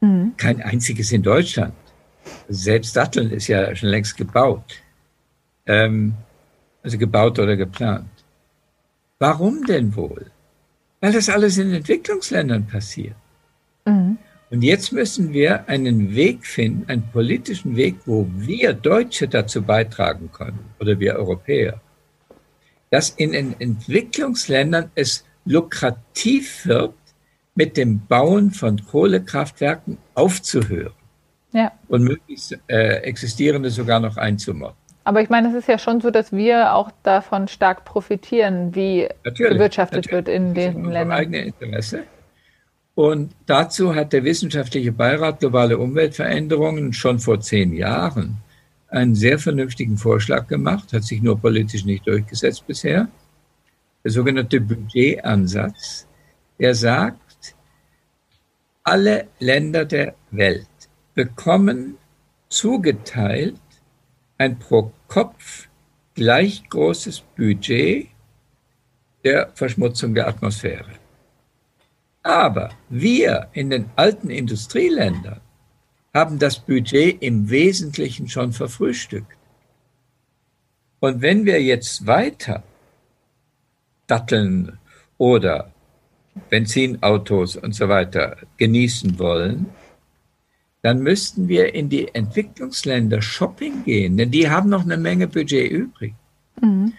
Mhm. 0.00 0.32
Kein 0.36 0.62
einziges 0.62 1.12
in 1.12 1.22
Deutschland. 1.22 1.74
Selbst 2.48 2.96
Datteln 2.96 3.30
ist 3.30 3.48
ja 3.48 3.74
schon 3.76 3.90
längst 3.90 4.16
gebaut. 4.16 4.68
Ähm, 5.66 6.14
also 6.82 6.98
gebaut 6.98 7.38
oder 7.38 7.56
geplant. 7.56 8.10
Warum 9.18 9.64
denn 9.64 9.94
wohl? 9.96 10.26
Weil 11.00 11.12
das 11.12 11.28
alles 11.28 11.58
in 11.58 11.72
Entwicklungsländern 11.72 12.66
passiert. 12.66 13.16
Mhm. 13.86 14.18
Und 14.50 14.62
jetzt 14.62 14.92
müssen 14.92 15.32
wir 15.32 15.68
einen 15.68 16.14
Weg 16.14 16.46
finden, 16.46 16.88
einen 16.88 17.08
politischen 17.10 17.76
Weg, 17.76 17.96
wo 18.06 18.28
wir 18.36 18.72
Deutsche 18.72 19.26
dazu 19.26 19.62
beitragen 19.62 20.30
können 20.32 20.60
oder 20.78 20.98
wir 21.00 21.16
Europäer, 21.16 21.80
dass 22.94 23.10
in 23.10 23.32
den 23.32 23.56
Entwicklungsländern 23.58 24.92
es 24.94 25.24
lukrativ 25.44 26.64
wird, 26.64 26.94
mit 27.56 27.76
dem 27.76 28.06
Bauen 28.06 28.52
von 28.52 28.84
Kohlekraftwerken 28.86 29.98
aufzuhören 30.14 30.92
ja. 31.50 31.72
und 31.88 32.04
möglichst 32.04 32.56
äh, 32.68 32.98
existierende 32.98 33.70
sogar 33.70 33.98
noch 33.98 34.16
einzumotten. 34.16 34.76
Aber 35.02 35.20
ich 35.20 35.28
meine, 35.28 35.48
es 35.48 35.54
ist 35.54 35.66
ja 35.66 35.76
schon 35.76 36.00
so, 36.00 36.12
dass 36.12 36.30
wir 36.30 36.72
auch 36.72 36.92
davon 37.02 37.48
stark 37.48 37.84
profitieren, 37.84 38.76
wie 38.76 39.08
natürlich, 39.24 39.54
gewirtschaftet 39.54 40.06
natürlich. 40.06 40.26
wird 40.26 40.28
in 40.28 40.54
den 40.54 40.84
Ländern. 40.84 41.10
eigene 41.10 41.38
Interesse. 41.46 42.04
Und 42.94 43.32
dazu 43.46 43.96
hat 43.96 44.12
der 44.12 44.22
Wissenschaftliche 44.22 44.92
Beirat 44.92 45.40
Globale 45.40 45.78
Umweltveränderungen 45.78 46.92
schon 46.92 47.18
vor 47.18 47.40
zehn 47.40 47.72
Jahren 47.72 48.36
einen 48.94 49.14
sehr 49.14 49.38
vernünftigen 49.38 49.98
Vorschlag 49.98 50.46
gemacht, 50.46 50.92
hat 50.92 51.04
sich 51.04 51.20
nur 51.20 51.38
politisch 51.38 51.84
nicht 51.84 52.06
durchgesetzt 52.06 52.66
bisher. 52.66 53.08
Der 54.04 54.10
sogenannte 54.10 54.60
Budgetansatz, 54.60 56.06
der 56.58 56.74
sagt, 56.74 57.54
alle 58.84 59.28
Länder 59.38 59.84
der 59.84 60.14
Welt 60.30 60.68
bekommen 61.14 61.96
zugeteilt 62.48 63.60
ein 64.38 64.58
pro 64.58 64.92
Kopf 65.08 65.68
gleich 66.14 66.68
großes 66.68 67.20
Budget 67.36 68.08
der 69.24 69.50
Verschmutzung 69.54 70.14
der 70.14 70.28
Atmosphäre. 70.28 70.92
Aber 72.22 72.70
wir 72.88 73.48
in 73.52 73.70
den 73.70 73.90
alten 73.96 74.30
Industrieländern 74.30 75.40
haben 76.14 76.38
das 76.38 76.60
Budget 76.60 77.20
im 77.20 77.50
Wesentlichen 77.50 78.28
schon 78.28 78.52
verfrühstückt. 78.52 79.36
Und 81.00 81.20
wenn 81.20 81.44
wir 81.44 81.60
jetzt 81.60 82.06
weiter 82.06 82.62
Datteln 84.06 84.78
oder 85.18 85.72
Benzinautos 86.48 87.56
und 87.56 87.74
so 87.74 87.88
weiter 87.88 88.38
genießen 88.56 89.18
wollen, 89.18 89.66
dann 90.82 91.00
müssten 91.00 91.48
wir 91.48 91.74
in 91.74 91.88
die 91.88 92.14
Entwicklungsländer 92.14 93.22
Shopping 93.22 93.84
gehen, 93.84 94.16
denn 94.16 94.30
die 94.30 94.50
haben 94.50 94.68
noch 94.68 94.84
eine 94.84 94.96
Menge 94.96 95.26
Budget 95.26 95.70
übrig. 95.70 96.14
Mhm. 96.60 96.92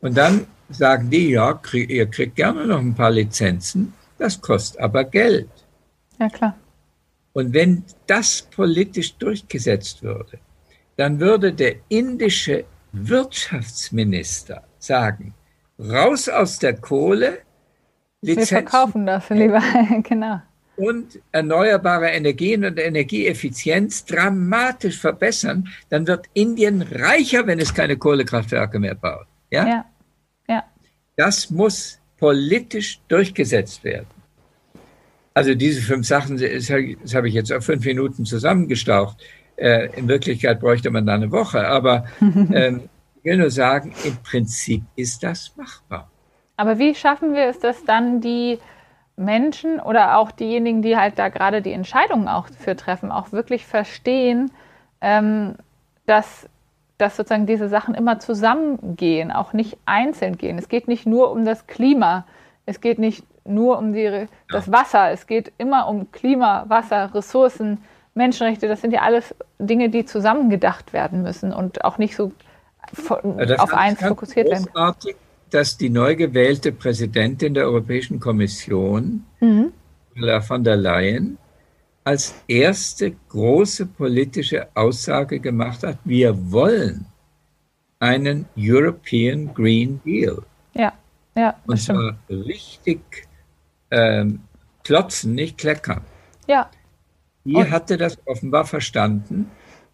Und 0.00 0.16
dann 0.16 0.46
sagen 0.68 1.10
die, 1.10 1.30
ja, 1.30 1.54
krieg, 1.54 1.90
ihr 1.90 2.06
kriegt 2.06 2.36
gerne 2.36 2.66
noch 2.66 2.80
ein 2.80 2.94
paar 2.94 3.10
Lizenzen, 3.10 3.94
das 4.18 4.40
kostet 4.40 4.80
aber 4.80 5.04
Geld. 5.04 5.48
Ja, 6.18 6.28
klar. 6.28 6.56
Und 7.32 7.54
wenn 7.54 7.84
das 8.06 8.42
politisch 8.42 9.16
durchgesetzt 9.16 10.02
würde, 10.02 10.38
dann 10.96 11.20
würde 11.20 11.52
der 11.52 11.76
indische 11.88 12.64
Wirtschaftsminister 12.92 14.64
sagen, 14.78 15.34
raus 15.78 16.28
aus 16.28 16.58
der 16.58 16.74
Kohle, 16.76 17.38
Lizenzen. 18.20 18.50
Wir 18.50 18.62
verkaufen 18.62 19.06
das 19.06 19.28
lieber, 19.30 19.62
genau. 20.02 20.40
Und 20.76 21.20
erneuerbare 21.32 22.10
Energien 22.10 22.64
und 22.64 22.78
Energieeffizienz 22.78 24.04
dramatisch 24.04 24.98
verbessern, 24.98 25.68
dann 25.90 26.06
wird 26.06 26.26
Indien 26.32 26.82
reicher, 26.82 27.46
wenn 27.46 27.58
es 27.58 27.74
keine 27.74 27.96
Kohlekraftwerke 27.96 28.78
mehr 28.78 28.94
baut. 28.94 29.26
Ja? 29.50 29.66
Ja. 29.66 29.84
ja. 30.48 30.64
Das 31.16 31.50
muss 31.50 31.98
politisch 32.16 33.00
durchgesetzt 33.08 33.84
werden. 33.84 34.06
Also 35.34 35.54
diese 35.54 35.80
fünf 35.80 36.06
Sachen, 36.06 36.38
das 36.38 36.70
habe 36.70 37.28
ich 37.28 37.34
jetzt 37.34 37.52
auf 37.52 37.64
fünf 37.64 37.84
Minuten 37.84 38.24
zusammengestaucht. 38.24 39.16
Äh, 39.56 39.88
in 39.96 40.08
Wirklichkeit 40.08 40.60
bräuchte 40.60 40.90
man 40.90 41.06
da 41.06 41.14
eine 41.14 41.30
Woche. 41.30 41.66
Aber 41.66 42.04
ähm, 42.20 42.88
ich 43.16 43.24
will 43.24 43.38
nur 43.38 43.50
sagen, 43.50 43.94
im 44.04 44.16
Prinzip 44.16 44.82
ist 44.96 45.22
das 45.22 45.52
machbar. 45.56 46.10
Aber 46.56 46.78
wie 46.78 46.94
schaffen 46.94 47.34
wir 47.34 47.46
es, 47.46 47.60
dass 47.60 47.84
dann 47.84 48.20
die 48.20 48.58
Menschen 49.16 49.80
oder 49.80 50.18
auch 50.18 50.30
diejenigen, 50.32 50.82
die 50.82 50.96
halt 50.96 51.18
da 51.18 51.28
gerade 51.28 51.62
die 51.62 51.72
Entscheidungen 51.72 52.28
auch 52.28 52.48
für 52.48 52.76
treffen, 52.76 53.10
auch 53.10 53.32
wirklich 53.32 53.66
verstehen, 53.66 54.50
ähm, 55.00 55.54
dass, 56.06 56.48
dass 56.98 57.16
sozusagen 57.16 57.46
diese 57.46 57.68
Sachen 57.68 57.94
immer 57.94 58.18
zusammengehen, 58.18 59.30
auch 59.30 59.52
nicht 59.52 59.78
einzeln 59.86 60.36
gehen. 60.36 60.58
Es 60.58 60.68
geht 60.68 60.88
nicht 60.88 61.06
nur 61.06 61.30
um 61.30 61.44
das 61.44 61.66
Klima, 61.66 62.26
es 62.66 62.80
geht 62.80 62.98
nicht 62.98 63.24
nur 63.44 63.78
um 63.78 63.92
die, 63.92 64.26
das 64.50 64.70
Wasser, 64.70 65.10
es 65.10 65.26
geht 65.26 65.52
immer 65.58 65.88
um 65.88 66.10
Klima, 66.12 66.64
Wasser, 66.68 67.14
Ressourcen, 67.14 67.78
Menschenrechte. 68.14 68.68
Das 68.68 68.80
sind 68.80 68.92
ja 68.92 69.02
alles 69.02 69.34
Dinge, 69.58 69.88
die 69.88 70.04
zusammengedacht 70.04 70.92
werden 70.92 71.22
müssen 71.22 71.52
und 71.52 71.84
auch 71.84 71.98
nicht 71.98 72.14
so 72.14 72.32
auf 73.58 73.72
eins 73.72 74.00
fokussiert 74.00 74.50
werden 74.50 74.66
dass 75.52 75.76
die 75.76 75.90
neu 75.90 76.16
gewählte 76.16 76.72
Präsidentin 76.72 77.54
der 77.54 77.64
Europäischen 77.64 78.18
Kommission, 78.18 79.24
mhm. 79.40 79.72
Ursula 80.14 80.40
von 80.40 80.64
der 80.64 80.76
Leyen, 80.76 81.38
als 82.04 82.34
erste 82.48 83.14
große 83.28 83.86
politische 83.86 84.66
Aussage 84.74 85.38
gemacht 85.38 85.82
hat, 85.82 85.98
wir 86.04 86.50
wollen 86.50 87.06
einen 88.00 88.46
European 88.56 89.52
Green 89.54 90.00
Deal. 90.04 90.42
Ja. 90.74 90.92
Ja, 91.34 91.54
und 91.66 91.80
zwar 91.80 92.16
richtig 92.28 93.00
ähm, 93.92 94.40
klotzen, 94.82 95.34
nicht 95.34 95.58
kleckern. 95.58 96.02
Ja. 96.48 96.68
Die 97.44 97.54
und 97.54 97.70
hatte 97.70 97.96
das 97.96 98.18
offenbar 98.26 98.64
verstanden. 98.64 99.50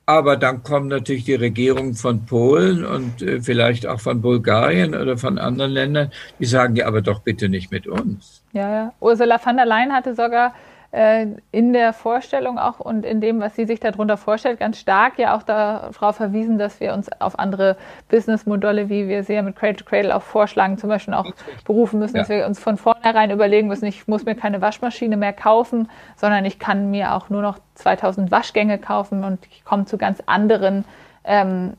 Aber 0.06 0.38
dann 0.38 0.62
kommen 0.62 0.88
natürlich 0.88 1.24
die 1.24 1.34
Regierungen 1.34 1.92
von 1.92 2.24
Polen 2.24 2.87
und 2.87 3.20
äh, 3.20 3.42
vielleicht 3.42 3.87
auch 3.87 4.00
von 4.00 4.22
Bulgarien 4.22 4.94
oder 4.94 5.18
von 5.18 5.38
anderen 5.38 5.72
Ländern, 5.72 6.12
die 6.38 6.46
sagen 6.46 6.76
ja, 6.76 6.87
aber 6.87 7.02
doch 7.02 7.20
bitte 7.20 7.50
nicht 7.50 7.70
mit 7.70 7.87
uns. 7.87 8.42
Ja, 8.52 8.72
ja. 8.72 8.92
Ursula 9.00 9.37
von 9.38 9.56
der 9.56 9.66
Leyen 9.66 9.92
hatte 9.92 10.14
sogar 10.14 10.54
in 10.90 11.74
der 11.74 11.92
Vorstellung 11.92 12.59
auch 12.59 12.81
und 12.81 13.05
in 13.05 13.20
dem, 13.20 13.40
was 13.40 13.55
sie 13.55 13.66
sich 13.66 13.79
darunter 13.79 14.16
vorstellt, 14.16 14.59
ganz 14.59 14.79
stark 14.79 15.18
ja 15.18 15.37
auch 15.37 15.42
darauf 15.42 16.16
verwiesen, 16.16 16.57
dass 16.57 16.81
wir 16.81 16.94
uns 16.94 17.11
auf 17.20 17.38
andere 17.38 17.77
Businessmodelle, 18.09 18.88
wie 18.88 19.07
wir 19.07 19.22
sie 19.22 19.35
ja 19.35 19.42
mit 19.42 19.55
Cradle 19.55 19.77
to 19.77 19.85
Cradle 19.85 20.16
auch 20.16 20.22
vorschlagen, 20.22 20.79
zum 20.79 20.88
Beispiel 20.88 21.12
auch 21.12 21.31
berufen 21.66 21.98
müssen, 21.98 22.16
ja. 22.16 22.22
dass 22.22 22.31
wir 22.31 22.46
uns 22.46 22.59
von 22.59 22.79
vornherein 22.79 23.31
überlegen 23.31 23.68
müssen, 23.68 23.85
ich 23.85 24.09
muss 24.09 24.24
mir 24.24 24.35
keine 24.35 24.62
Waschmaschine 24.62 25.18
mehr 25.18 25.35
kaufen, 25.35 25.90
sondern 26.16 26.46
ich 26.46 26.59
kann 26.59 26.90
mir 26.90 27.12
auch 27.12 27.29
nur 27.29 27.42
noch 27.42 27.59
2000 27.74 28.31
Waschgänge 28.31 28.79
kaufen 28.79 29.24
und 29.24 29.40
ich 29.51 29.66
komme 29.66 29.85
zu 29.85 29.98
ganz 29.98 30.22
anderen 30.24 30.87
ähm, 31.24 31.74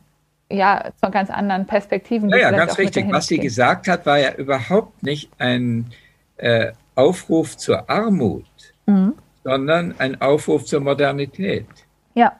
ja, 0.52 0.91
zu 1.04 1.10
ganz 1.12 1.30
anderen 1.30 1.65
Perspektiven. 1.65 2.30
Ja, 2.30 2.38
ja 2.38 2.52
ganz 2.52 2.78
richtig. 2.78 3.06
Was 3.12 3.28
sie 3.28 3.39
gesagt 3.39 3.88
hat, 3.88 4.06
war 4.06 4.17
ja 4.17 4.34
überhaupt 4.34 5.04
nicht 5.04 5.30
ein 5.38 5.91
äh, 6.38 6.72
Aufruf 6.95 7.56
zur 7.58 7.89
Armut, 7.89 8.45
mhm. 8.89 9.13
sondern 9.43 9.95
ein 9.97 10.21
Aufruf 10.21 10.65
zur 10.65 10.82
Modernität. 10.82 11.67
Ja. 12.13 12.34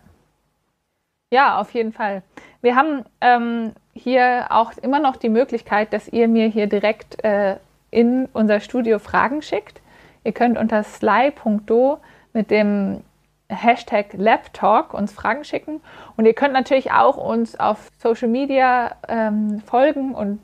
Ja, 1.32 1.60
auf 1.60 1.72
jeden 1.72 1.94
Fall. 1.94 2.24
Wir 2.62 2.76
haben 2.76 3.06
ähm, 3.22 3.74
hier 3.94 4.48
auch 4.50 4.72
immer 4.78 5.00
noch 5.00 5.16
die 5.16 5.30
Möglichkeit, 5.30 5.94
dass 5.94 6.08
ihr 6.08 6.28
mir 6.28 6.48
hier 6.48 6.68
direkt 6.68 7.24
äh, 7.24 7.58
in 7.92 8.28
unser 8.34 8.60
Studio 8.60 9.00
Fragen 9.00 9.42
schickt. 9.42 9.82
Ihr 10.24 10.32
könnt 10.32 10.58
unter 10.58 10.84
sly.do 10.84 12.00
mit 12.34 12.52
dem 12.52 13.04
Hashtag 13.50 14.14
LabTalk 14.14 14.94
uns 14.94 15.12
Fragen 15.12 15.44
schicken. 15.44 15.82
Und 16.18 16.26
ihr 16.26 16.34
könnt 16.34 16.54
natürlich 16.54 16.92
auch 16.92 17.18
uns 17.18 17.60
auf 17.60 17.90
Social 17.98 18.28
Media 18.28 18.96
ähm, 19.08 19.62
folgen 19.66 20.14
und 20.14 20.40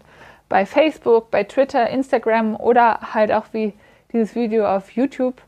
bei 0.50 0.65
Facebook, 0.65 1.32
bei 1.32 1.44
Twitter, 1.44 1.89
Instagram 1.89 2.56
oder 2.56 3.13
halt 3.13 3.32
auch 3.32 3.46
wie 3.52 3.74
dieses 4.12 4.36
Video 4.36 4.68
auf 4.68 4.91
YouTube 4.91 5.41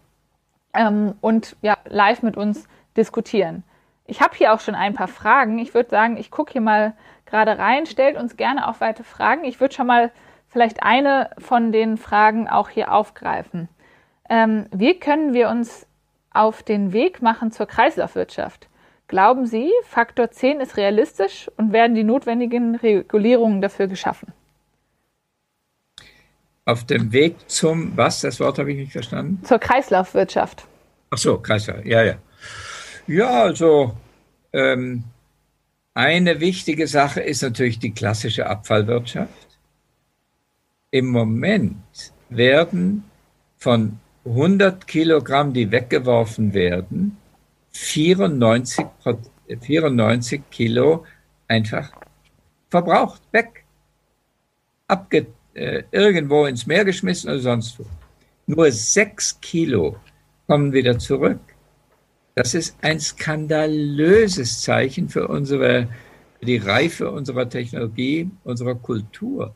ähm, 0.73 1.15
und 1.21 1.55
ja, 1.61 1.77
live 1.85 2.23
mit 2.23 2.37
uns 2.37 2.67
diskutieren. 2.95 3.63
Ich 4.05 4.21
habe 4.21 4.35
hier 4.35 4.53
auch 4.53 4.59
schon 4.59 4.75
ein 4.75 4.93
paar 4.93 5.07
Fragen. 5.07 5.59
Ich 5.59 5.73
würde 5.73 5.89
sagen, 5.89 6.17
ich 6.17 6.31
gucke 6.31 6.53
hier 6.53 6.61
mal 6.61 6.93
gerade 7.25 7.57
rein. 7.57 7.85
Stellt 7.85 8.17
uns 8.17 8.37
gerne 8.37 8.67
auch 8.67 8.79
weitere 8.79 9.03
Fragen. 9.03 9.43
Ich 9.43 9.59
würde 9.59 9.75
schon 9.75 9.87
mal 9.87 10.11
vielleicht 10.47 10.81
eine 10.81 11.29
von 11.37 11.71
den 11.71 11.97
Fragen 11.97 12.47
auch 12.47 12.69
hier 12.69 12.93
aufgreifen. 12.93 13.67
Ähm, 14.29 14.65
wie 14.71 14.99
können 14.99 15.33
wir 15.33 15.49
uns 15.49 15.85
auf 16.31 16.63
den 16.63 16.93
Weg 16.93 17.21
machen 17.21 17.51
zur 17.51 17.65
Kreislaufwirtschaft? 17.65 18.67
Glauben 19.07 19.45
Sie, 19.45 19.71
Faktor 19.83 20.31
10 20.31 20.59
ist 20.59 20.77
realistisch 20.77 21.49
und 21.57 21.71
werden 21.71 21.95
die 21.95 22.03
notwendigen 22.03 22.75
Regulierungen 22.75 23.61
dafür 23.61 23.87
geschaffen? 23.87 24.33
Auf 26.67 26.83
dem 26.83 27.13
Weg 27.13 27.49
zum, 27.49 27.95
was, 27.95 28.19
das 28.19 28.41
Wort 28.41 28.59
habe 28.59 28.71
ich 28.73 28.77
nicht 28.77 28.91
verstanden? 28.91 29.39
Zur 29.45 29.57
Kreislaufwirtschaft. 29.57 30.67
Ach 31.09 31.17
so, 31.17 31.37
Kreislauf, 31.39 31.85
ja, 31.85 32.03
ja. 32.03 32.15
Ja, 33.07 33.43
also 33.43 33.95
ähm, 34.51 35.05
eine 35.93 36.41
wichtige 36.41 36.87
Sache 36.87 37.21
ist 37.21 37.41
natürlich 37.41 37.79
die 37.79 37.93
klassische 37.93 38.47
Abfallwirtschaft. 38.47 39.47
Im 40.91 41.07
Moment 41.07 41.77
werden 42.27 43.05
von 43.57 43.99
100 44.25 44.87
Kilogramm, 44.87 45.53
die 45.53 45.71
weggeworfen 45.71 46.53
werden, 46.53 47.15
94, 47.71 48.85
94 49.61 50.41
Kilo 50.51 51.05
einfach 51.47 51.93
verbraucht, 52.69 53.21
weg, 53.31 53.63
abge, 54.89 55.27
äh, 55.57 55.83
irgendwo 55.91 56.45
ins 56.45 56.67
Meer 56.67 56.85
geschmissen 56.85 57.29
oder 57.29 57.39
sonst 57.39 57.79
wo. 57.79 57.85
Nur 58.45 58.71
sechs 58.71 59.39
Kilo 59.41 59.97
kommen 60.47 60.71
wieder 60.71 60.97
zurück. 60.99 61.39
Das 62.35 62.53
ist 62.53 62.77
ein 62.81 62.99
skandalöses 62.99 64.61
Zeichen 64.61 65.09
für 65.09 65.27
unsere, 65.27 65.87
für 66.39 66.45
die 66.45 66.57
Reife 66.57 67.11
unserer 67.11 67.49
Technologie, 67.49 68.29
unserer 68.43 68.75
Kultur. 68.75 69.55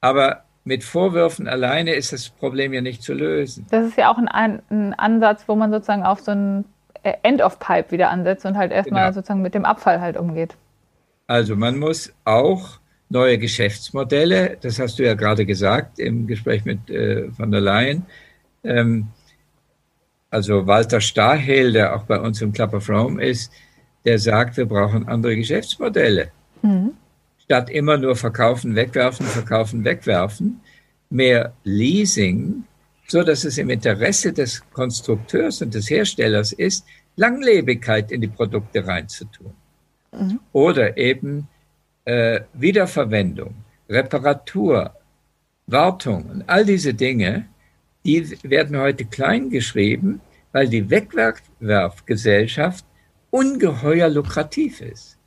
Aber 0.00 0.44
mit 0.64 0.84
Vorwürfen 0.84 1.48
alleine 1.48 1.94
ist 1.94 2.12
das 2.12 2.28
Problem 2.28 2.72
ja 2.72 2.82
nicht 2.82 3.02
zu 3.02 3.14
lösen. 3.14 3.66
Das 3.70 3.86
ist 3.86 3.96
ja 3.96 4.12
auch 4.12 4.18
ein, 4.18 4.62
ein 4.70 4.94
Ansatz, 4.94 5.44
wo 5.48 5.56
man 5.56 5.72
sozusagen 5.72 6.04
auf 6.04 6.20
so 6.20 6.32
ein 6.32 6.64
End 7.02 7.42
of 7.42 7.58
Pipe 7.58 7.90
wieder 7.90 8.10
ansetzt 8.10 8.44
und 8.44 8.56
halt 8.56 8.70
erstmal 8.70 9.04
genau. 9.04 9.14
sozusagen 9.14 9.42
mit 9.42 9.54
dem 9.54 9.64
Abfall 9.64 10.00
halt 10.00 10.16
umgeht. 10.16 10.56
Also 11.26 11.56
man 11.56 11.78
muss 11.78 12.12
auch 12.24 12.78
neue 13.12 13.38
Geschäftsmodelle. 13.38 14.56
Das 14.60 14.78
hast 14.78 14.98
du 14.98 15.04
ja 15.04 15.14
gerade 15.14 15.44
gesagt 15.46 15.98
im 15.98 16.26
Gespräch 16.26 16.64
mit 16.64 16.88
äh, 16.90 17.30
von 17.30 17.50
der 17.50 17.60
Leyen. 17.60 18.06
Ähm, 18.64 19.08
also 20.30 20.66
Walter 20.66 21.00
Stahel, 21.00 21.72
der 21.72 21.94
auch 21.94 22.04
bei 22.04 22.18
uns 22.18 22.40
im 22.40 22.52
Club 22.52 22.72
of 22.72 22.88
Rome 22.88 23.22
ist, 23.22 23.52
der 24.06 24.18
sagt, 24.18 24.56
wir 24.56 24.66
brauchen 24.66 25.06
andere 25.06 25.36
Geschäftsmodelle. 25.36 26.30
Mhm. 26.62 26.92
Statt 27.44 27.68
immer 27.68 27.98
nur 27.98 28.16
verkaufen, 28.16 28.74
wegwerfen, 28.74 29.26
verkaufen, 29.26 29.84
wegwerfen, 29.84 30.60
mehr 31.10 31.52
Leasing, 31.64 32.64
so 33.08 33.22
dass 33.22 33.44
es 33.44 33.58
im 33.58 33.68
Interesse 33.68 34.32
des 34.32 34.62
Konstrukteurs 34.72 35.60
und 35.60 35.74
des 35.74 35.90
Herstellers 35.90 36.52
ist, 36.52 36.86
Langlebigkeit 37.16 38.10
in 38.10 38.22
die 38.22 38.28
Produkte 38.28 38.86
reinzutun. 38.86 39.52
Mhm. 40.12 40.40
Oder 40.52 40.96
eben 40.96 41.46
äh, 42.04 42.40
Wiederverwendung, 42.52 43.54
Reparatur, 43.88 44.94
Wartung 45.66 46.24
und 46.30 46.48
all 46.48 46.64
diese 46.64 46.94
Dinge, 46.94 47.46
die 48.04 48.36
werden 48.42 48.76
heute 48.78 49.04
klein 49.04 49.50
geschrieben, 49.50 50.20
weil 50.52 50.68
die 50.68 50.90
Wegwerfgesellschaft 50.90 52.84
ungeheuer 53.30 54.08
lukrativ 54.08 54.80
ist. 54.80 55.18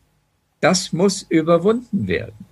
Das 0.60 0.94
muss 0.94 1.24
überwunden 1.24 2.08
werden. 2.08 2.46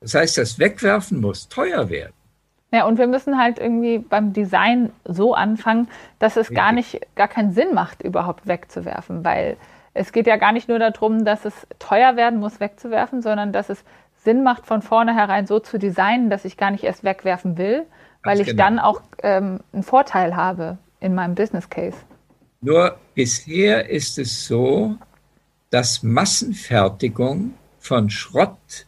Das 0.00 0.14
heißt, 0.14 0.38
das 0.38 0.58
Wegwerfen 0.58 1.20
muss 1.20 1.48
teuer 1.48 1.88
werden. 1.88 2.12
Ja, 2.72 2.86
und 2.86 2.98
wir 2.98 3.06
müssen 3.06 3.38
halt 3.38 3.58
irgendwie 3.58 3.98
beim 3.98 4.32
Design 4.32 4.90
so 5.04 5.34
anfangen, 5.34 5.88
dass 6.18 6.36
es 6.36 6.50
gar 6.50 6.72
nicht, 6.72 7.00
gar 7.14 7.28
keinen 7.28 7.52
Sinn 7.52 7.72
macht, 7.72 8.02
überhaupt 8.02 8.48
wegzuwerfen, 8.48 9.24
weil 9.24 9.56
es 9.94 10.12
geht 10.12 10.26
ja 10.26 10.36
gar 10.36 10.52
nicht 10.52 10.68
nur 10.68 10.78
darum, 10.78 11.24
dass 11.24 11.44
es 11.44 11.54
teuer 11.78 12.16
werden 12.16 12.40
muss, 12.40 12.60
wegzuwerfen, 12.60 13.22
sondern 13.22 13.52
dass 13.52 13.70
es 13.70 13.84
Sinn 14.16 14.42
macht, 14.42 14.66
von 14.66 14.82
vornherein 14.82 15.46
so 15.46 15.60
zu 15.60 15.78
designen, 15.78 16.30
dass 16.30 16.44
ich 16.44 16.56
gar 16.56 16.70
nicht 16.70 16.84
erst 16.84 17.04
wegwerfen 17.04 17.56
will, 17.56 17.84
weil 18.22 18.40
ich 18.40 18.48
genau. 18.48 18.64
dann 18.64 18.78
auch 18.78 19.02
ähm, 19.22 19.60
einen 19.72 19.82
Vorteil 19.82 20.34
habe 20.34 20.78
in 21.00 21.14
meinem 21.14 21.34
Business 21.34 21.68
Case. 21.70 21.96
Nur 22.60 22.98
bisher 23.14 23.88
ist 23.88 24.18
es 24.18 24.46
so, 24.46 24.96
dass 25.70 26.02
Massenfertigung 26.02 27.54
von 27.78 28.08
Schrott 28.10 28.86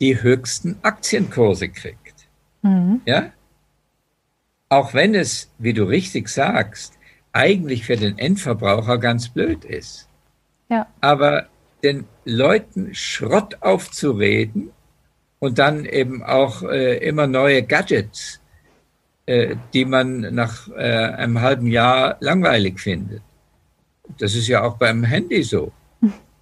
die 0.00 0.20
höchsten 0.20 0.78
Aktienkurse 0.82 1.68
kriegt. 1.68 2.26
Mhm. 2.62 3.00
Ja? 3.06 3.30
Auch 4.68 4.92
wenn 4.92 5.14
es, 5.14 5.50
wie 5.58 5.72
du 5.72 5.84
richtig 5.84 6.28
sagst, 6.28 6.98
eigentlich 7.34 7.84
für 7.84 7.96
den 7.96 8.16
Endverbraucher 8.16 8.96
ganz 8.98 9.28
blöd 9.28 9.64
ist. 9.64 10.08
Ja. 10.70 10.86
Aber 11.00 11.46
den 11.82 12.06
Leuten 12.24 12.94
Schrott 12.94 13.58
aufzureden 13.60 14.70
und 15.40 15.58
dann 15.58 15.84
eben 15.84 16.22
auch 16.22 16.62
äh, 16.62 16.96
immer 17.06 17.26
neue 17.26 17.62
Gadgets, 17.62 18.40
äh, 19.26 19.56
die 19.74 19.84
man 19.84 20.34
nach 20.34 20.68
äh, 20.68 20.72
einem 20.72 21.40
halben 21.42 21.66
Jahr 21.66 22.16
langweilig 22.20 22.80
findet. 22.80 23.20
Das 24.18 24.34
ist 24.34 24.48
ja 24.48 24.62
auch 24.62 24.78
beim 24.78 25.02
Handy 25.02 25.42
so. 25.42 25.72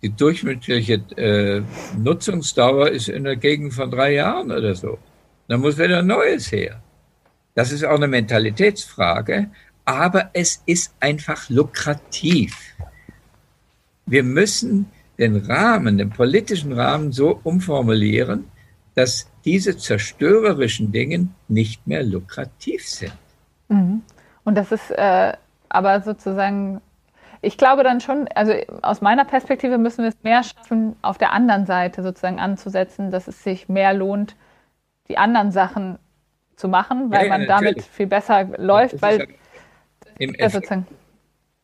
Die 0.02 0.10
durchschnittliche 0.10 0.94
äh, 1.16 1.62
Nutzungsdauer 1.96 2.90
ist 2.90 3.08
in 3.08 3.24
der 3.24 3.36
Gegend 3.36 3.72
von 3.72 3.90
drei 3.90 4.14
Jahren 4.14 4.50
oder 4.50 4.74
so. 4.74 4.98
Da 5.48 5.56
muss 5.56 5.78
wieder 5.78 6.02
Neues 6.02 6.50
her. 6.52 6.82
Das 7.54 7.70
ist 7.72 7.84
auch 7.84 7.96
eine 7.96 8.08
Mentalitätsfrage 8.08 9.48
aber 9.84 10.30
es 10.32 10.62
ist 10.66 10.94
einfach 11.00 11.48
lukrativ. 11.48 12.56
Wir 14.06 14.22
müssen 14.22 14.90
den 15.18 15.36
Rahmen, 15.36 15.98
den 15.98 16.10
politischen 16.10 16.72
Rahmen 16.72 17.12
so 17.12 17.40
umformulieren, 17.42 18.50
dass 18.94 19.30
diese 19.44 19.76
zerstörerischen 19.76 20.92
Dinge 20.92 21.28
nicht 21.48 21.86
mehr 21.86 22.02
lukrativ 22.02 22.86
sind. 22.86 23.12
Mhm. 23.68 24.02
Und 24.44 24.56
das 24.56 24.72
ist 24.72 24.90
äh, 24.90 25.32
aber 25.72 26.02
sozusagen, 26.02 26.80
ich 27.40 27.56
glaube 27.56 27.82
dann 27.82 28.00
schon, 28.00 28.28
also 28.34 28.52
aus 28.82 29.00
meiner 29.00 29.24
Perspektive 29.24 29.78
müssen 29.78 30.02
wir 30.02 30.10
es 30.10 30.22
mehr 30.22 30.42
schaffen, 30.42 30.96
auf 31.02 31.18
der 31.18 31.32
anderen 31.32 31.66
Seite 31.66 32.02
sozusagen 32.02 32.38
anzusetzen, 32.38 33.10
dass 33.10 33.26
es 33.26 33.42
sich 33.42 33.68
mehr 33.68 33.94
lohnt, 33.94 34.36
die 35.08 35.16
anderen 35.16 35.50
Sachen 35.50 35.98
zu 36.56 36.68
machen, 36.68 37.10
weil 37.10 37.24
ja, 37.24 37.28
man 37.30 37.46
natürlich. 37.46 37.74
damit 37.76 37.84
viel 37.84 38.06
besser 38.06 38.44
läuft, 38.58 39.00
weil 39.00 39.28
im 40.18 40.34
Effekt, 40.34 40.70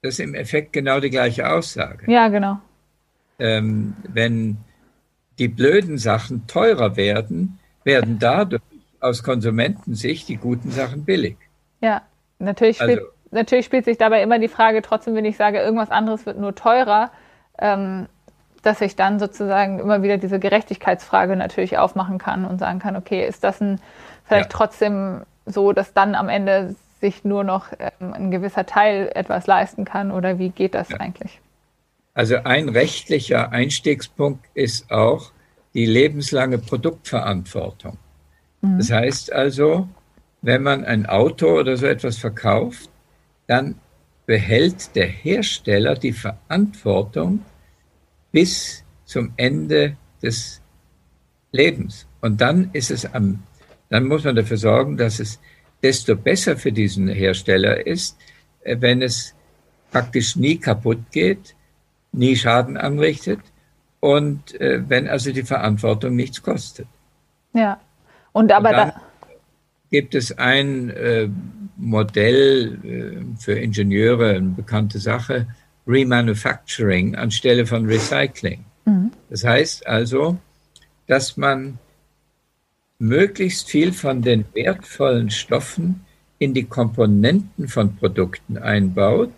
das 0.02 0.14
ist 0.14 0.20
im 0.20 0.34
Effekt 0.34 0.72
genau 0.72 1.00
die 1.00 1.10
gleiche 1.10 1.50
Aussage. 1.50 2.10
Ja, 2.10 2.28
genau. 2.28 2.58
Ähm, 3.38 3.94
wenn 4.08 4.58
die 5.38 5.48
blöden 5.48 5.98
Sachen 5.98 6.46
teurer 6.46 6.96
werden, 6.96 7.58
werden 7.84 8.18
dadurch 8.18 8.62
aus 9.00 9.22
Konsumentensicht 9.22 10.28
die 10.28 10.36
guten 10.36 10.70
Sachen 10.70 11.04
billig. 11.04 11.36
Ja, 11.80 12.02
natürlich 12.38 12.76
spielt, 12.76 12.98
also, 12.98 13.10
natürlich 13.30 13.66
spielt 13.66 13.84
sich 13.84 13.98
dabei 13.98 14.22
immer 14.22 14.38
die 14.38 14.48
Frage, 14.48 14.82
trotzdem, 14.82 15.14
wenn 15.14 15.24
ich 15.24 15.36
sage, 15.36 15.58
irgendwas 15.58 15.90
anderes 15.90 16.26
wird 16.26 16.38
nur 16.38 16.54
teurer, 16.54 17.10
ähm, 17.58 18.06
dass 18.62 18.80
ich 18.80 18.96
dann 18.96 19.18
sozusagen 19.20 19.78
immer 19.78 20.02
wieder 20.02 20.18
diese 20.18 20.38
Gerechtigkeitsfrage 20.38 21.36
natürlich 21.36 21.78
aufmachen 21.78 22.18
kann 22.18 22.44
und 22.44 22.58
sagen 22.58 22.80
kann, 22.80 22.96
okay, 22.96 23.26
ist 23.26 23.44
das 23.44 23.60
ein, 23.60 23.80
vielleicht 24.24 24.52
ja. 24.52 24.58
trotzdem 24.58 25.22
so, 25.46 25.72
dass 25.72 25.92
dann 25.94 26.14
am 26.14 26.28
Ende 26.28 26.74
sich 27.00 27.24
nur 27.24 27.44
noch 27.44 27.72
ähm, 27.78 28.12
ein 28.12 28.30
gewisser 28.30 28.66
Teil 28.66 29.10
etwas 29.14 29.46
leisten 29.46 29.84
kann 29.84 30.10
oder 30.10 30.38
wie 30.38 30.50
geht 30.50 30.74
das 30.74 30.88
ja. 30.90 30.98
eigentlich? 30.98 31.40
Also 32.14 32.36
ein 32.42 32.68
rechtlicher 32.68 33.52
Einstiegspunkt 33.52 34.44
ist 34.54 34.90
auch 34.90 35.30
die 35.74 35.86
lebenslange 35.86 36.58
Produktverantwortung. 36.58 37.98
Mhm. 38.60 38.78
Das 38.78 38.90
heißt 38.90 39.32
also, 39.32 39.88
wenn 40.42 40.62
man 40.62 40.84
ein 40.84 41.06
Auto 41.06 41.58
oder 41.58 41.76
so 41.76 41.86
etwas 41.86 42.18
verkauft, 42.18 42.90
dann 43.46 43.76
behält 44.26 44.94
der 44.94 45.06
Hersteller 45.06 45.94
die 45.94 46.12
Verantwortung 46.12 47.44
bis 48.30 48.84
zum 49.04 49.32
Ende 49.36 49.96
des 50.22 50.60
Lebens. 51.52 52.06
Und 52.20 52.40
dann 52.40 52.70
ist 52.72 52.90
es 52.90 53.06
am, 53.14 53.42
dann 53.88 54.04
muss 54.04 54.24
man 54.24 54.36
dafür 54.36 54.58
sorgen, 54.58 54.96
dass 54.96 55.18
es 55.18 55.40
desto 55.82 56.16
besser 56.16 56.56
für 56.56 56.72
diesen 56.72 57.08
Hersteller 57.08 57.86
ist, 57.86 58.16
äh, 58.62 58.76
wenn 58.80 59.02
es 59.02 59.34
praktisch 59.90 60.36
nie 60.36 60.58
kaputt 60.58 61.10
geht, 61.10 61.54
nie 62.12 62.36
Schaden 62.36 62.76
anrichtet 62.76 63.40
und 64.00 64.60
äh, 64.60 64.88
wenn 64.88 65.08
also 65.08 65.32
die 65.32 65.42
Verantwortung 65.42 66.16
nichts 66.16 66.42
kostet. 66.42 66.86
Ja, 67.52 67.80
und 68.32 68.52
aber 68.52 68.68
und 68.68 68.76
da 68.76 69.02
gibt 69.90 70.14
es 70.14 70.36
ein 70.36 70.90
äh, 70.90 71.28
Modell 71.76 72.78
äh, 72.84 73.40
für 73.40 73.58
Ingenieure, 73.58 74.30
eine 74.30 74.50
bekannte 74.50 74.98
Sache, 74.98 75.46
Remanufacturing 75.86 77.14
anstelle 77.16 77.66
von 77.66 77.86
Recycling. 77.86 78.64
Mhm. 78.84 79.12
Das 79.30 79.44
heißt 79.44 79.86
also, 79.86 80.36
dass 81.06 81.36
man 81.36 81.78
möglichst 82.98 83.68
viel 83.68 83.92
von 83.92 84.22
den 84.22 84.44
wertvollen 84.54 85.30
Stoffen 85.30 86.04
in 86.38 86.54
die 86.54 86.64
Komponenten 86.64 87.68
von 87.68 87.96
Produkten 87.96 88.58
einbaut. 88.58 89.32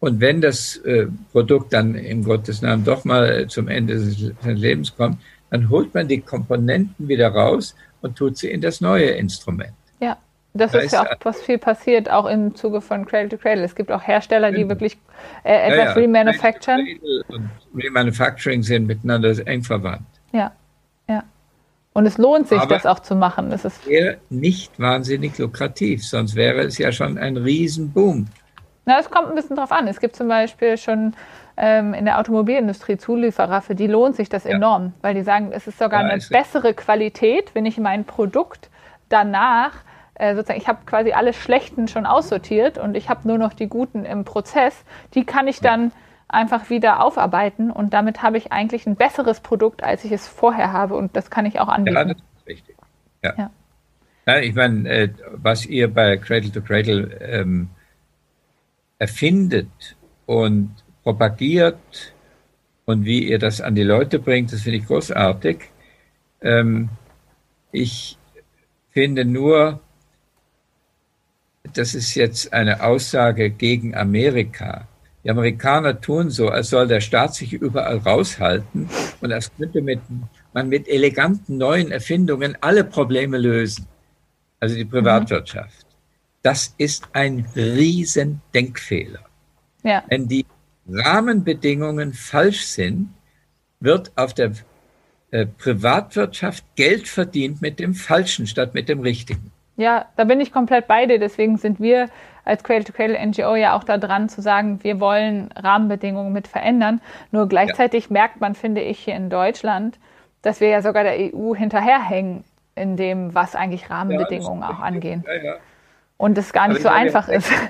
Und 0.00 0.20
wenn 0.20 0.40
das 0.40 0.76
äh, 0.78 1.06
Produkt 1.32 1.72
dann 1.72 1.94
im 1.94 2.22
Gottes 2.22 2.62
Namen 2.62 2.84
doch 2.84 3.04
mal 3.04 3.46
zum 3.48 3.68
Ende 3.68 3.94
des 3.94 4.32
Lebens 4.44 4.94
kommt, 4.96 5.18
dann 5.50 5.68
holt 5.70 5.92
man 5.94 6.06
die 6.06 6.20
Komponenten 6.20 7.08
wieder 7.08 7.28
raus 7.28 7.74
und 8.00 8.16
tut 8.16 8.36
sie 8.36 8.50
in 8.50 8.60
das 8.60 8.80
neue 8.80 9.06
Instrument. 9.06 9.72
Ja, 10.00 10.16
das, 10.54 10.72
das 10.72 10.84
ist 10.84 10.92
ja 10.92 11.02
auch, 11.02 11.16
was 11.22 11.40
viel 11.40 11.58
passiert, 11.58 12.10
auch 12.10 12.26
im 12.26 12.54
Zuge 12.54 12.80
von 12.80 13.06
Cradle 13.06 13.30
to 13.30 13.38
Cradle. 13.38 13.64
Es 13.64 13.74
gibt 13.74 13.90
auch 13.90 14.06
Hersteller, 14.06 14.52
die 14.52 14.68
wirklich 14.68 14.96
äh, 15.42 15.68
etwas 15.68 15.78
ja, 15.78 15.84
ja. 15.84 15.92
remanufacturen. 15.92 16.86
Und 17.28 17.50
Remanufacturing 17.74 18.62
sind 18.62 18.86
miteinander 18.86 19.34
eng 19.46 19.62
verwandt. 19.62 20.06
Ja, 20.32 20.52
ja. 21.08 21.24
Und 21.92 22.06
es 22.06 22.18
lohnt 22.18 22.48
sich, 22.48 22.60
Aber 22.60 22.74
das 22.74 22.86
auch 22.86 23.00
zu 23.00 23.16
machen. 23.16 23.50
Es 23.50 23.64
wäre 23.86 24.18
nicht 24.30 24.78
wahnsinnig 24.78 25.36
lukrativ, 25.38 26.06
sonst 26.06 26.36
wäre 26.36 26.60
es 26.60 26.78
ja 26.78 26.92
schon 26.92 27.18
ein 27.18 27.36
Riesenboom. 27.36 28.28
Na, 28.84 28.98
es 29.00 29.10
kommt 29.10 29.28
ein 29.28 29.34
bisschen 29.34 29.56
drauf 29.56 29.72
an. 29.72 29.88
Es 29.88 30.00
gibt 30.00 30.14
zum 30.14 30.28
Beispiel 30.28 30.76
schon 30.76 31.14
ähm, 31.56 31.92
in 31.92 32.04
der 32.04 32.18
Automobilindustrie 32.18 32.96
Zulieferer, 32.96 33.60
für 33.60 33.74
die 33.74 33.86
lohnt 33.86 34.16
sich 34.16 34.28
das 34.28 34.44
ja. 34.44 34.52
enorm, 34.52 34.92
weil 35.02 35.14
die 35.14 35.22
sagen, 35.22 35.50
es 35.52 35.66
ist 35.66 35.78
sogar 35.78 36.02
ja, 36.02 36.08
eine 36.08 36.22
bessere 36.30 36.72
Qualität, 36.72 37.54
wenn 37.54 37.66
ich 37.66 37.78
mein 37.78 38.04
Produkt 38.04 38.70
danach 39.08 39.72
äh, 40.14 40.34
sozusagen, 40.34 40.60
ich 40.60 40.68
habe 40.68 40.78
quasi 40.86 41.12
alle 41.12 41.32
Schlechten 41.32 41.88
schon 41.88 42.06
aussortiert 42.06 42.78
und 42.78 42.96
ich 42.96 43.08
habe 43.08 43.26
nur 43.26 43.38
noch 43.38 43.52
die 43.52 43.68
Guten 43.68 44.04
im 44.04 44.24
Prozess. 44.24 44.84
Die 45.14 45.24
kann 45.24 45.48
ich 45.48 45.60
dann 45.60 45.92
einfach 46.28 46.68
wieder 46.70 47.02
aufarbeiten 47.02 47.70
und 47.70 47.94
damit 47.94 48.22
habe 48.22 48.36
ich 48.36 48.52
eigentlich 48.52 48.86
ein 48.86 48.96
besseres 48.96 49.40
Produkt, 49.40 49.82
als 49.82 50.04
ich 50.04 50.12
es 50.12 50.28
vorher 50.28 50.72
habe 50.72 50.94
und 50.94 51.16
das 51.16 51.30
kann 51.30 51.46
ich 51.46 51.58
auch 51.58 51.68
anbieten. 51.68 51.96
Ja, 51.96 52.04
das 52.04 52.16
ist 52.16 52.46
richtig. 52.46 52.76
Ja. 53.24 53.34
ja. 53.36 53.50
ja 54.26 54.38
ich 54.38 54.54
meine, 54.54 54.88
äh, 54.88 55.08
was 55.32 55.64
ihr 55.64 55.92
bei 55.92 56.18
Cradle 56.18 56.52
to 56.52 56.60
Cradle 56.60 57.18
ähm, 57.20 57.70
erfindet 58.98 59.96
und 60.26 60.74
propagiert 61.02 62.12
und 62.84 63.04
wie 63.04 63.28
ihr 63.28 63.38
das 63.38 63.60
an 63.60 63.74
die 63.74 63.82
Leute 63.82 64.18
bringt, 64.18 64.52
das 64.52 64.62
finde 64.62 64.78
ich 64.78 64.86
großartig. 64.86 65.70
Ähm, 66.42 66.90
ich 67.72 68.18
finde 68.90 69.24
nur, 69.24 69.80
das 71.74 71.94
ist 71.94 72.14
jetzt 72.14 72.52
eine 72.52 72.82
Aussage 72.82 73.50
gegen 73.50 73.94
Amerika. 73.94 74.86
Die 75.28 75.32
Amerikaner 75.32 76.00
tun 76.00 76.30
so, 76.30 76.48
als 76.48 76.70
soll 76.70 76.88
der 76.88 77.02
Staat 77.02 77.34
sich 77.34 77.52
überall 77.52 77.98
raushalten 77.98 78.88
und 79.20 79.30
als 79.30 79.54
könnte 79.54 79.82
mit, 79.82 80.00
man 80.54 80.70
mit 80.70 80.88
eleganten 80.88 81.58
neuen 81.58 81.90
Erfindungen 81.90 82.56
alle 82.62 82.82
Probleme 82.82 83.36
lösen. 83.36 83.86
Also 84.58 84.74
die 84.74 84.86
Privatwirtschaft. 84.86 85.86
Das 86.40 86.74
ist 86.78 87.08
ein 87.12 87.46
riesen 87.54 88.40
Denkfehler. 88.54 89.20
Ja. 89.82 90.02
Wenn 90.08 90.28
die 90.28 90.46
Rahmenbedingungen 90.88 92.14
falsch 92.14 92.64
sind, 92.64 93.10
wird 93.80 94.10
auf 94.16 94.32
der 94.32 94.52
äh, 95.30 95.44
Privatwirtschaft 95.44 96.64
Geld 96.74 97.06
verdient 97.06 97.60
mit 97.60 97.80
dem 97.80 97.92
Falschen 97.92 98.46
statt 98.46 98.72
mit 98.72 98.88
dem 98.88 99.00
Richtigen. 99.00 99.52
Ja, 99.78 100.06
da 100.16 100.24
bin 100.24 100.40
ich 100.40 100.52
komplett 100.52 100.88
bei 100.88 101.06
dir. 101.06 101.20
Deswegen 101.20 101.56
sind 101.56 101.78
wir 101.78 102.08
als 102.44 102.64
Cradle-to-Cradle-NGO 102.64 103.54
ja 103.54 103.76
auch 103.76 103.84
da 103.84 103.96
dran 103.96 104.28
zu 104.28 104.42
sagen, 104.42 104.82
wir 104.82 104.98
wollen 104.98 105.50
Rahmenbedingungen 105.54 106.32
mit 106.32 106.48
verändern. 106.48 107.00
Nur 107.30 107.48
gleichzeitig 107.48 108.06
ja. 108.06 108.12
merkt 108.14 108.40
man, 108.40 108.56
finde 108.56 108.80
ich, 108.80 108.98
hier 108.98 109.14
in 109.14 109.30
Deutschland, 109.30 110.00
dass 110.42 110.60
wir 110.60 110.68
ja 110.68 110.82
sogar 110.82 111.04
der 111.04 111.16
EU 111.32 111.54
hinterherhängen 111.54 112.42
in 112.74 112.96
dem, 112.96 113.36
was 113.36 113.54
eigentlich 113.54 113.88
Rahmenbedingungen 113.88 114.62
ja, 114.62 114.70
auch 114.70 114.80
angehen. 114.80 115.24
Ja, 115.44 115.54
Und 116.16 116.36
es 116.38 116.52
gar 116.52 116.66
nicht 116.66 116.82
so 116.82 116.88
einfach 116.88 117.28
ist. 117.28 117.50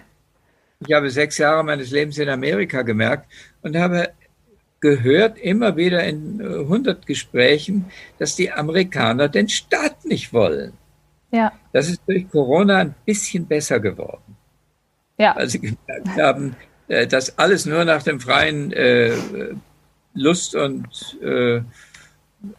Ich 0.86 0.94
habe 0.94 1.10
sechs 1.10 1.38
Jahre 1.38 1.64
meines 1.64 1.90
Lebens 1.90 2.18
in 2.18 2.28
Amerika 2.28 2.82
gemerkt 2.82 3.28
und 3.62 3.76
habe 3.76 4.10
gehört 4.78 5.36
immer 5.36 5.76
wieder 5.76 6.04
in 6.04 6.40
100 6.40 7.04
Gesprächen, 7.04 7.86
dass 8.20 8.36
die 8.36 8.52
Amerikaner 8.52 9.28
den 9.28 9.48
Staat 9.48 10.04
nicht 10.04 10.32
wollen. 10.32 10.74
Ja. 11.30 11.52
Das 11.72 11.88
ist 11.88 12.00
durch 12.06 12.28
Corona 12.30 12.78
ein 12.78 12.94
bisschen 13.04 13.46
besser 13.46 13.80
geworden. 13.80 14.36
Ja. 15.18 15.34
Weil 15.36 15.48
sie 15.48 15.60
gemerkt 15.60 16.20
haben, 16.20 16.56
äh, 16.88 17.06
dass 17.06 17.38
alles 17.38 17.66
nur 17.66 17.84
nach 17.84 18.02
dem 18.02 18.20
freien 18.20 18.72
äh, 18.72 19.12
Lust 20.14 20.54
und 20.54 21.18
äh, 21.22 21.60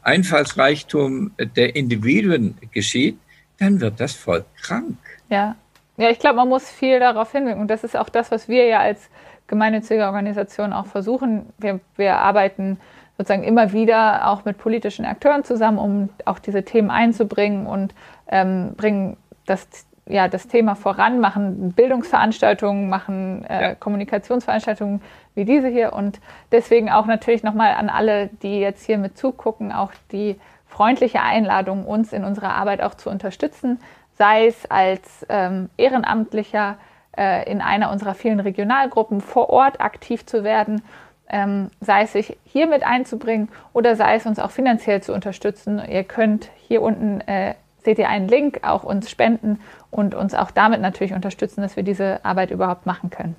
Einfallsreichtum 0.01 1.31
der 1.55 1.75
Individuen 1.75 2.57
geschieht, 2.71 3.17
dann 3.59 3.79
wird 3.81 3.99
das 3.99 4.13
Volk 4.13 4.45
krank. 4.61 4.97
Ja, 5.29 5.55
ja 5.97 6.09
ich 6.09 6.19
glaube, 6.19 6.37
man 6.37 6.49
muss 6.49 6.69
viel 6.69 6.99
darauf 6.99 7.31
hinwirken. 7.31 7.61
Und 7.61 7.69
das 7.69 7.83
ist 7.83 7.95
auch 7.95 8.09
das, 8.09 8.31
was 8.31 8.47
wir 8.47 8.65
ja 8.65 8.79
als 8.79 9.09
gemeinnützige 9.47 10.05
Organisation 10.05 10.73
auch 10.73 10.85
versuchen. 10.85 11.47
Wir, 11.57 11.79
wir 11.95 12.17
arbeiten 12.17 12.79
sozusagen 13.17 13.43
immer 13.43 13.73
wieder 13.73 14.27
auch 14.29 14.45
mit 14.45 14.57
politischen 14.57 15.05
Akteuren 15.05 15.43
zusammen, 15.43 15.77
um 15.77 16.09
auch 16.25 16.39
diese 16.39 16.63
Themen 16.63 16.89
einzubringen 16.89 17.67
und 17.67 17.93
ähm, 18.29 18.73
bringen 18.75 19.17
das 19.45 19.67
ja, 20.09 20.27
das 20.27 20.47
Thema 20.47 20.75
voran, 20.75 21.19
machen 21.19 21.71
Bildungsveranstaltungen, 21.73 22.89
machen 22.89 23.45
äh, 23.45 23.61
ja. 23.61 23.75
Kommunikationsveranstaltungen 23.75 25.01
wie 25.35 25.45
diese 25.45 25.67
hier 25.67 25.93
und 25.93 26.19
deswegen 26.51 26.89
auch 26.89 27.05
natürlich 27.05 27.43
nochmal 27.43 27.75
an 27.75 27.89
alle, 27.89 28.27
die 28.41 28.59
jetzt 28.59 28.83
hier 28.83 28.97
mit 28.97 29.17
zugucken, 29.17 29.71
auch 29.71 29.91
die 30.11 30.39
freundliche 30.65 31.21
Einladung, 31.21 31.85
uns 31.85 32.11
in 32.11 32.23
unserer 32.23 32.55
Arbeit 32.55 32.81
auch 32.81 32.95
zu 32.95 33.09
unterstützen, 33.09 33.79
sei 34.17 34.47
es 34.47 34.69
als 34.69 35.25
ähm, 35.29 35.69
Ehrenamtlicher 35.77 36.77
äh, 37.15 37.49
in 37.49 37.61
einer 37.61 37.91
unserer 37.91 38.15
vielen 38.15 38.39
Regionalgruppen 38.39 39.21
vor 39.21 39.49
Ort 39.49 39.79
aktiv 39.79 40.25
zu 40.25 40.43
werden, 40.43 40.81
ähm, 41.29 41.69
sei 41.81 42.01
es 42.01 42.13
sich 42.13 42.37
hier 42.45 42.67
mit 42.67 42.83
einzubringen 42.83 43.49
oder 43.73 43.95
sei 43.95 44.15
es 44.15 44.25
uns 44.25 44.39
auch 44.39 44.51
finanziell 44.51 45.01
zu 45.01 45.13
unterstützen. 45.13 45.81
Ihr 45.87 46.03
könnt 46.03 46.49
hier 46.67 46.81
unten 46.81 47.21
äh, 47.21 47.53
seht 47.89 47.97
ihr 47.97 48.07
einen 48.07 48.27
Link, 48.27 48.59
auch 48.61 48.83
uns 48.83 49.09
spenden 49.09 49.59
und 49.89 50.13
uns 50.13 50.35
auch 50.35 50.51
damit 50.51 50.79
natürlich 50.79 51.13
unterstützen, 51.13 51.61
dass 51.63 51.75
wir 51.75 51.81
diese 51.81 52.23
Arbeit 52.23 52.51
überhaupt 52.51 52.85
machen 52.85 53.09
können. 53.09 53.35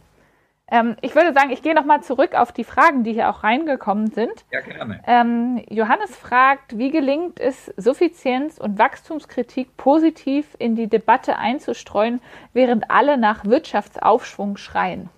Ähm, 0.73 0.97
ich 1.03 1.15
würde 1.15 1.33
sagen, 1.33 1.51
ich 1.51 1.63
gehe 1.63 1.73
nochmal 1.73 2.03
zurück 2.03 2.35
auf 2.35 2.51
die 2.51 2.65
Fragen, 2.65 3.05
die 3.05 3.13
hier 3.13 3.31
auch 3.31 3.45
reingekommen 3.45 4.11
sind. 4.11 4.33
Ja, 4.51 4.61
gerne. 4.61 5.01
Ähm, 5.07 5.63
Johannes 5.69 6.17
fragt, 6.17 6.77
wie 6.77 6.91
gelingt 6.91 7.39
es, 7.39 7.73
Suffizienz 7.77 8.59
und 8.59 8.77
Wachstumskritik 8.77 9.77
positiv 9.77 10.57
in 10.59 10.75
die 10.75 10.89
Debatte 10.89 11.37
einzustreuen, 11.37 12.21
während 12.53 12.91
alle 12.91 13.17
nach 13.17 13.45
Wirtschaftsaufschwung 13.45 14.57
schreien? 14.57 15.11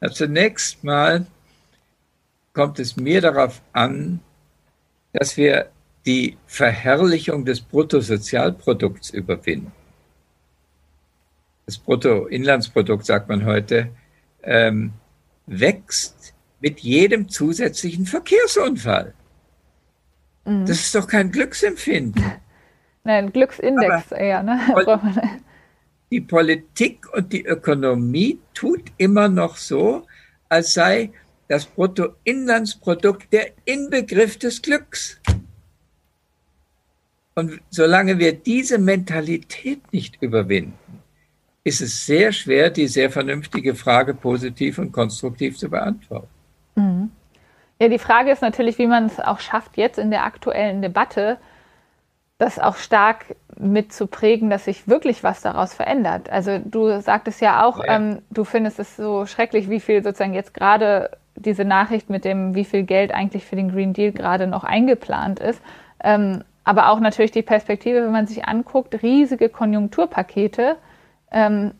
Ja, 0.00 0.08
zunächst 0.08 0.82
mal 0.82 1.26
kommt 2.54 2.78
es 2.78 2.96
mir 2.96 3.20
darauf 3.20 3.60
an, 3.74 4.20
dass 5.12 5.36
wir 5.36 5.68
die 6.06 6.36
Verherrlichung 6.46 7.44
des 7.44 7.60
Bruttosozialprodukts 7.60 9.10
überwinden 9.10 9.72
das 11.70 11.78
Bruttoinlandsprodukt, 11.78 13.06
sagt 13.06 13.28
man 13.28 13.44
heute, 13.44 13.90
ähm, 14.42 14.92
wächst 15.46 16.34
mit 16.60 16.80
jedem 16.80 17.28
zusätzlichen 17.28 18.06
Verkehrsunfall. 18.06 19.14
Mhm. 20.44 20.66
Das 20.66 20.80
ist 20.80 20.94
doch 20.96 21.06
kein 21.06 21.30
Glücksempfinden. 21.30 22.24
Nein, 23.04 23.32
Glücksindex 23.32 24.10
Aber 24.10 24.20
eher. 24.20 24.42
Ne? 24.42 24.60
Die 26.10 26.20
Politik 26.20 27.06
und 27.14 27.32
die 27.32 27.44
Ökonomie 27.44 28.40
tut 28.52 28.90
immer 28.96 29.28
noch 29.28 29.56
so, 29.56 30.08
als 30.48 30.74
sei 30.74 31.12
das 31.46 31.66
Bruttoinlandsprodukt 31.66 33.32
der 33.32 33.52
Inbegriff 33.64 34.36
des 34.36 34.60
Glücks. 34.60 35.20
Und 37.34 37.60
solange 37.70 38.18
wir 38.18 38.32
diese 38.32 38.78
Mentalität 38.78 39.80
nicht 39.92 40.20
überwinden, 40.20 41.00
ist 41.64 41.80
es 41.80 42.06
sehr 42.06 42.32
schwer, 42.32 42.70
die 42.70 42.88
sehr 42.88 43.10
vernünftige 43.10 43.74
Frage 43.74 44.14
positiv 44.14 44.78
und 44.78 44.92
konstruktiv 44.92 45.58
zu 45.58 45.68
beantworten. 45.68 46.28
Mhm. 46.74 47.10
Ja, 47.78 47.88
die 47.88 47.98
Frage 47.98 48.30
ist 48.30 48.42
natürlich, 48.42 48.78
wie 48.78 48.86
man 48.86 49.06
es 49.06 49.20
auch 49.20 49.40
schafft, 49.40 49.76
jetzt 49.76 49.98
in 49.98 50.10
der 50.10 50.24
aktuellen 50.24 50.82
Debatte, 50.82 51.38
das 52.36 52.58
auch 52.58 52.76
stark 52.76 53.36
mitzuprägen, 53.58 54.48
dass 54.48 54.64
sich 54.64 54.88
wirklich 54.88 55.22
was 55.22 55.42
daraus 55.42 55.74
verändert. 55.74 56.30
Also 56.30 56.58
du 56.58 57.00
sagtest 57.00 57.40
ja 57.40 57.64
auch, 57.64 57.84
ja. 57.84 57.96
Ähm, 57.96 58.22
du 58.30 58.44
findest 58.44 58.78
es 58.78 58.96
so 58.96 59.26
schrecklich, 59.26 59.68
wie 59.68 59.80
viel 59.80 60.02
sozusagen 60.02 60.34
jetzt 60.34 60.54
gerade 60.54 61.10
diese 61.36 61.64
Nachricht 61.64 62.08
mit 62.08 62.24
dem, 62.24 62.54
wie 62.54 62.64
viel 62.64 62.82
Geld 62.82 63.12
eigentlich 63.12 63.44
für 63.44 63.56
den 63.56 63.70
Green 63.70 63.92
Deal 63.92 64.12
gerade 64.12 64.46
noch 64.46 64.64
eingeplant 64.64 65.38
ist. 65.38 65.60
Ähm, 66.02 66.44
aber 66.64 66.90
auch 66.90 67.00
natürlich 67.00 67.30
die 67.30 67.42
Perspektive, 67.42 68.02
wenn 68.02 68.12
man 68.12 68.26
sich 68.26 68.44
anguckt, 68.44 69.02
riesige 69.02 69.48
Konjunkturpakete, 69.48 70.76
ähm, 71.32 71.72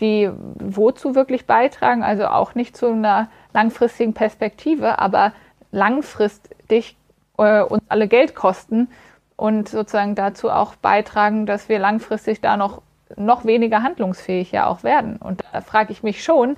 die 0.00 0.30
wozu 0.54 1.14
wirklich 1.14 1.46
beitragen, 1.46 2.02
also 2.02 2.26
auch 2.26 2.54
nicht 2.54 2.76
zu 2.76 2.86
einer 2.88 3.28
langfristigen 3.52 4.14
Perspektive, 4.14 4.98
aber 4.98 5.32
langfristig 5.70 6.96
äh, 7.38 7.62
uns 7.62 7.82
alle 7.88 8.08
Geld 8.08 8.34
kosten 8.34 8.88
und 9.36 9.68
sozusagen 9.68 10.14
dazu 10.14 10.50
auch 10.50 10.76
beitragen, 10.76 11.46
dass 11.46 11.68
wir 11.68 11.78
langfristig 11.78 12.40
da 12.40 12.56
noch, 12.56 12.82
noch 13.16 13.44
weniger 13.44 13.82
handlungsfähig 13.82 14.52
ja 14.52 14.66
auch 14.66 14.82
werden. 14.82 15.16
Und 15.16 15.42
da 15.52 15.60
frage 15.60 15.92
ich 15.92 16.02
mich 16.02 16.22
schon, 16.22 16.56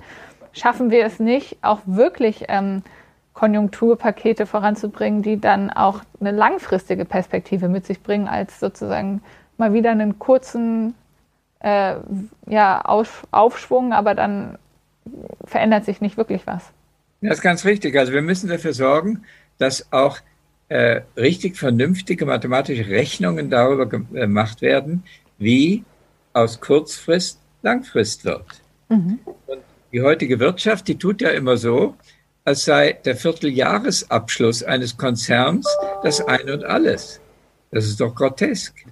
schaffen 0.53 0.91
wir 0.91 1.05
es 1.05 1.19
nicht, 1.19 1.57
auch 1.61 1.79
wirklich 1.85 2.45
ähm, 2.47 2.83
Konjunkturpakete 3.35 4.45
voranzubringen, 4.45 5.21
die 5.21 5.39
dann 5.39 5.69
auch 5.69 6.01
eine 6.19 6.31
langfristige 6.31 7.05
Perspektive 7.05 7.67
mit 7.67 7.85
sich 7.85 8.01
bringen, 8.01 8.27
als 8.27 8.59
sozusagen 8.59 9.21
mal 9.57 9.73
wieder 9.73 9.91
einen 9.91 10.17
kurzen 10.17 10.95
äh, 11.59 11.95
ja, 12.47 12.81
Auf, 12.81 13.27
Aufschwung, 13.31 13.93
aber 13.93 14.15
dann 14.15 14.57
verändert 15.43 15.85
sich 15.85 16.01
nicht 16.01 16.17
wirklich 16.17 16.47
was. 16.47 16.71
Das 17.21 17.37
ist 17.37 17.41
ganz 17.41 17.65
richtig. 17.65 17.97
Also 17.97 18.13
wir 18.13 18.21
müssen 18.21 18.49
dafür 18.49 18.73
sorgen, 18.73 19.23
dass 19.57 19.91
auch 19.91 20.19
äh, 20.69 21.01
richtig 21.17 21.57
vernünftige 21.57 22.25
mathematische 22.25 22.87
Rechnungen 22.87 23.49
darüber 23.49 23.85
gemacht 23.85 24.61
werden, 24.61 25.03
wie 25.37 25.83
aus 26.33 26.59
Kurzfrist 26.61 27.39
Langfrist 27.61 28.25
wird. 28.25 28.45
Mhm. 28.89 29.19
Und 29.25 29.59
die 29.91 30.01
heutige 30.01 30.39
Wirtschaft, 30.39 30.87
die 30.87 30.97
tut 30.97 31.21
ja 31.21 31.29
immer 31.29 31.57
so, 31.57 31.95
als 32.45 32.63
sei 32.63 32.93
der 33.03 33.15
Vierteljahresabschluss 33.15 34.63
eines 34.63 34.95
Konzerns 34.97 35.67
das 36.03 36.21
Ein 36.21 36.49
und 36.49 36.63
Alles. 36.63 37.19
Das 37.71 37.85
ist 37.85 37.99
doch 37.99 38.13
grotesk. 38.13 38.85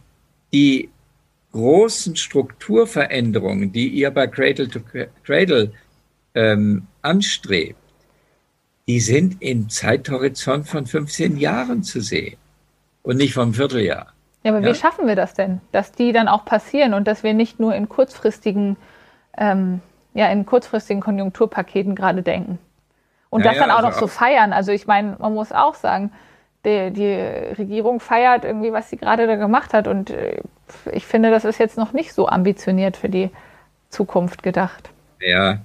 Die 0.51 0.89
großen 1.51 2.15
Strukturveränderungen, 2.15 3.71
die 3.71 3.87
ihr 3.89 4.09
bei 4.09 4.25
Cradle 4.27 4.67
to 4.67 4.79
Cradle 5.23 5.71
ähm, 6.33 6.87
anstrebt, 7.03 7.77
die 8.87 8.99
sind 8.99 9.41
im 9.41 9.69
Zeithorizont 9.69 10.67
von 10.67 10.87
15 10.87 11.37
Jahren 11.37 11.83
zu 11.83 12.01
sehen 12.01 12.37
und 13.03 13.17
nicht 13.17 13.35
vom 13.35 13.53
Vierteljahr. 13.53 14.07
Ja, 14.43 14.51
aber 14.51 14.65
ja? 14.65 14.73
wie 14.73 14.77
schaffen 14.77 15.07
wir 15.07 15.15
das 15.15 15.35
denn, 15.35 15.61
dass 15.71 15.91
die 15.91 16.11
dann 16.11 16.27
auch 16.27 16.43
passieren 16.43 16.93
und 16.95 17.07
dass 17.07 17.23
wir 17.23 17.33
nicht 17.33 17.59
nur 17.59 17.75
in 17.75 17.87
kurzfristigen, 17.87 18.77
ähm, 19.37 19.79
ja, 20.15 20.27
in 20.31 20.45
kurzfristigen 20.45 21.01
Konjunkturpaketen 21.01 21.95
gerade 21.95 22.23
denken? 22.23 22.57
Und 23.33 23.43
ja, 23.43 23.49
das 23.49 23.57
dann 23.57 23.71
auch 23.71 23.77
also 23.77 23.89
noch 23.89 23.97
so 23.97 24.05
feiern. 24.05 24.53
Also 24.53 24.71
ich 24.71 24.85
meine, 24.85 25.15
man 25.17 25.33
muss 25.33 25.51
auch 25.51 25.73
sagen, 25.73 26.11
die, 26.65 26.91
die 26.91 27.15
Regierung 27.57 27.99
feiert 27.99 28.45
irgendwie, 28.45 28.71
was 28.71 28.91
sie 28.91 28.97
gerade 28.97 29.25
da 29.25 29.37
gemacht 29.37 29.73
hat. 29.73 29.87
Und 29.87 30.11
äh, 30.11 30.39
ich 30.91 31.07
finde, 31.07 31.31
das 31.31 31.43
ist 31.43 31.57
jetzt 31.57 31.75
noch 31.75 31.93
nicht 31.93 32.13
so 32.13 32.27
ambitioniert 32.27 32.95
für 32.95 33.09
die 33.09 33.31
Zukunft 33.89 34.43
gedacht. 34.43 34.91
Ja. 35.19 35.61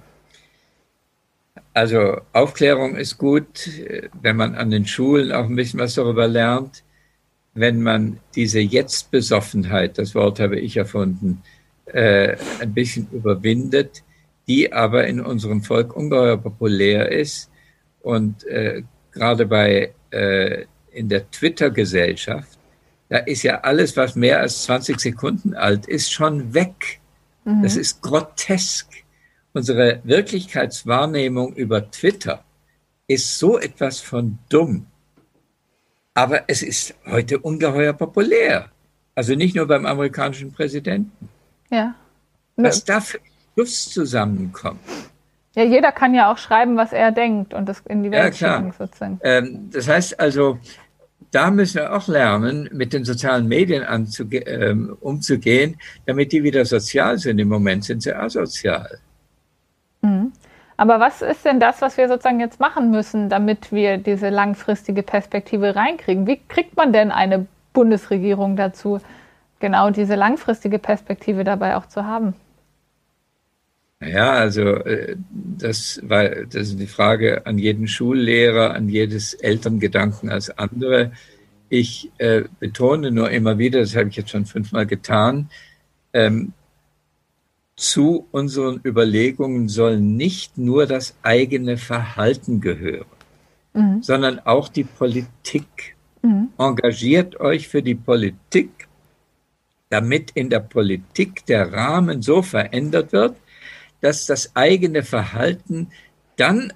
Also 1.74 2.22
Aufklärung 2.32 2.96
ist 2.96 3.18
gut, 3.18 3.68
wenn 4.22 4.36
man 4.36 4.54
an 4.54 4.70
den 4.70 4.86
Schulen 4.86 5.30
auch 5.30 5.44
ein 5.44 5.54
bisschen 5.54 5.78
was 5.78 5.94
darüber 5.94 6.26
lernt. 6.26 6.84
Wenn 7.52 7.82
man 7.82 8.18
diese 8.34 8.60
Jetzt-Besoffenheit, 8.60 9.98
das 9.98 10.14
Wort 10.14 10.40
habe 10.40 10.58
ich 10.58 10.78
erfunden, 10.78 11.42
äh, 11.84 12.34
ein 12.60 12.72
bisschen 12.72 13.08
überwindet, 13.12 14.04
die 14.48 14.72
aber 14.72 15.06
in 15.06 15.20
unserem 15.20 15.62
Volk 15.62 15.94
ungeheuer 15.94 16.38
populär 16.38 17.12
ist. 17.12 17.47
Und 18.08 18.46
äh, 18.46 18.84
gerade 19.12 19.44
bei 19.44 19.92
äh, 20.12 20.64
in 20.92 21.10
der 21.10 21.30
Twitter-Gesellschaft, 21.30 22.58
da 23.10 23.18
ist 23.18 23.42
ja 23.42 23.60
alles, 23.60 23.98
was 23.98 24.16
mehr 24.16 24.40
als 24.40 24.62
20 24.62 24.98
Sekunden 24.98 25.52
alt 25.52 25.84
ist, 25.84 26.10
schon 26.10 26.54
weg. 26.54 27.00
Mhm. 27.44 27.62
Das 27.62 27.76
ist 27.76 28.00
grotesk. 28.00 28.88
Unsere 29.52 30.00
Wirklichkeitswahrnehmung 30.04 31.52
über 31.52 31.90
Twitter 31.90 32.42
ist 33.08 33.38
so 33.38 33.58
etwas 33.58 34.00
von 34.00 34.38
dumm. 34.48 34.86
Aber 36.14 36.44
es 36.48 36.62
ist 36.62 36.94
heute 37.04 37.38
ungeheuer 37.40 37.92
populär. 37.92 38.70
Also 39.16 39.34
nicht 39.34 39.54
nur 39.54 39.66
beim 39.66 39.84
amerikanischen 39.84 40.50
Präsidenten. 40.50 41.28
Ja. 41.70 41.94
Was 42.56 42.82
da 42.86 43.02
für 43.02 43.20
Schluss 43.52 43.90
zusammenkommt. 43.90 44.80
Ja, 45.54 45.64
jeder 45.64 45.92
kann 45.92 46.14
ja 46.14 46.30
auch 46.30 46.38
schreiben, 46.38 46.76
was 46.76 46.92
er 46.92 47.10
denkt 47.10 47.54
und 47.54 47.68
das 47.68 47.80
in 47.80 48.02
die 48.02 48.10
Welt 48.10 48.38
ja, 48.38 48.56
schicken 48.56 48.72
sozusagen. 48.72 49.20
Ähm, 49.22 49.70
das 49.72 49.88
heißt 49.88 50.20
also, 50.20 50.58
da 51.30 51.50
müssen 51.50 51.76
wir 51.76 51.94
auch 51.94 52.08
lernen, 52.08 52.68
mit 52.72 52.92
den 52.92 53.04
sozialen 53.04 53.48
Medien 53.48 53.84
ähm, 54.30 54.96
umzugehen, 55.00 55.76
damit 56.06 56.32
die 56.32 56.42
wieder 56.42 56.64
sozial 56.64 57.18
sind. 57.18 57.38
Im 57.38 57.48
Moment 57.48 57.84
sind 57.84 58.02
sie 58.02 58.14
asozial. 58.14 58.98
Mhm. 60.02 60.32
Aber 60.76 61.00
was 61.00 61.22
ist 61.22 61.44
denn 61.44 61.58
das, 61.58 61.82
was 61.82 61.96
wir 61.96 62.06
sozusagen 62.06 62.38
jetzt 62.38 62.60
machen 62.60 62.90
müssen, 62.90 63.28
damit 63.28 63.72
wir 63.72 63.98
diese 63.98 64.28
langfristige 64.28 65.02
Perspektive 65.02 65.74
reinkriegen? 65.74 66.26
Wie 66.26 66.40
kriegt 66.48 66.76
man 66.76 66.92
denn 66.92 67.10
eine 67.10 67.46
Bundesregierung 67.72 68.56
dazu, 68.56 69.00
genau 69.58 69.90
diese 69.90 70.14
langfristige 70.14 70.78
Perspektive 70.78 71.42
dabei 71.42 71.76
auch 71.76 71.86
zu 71.86 72.04
haben? 72.04 72.34
Ja, 74.00 74.30
also 74.32 74.62
äh, 74.62 75.16
das 75.30 76.00
war 76.04 76.28
das 76.28 76.68
ist 76.68 76.80
die 76.80 76.86
Frage 76.86 77.46
an 77.46 77.58
jeden 77.58 77.88
Schullehrer, 77.88 78.74
an 78.74 78.88
jedes 78.88 79.34
Elterngedanken 79.34 80.30
als 80.30 80.56
andere. 80.56 81.12
Ich 81.68 82.10
äh, 82.18 82.44
betone 82.60 83.10
nur 83.10 83.30
immer 83.30 83.58
wieder, 83.58 83.80
das 83.80 83.96
habe 83.96 84.08
ich 84.08 84.16
jetzt 84.16 84.30
schon 84.30 84.46
fünfmal 84.46 84.86
getan, 84.86 85.50
ähm, 86.12 86.52
zu 87.78 88.26
unseren 88.32 88.80
Überlegungen 88.84 89.68
soll 89.68 90.00
nicht 90.00 90.58
nur 90.58 90.86
das 90.86 91.14
eigene 91.22 91.76
Verhalten 91.76 92.60
gehören, 92.60 93.06
mhm. 93.72 94.02
sondern 94.02 94.40
auch 94.40 94.68
die 94.68 94.84
Politik. 94.84 95.96
Mhm. 96.22 96.48
Engagiert 96.58 97.38
euch 97.38 97.68
für 97.68 97.82
die 97.82 97.94
Politik, 97.94 98.88
damit 99.90 100.32
in 100.32 100.50
der 100.50 100.60
Politik 100.60 101.46
der 101.46 101.72
Rahmen 101.72 102.20
so 102.22 102.42
verändert 102.42 103.12
wird, 103.12 103.36
dass 104.00 104.26
das 104.26 104.54
eigene 104.54 105.02
Verhalten 105.02 105.90
dann, 106.36 106.72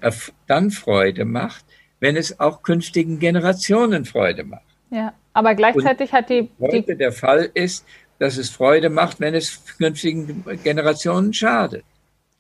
dann 0.47 0.71
Freude 0.71 1.25
macht, 1.25 1.65
wenn 2.01 2.17
es 2.17 2.41
auch 2.41 2.63
künftigen 2.63 3.19
Generationen 3.19 4.05
Freude 4.05 4.45
macht. 4.45 4.63
Ja, 4.91 5.13
aber 5.33 5.55
gleichzeitig 5.55 6.13
Und 6.13 6.19
hat 6.19 6.31
die, 6.31 6.51
heute 6.61 6.83
die 6.83 6.97
der 6.97 7.13
Fall 7.13 7.51
ist, 7.55 7.87
dass 8.19 8.37
es 8.37 8.51
Freude 8.51 8.91
macht, 8.91 9.21
wenn 9.21 9.35
es 9.35 9.65
künftigen 9.79 10.45
Generationen 10.63 11.33
schadet. 11.33 11.85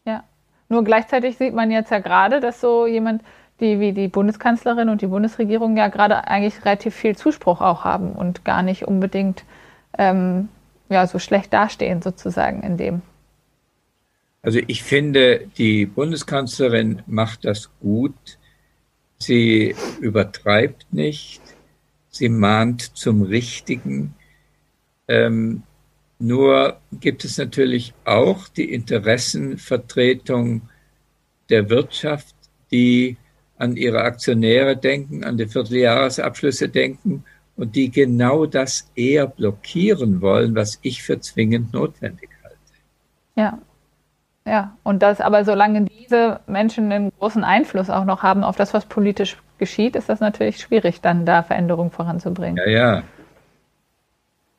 Ja, 0.04 0.24
nur 0.68 0.84
gleichzeitig 0.84 1.36
sieht 1.36 1.54
man 1.54 1.70
jetzt 1.70 1.90
ja 1.90 2.00
gerade, 2.00 2.40
dass 2.40 2.60
so 2.60 2.86
jemand 2.86 3.22
die 3.60 3.78
wie 3.78 3.92
die 3.92 4.08
Bundeskanzlerin 4.08 4.88
und 4.88 5.02
die 5.02 5.06
Bundesregierung 5.06 5.76
ja 5.76 5.88
gerade 5.88 6.26
eigentlich 6.26 6.64
relativ 6.64 6.94
viel 6.94 7.16
Zuspruch 7.16 7.60
auch 7.60 7.84
haben 7.84 8.12
und 8.12 8.44
gar 8.44 8.62
nicht 8.62 8.88
unbedingt 8.88 9.44
ähm, 9.96 10.48
ja, 10.88 11.06
so 11.06 11.18
schlecht 11.18 11.52
dastehen 11.52 12.02
sozusagen 12.02 12.62
in 12.62 12.76
dem. 12.76 13.02
Also 14.42 14.58
ich 14.66 14.82
finde, 14.82 15.48
die 15.56 15.86
Bundeskanzlerin 15.86 17.02
macht 17.06 17.44
das 17.44 17.70
gut. 17.80 18.38
Sie 19.18 19.74
übertreibt 20.00 20.92
nicht. 20.92 21.40
Sie 22.10 22.28
mahnt 22.28 22.96
zum 22.96 23.22
Richtigen. 23.22 24.14
Ähm, 25.06 25.62
nur 26.18 26.78
gibt 26.92 27.24
es 27.24 27.38
natürlich 27.38 27.94
auch 28.04 28.48
die 28.48 28.72
Interessenvertretung 28.72 30.62
der 31.48 31.70
Wirtschaft, 31.70 32.34
die 32.72 33.16
an 33.58 33.76
ihre 33.76 34.02
Aktionäre 34.02 34.76
denken, 34.76 35.22
an 35.22 35.36
die 35.36 35.46
Vierteljahresabschlüsse 35.46 36.68
denken 36.68 37.24
und 37.56 37.76
die 37.76 37.90
genau 37.90 38.46
das 38.46 38.90
eher 38.96 39.28
blockieren 39.28 40.20
wollen, 40.20 40.54
was 40.56 40.80
ich 40.82 41.02
für 41.02 41.20
zwingend 41.20 41.72
notwendig 41.72 42.30
halte. 42.42 42.56
Ja. 43.36 43.62
Ja, 44.44 44.76
und 44.82 45.02
das 45.02 45.20
aber 45.20 45.44
solange 45.44 45.84
diese 45.84 46.40
Menschen 46.46 46.90
einen 46.90 47.12
großen 47.18 47.44
Einfluss 47.44 47.90
auch 47.90 48.04
noch 48.04 48.22
haben 48.22 48.42
auf 48.42 48.56
das, 48.56 48.74
was 48.74 48.86
politisch 48.86 49.36
geschieht, 49.58 49.94
ist 49.94 50.08
das 50.08 50.20
natürlich 50.20 50.58
schwierig, 50.58 51.00
dann 51.00 51.24
da 51.24 51.42
Veränderungen 51.42 51.90
voranzubringen. 51.90 52.56
Ja, 52.56 52.70
ja. 52.70 53.02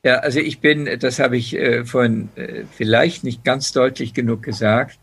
Ja, 0.05 0.15
also 0.17 0.39
ich 0.39 0.59
bin, 0.59 0.89
das 0.99 1.19
habe 1.19 1.37
ich 1.37 1.55
äh, 1.55 1.85
vorhin 1.85 2.29
äh, 2.35 2.63
vielleicht 2.69 3.23
nicht 3.23 3.43
ganz 3.45 3.71
deutlich 3.71 4.13
genug 4.13 4.43
gesagt, 4.43 4.99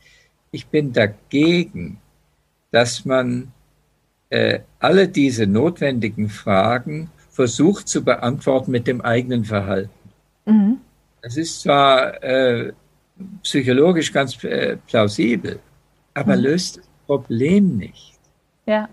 ich 0.51 0.67
bin 0.67 0.93
dagegen, 0.93 1.99
dass 2.71 3.05
man 3.05 3.53
äh, 4.29 4.61
alle 4.79 5.09
diese 5.09 5.47
notwendigen 5.47 6.29
Fragen 6.29 7.11
versucht 7.31 7.89
zu 7.89 8.05
beantworten 8.05 8.71
mit 8.71 8.87
dem 8.87 9.01
eigenen 9.01 9.45
Verhalten. 9.45 9.91
Mhm. 10.45 10.79
Das 11.23 11.37
ist 11.37 11.63
zwar 11.63 12.23
äh, 12.23 12.73
psychologisch 13.43 14.13
ganz 14.13 14.43
äh, 14.45 14.77
plausibel, 14.87 15.61
aber 16.15 16.37
mhm. 16.37 16.43
löst 16.43 16.79
das 16.79 16.87
Problem 17.07 17.77
nicht. 17.77 18.19
Ja, 18.67 18.89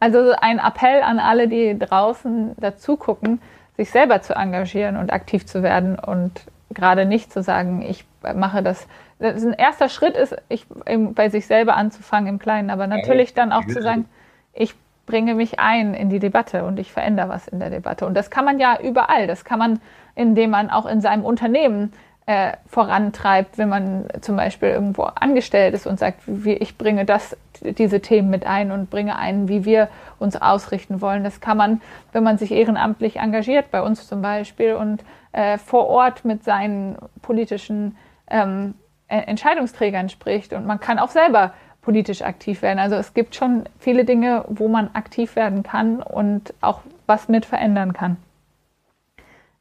also 0.00 0.32
ein 0.40 0.58
Appell 0.58 1.02
an 1.02 1.18
alle, 1.18 1.48
die 1.48 1.78
draußen 1.78 2.56
dazu 2.58 2.96
gucken, 2.96 3.40
sich 3.76 3.90
selber 3.90 4.22
zu 4.22 4.34
engagieren 4.34 4.96
und 4.96 5.12
aktiv 5.12 5.46
zu 5.46 5.62
werden 5.62 5.98
und 5.98 6.46
gerade 6.70 7.04
nicht 7.04 7.32
zu 7.32 7.42
sagen, 7.42 7.82
ich 7.82 8.04
mache 8.34 8.62
das. 8.62 8.86
das 9.18 9.44
ein 9.44 9.52
erster 9.52 9.88
Schritt 9.88 10.16
ist, 10.16 10.36
ich, 10.48 10.66
bei 11.14 11.28
sich 11.28 11.46
selber 11.46 11.76
anzufangen 11.76 12.28
im 12.28 12.38
Kleinen, 12.38 12.70
aber 12.70 12.86
natürlich 12.86 13.34
dann 13.34 13.52
auch 13.52 13.66
zu 13.66 13.82
sagen, 13.82 14.06
ich 14.52 14.74
bringe 15.06 15.34
mich 15.34 15.58
ein 15.58 15.94
in 15.94 16.08
die 16.08 16.20
Debatte 16.20 16.64
und 16.64 16.78
ich 16.78 16.92
verändere 16.92 17.28
was 17.28 17.48
in 17.48 17.58
der 17.58 17.70
Debatte. 17.70 18.06
Und 18.06 18.14
das 18.14 18.30
kann 18.30 18.44
man 18.44 18.60
ja 18.60 18.78
überall. 18.80 19.26
Das 19.26 19.44
kann 19.44 19.58
man, 19.58 19.80
indem 20.14 20.50
man 20.50 20.70
auch 20.70 20.86
in 20.86 21.00
seinem 21.00 21.24
Unternehmen 21.24 21.92
äh, 22.30 22.52
vorantreibt, 22.68 23.58
wenn 23.58 23.68
man 23.68 24.04
zum 24.20 24.36
Beispiel 24.36 24.68
irgendwo 24.68 25.02
angestellt 25.02 25.74
ist 25.74 25.88
und 25.88 25.98
sagt, 25.98 26.20
wie, 26.26 26.52
ich 26.52 26.78
bringe 26.78 27.04
das, 27.04 27.36
diese 27.60 28.00
Themen 28.00 28.30
mit 28.30 28.46
ein 28.46 28.70
und 28.70 28.88
bringe 28.88 29.16
ein, 29.16 29.48
wie 29.48 29.64
wir 29.64 29.88
uns 30.20 30.40
ausrichten 30.40 31.00
wollen. 31.00 31.24
Das 31.24 31.40
kann 31.40 31.56
man, 31.56 31.80
wenn 32.12 32.22
man 32.22 32.38
sich 32.38 32.52
ehrenamtlich 32.52 33.16
engagiert, 33.16 33.72
bei 33.72 33.82
uns 33.82 34.06
zum 34.06 34.22
Beispiel, 34.22 34.74
und 34.74 35.02
äh, 35.32 35.58
vor 35.58 35.88
Ort 35.88 36.24
mit 36.24 36.44
seinen 36.44 36.98
politischen 37.20 37.96
ähm, 38.28 38.74
Entscheidungsträgern 39.08 40.08
spricht. 40.08 40.52
Und 40.52 40.66
man 40.66 40.78
kann 40.78 41.00
auch 41.00 41.10
selber 41.10 41.52
politisch 41.82 42.22
aktiv 42.22 42.62
werden. 42.62 42.78
Also 42.78 42.94
es 42.94 43.12
gibt 43.12 43.34
schon 43.34 43.64
viele 43.80 44.04
Dinge, 44.04 44.44
wo 44.46 44.68
man 44.68 44.88
aktiv 44.92 45.34
werden 45.34 45.64
kann 45.64 46.00
und 46.00 46.54
auch 46.60 46.82
was 47.08 47.28
mit 47.28 47.44
verändern 47.44 47.92
kann. 47.92 48.18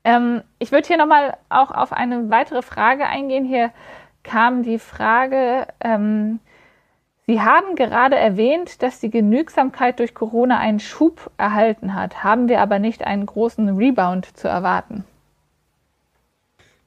Ähm, 0.10 0.42
ich 0.58 0.72
würde 0.72 0.88
hier 0.88 0.98
nochmal 0.98 1.38
auch 1.50 1.70
auf 1.70 1.94
eine 1.94 2.32
weitere 2.32 2.64
Frage 2.64 3.06
eingehen. 3.06 3.46
Hier 3.46 3.72
kam 4.24 4.64
die 4.64 4.80
Frage, 4.80 5.68
ähm, 5.82 6.40
Sie 7.28 7.42
haben 7.42 7.76
gerade 7.76 8.16
erwähnt, 8.16 8.82
dass 8.82 9.00
die 9.00 9.12
Genügsamkeit 9.12 10.00
durch 10.00 10.16
Corona 10.16 10.58
einen 10.58 10.80
Schub 10.80 11.30
erhalten 11.38 11.94
hat. 11.94 12.24
Haben 12.24 12.50
wir 12.50 12.60
aber 12.60 12.80
nicht 12.80 13.04
einen 13.04 13.28
großen 13.28 13.78
Rebound 13.78 14.36
zu 14.36 14.48
erwarten? 14.48 15.06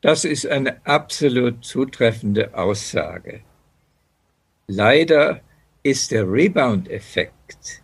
Das 0.00 0.24
ist 0.24 0.48
eine 0.48 0.84
absolut 0.84 1.64
zutreffende 1.64 2.58
Aussage. 2.58 3.42
Leider 4.66 5.42
ist 5.84 6.10
der 6.10 6.28
Rebound-Effekt, 6.28 7.82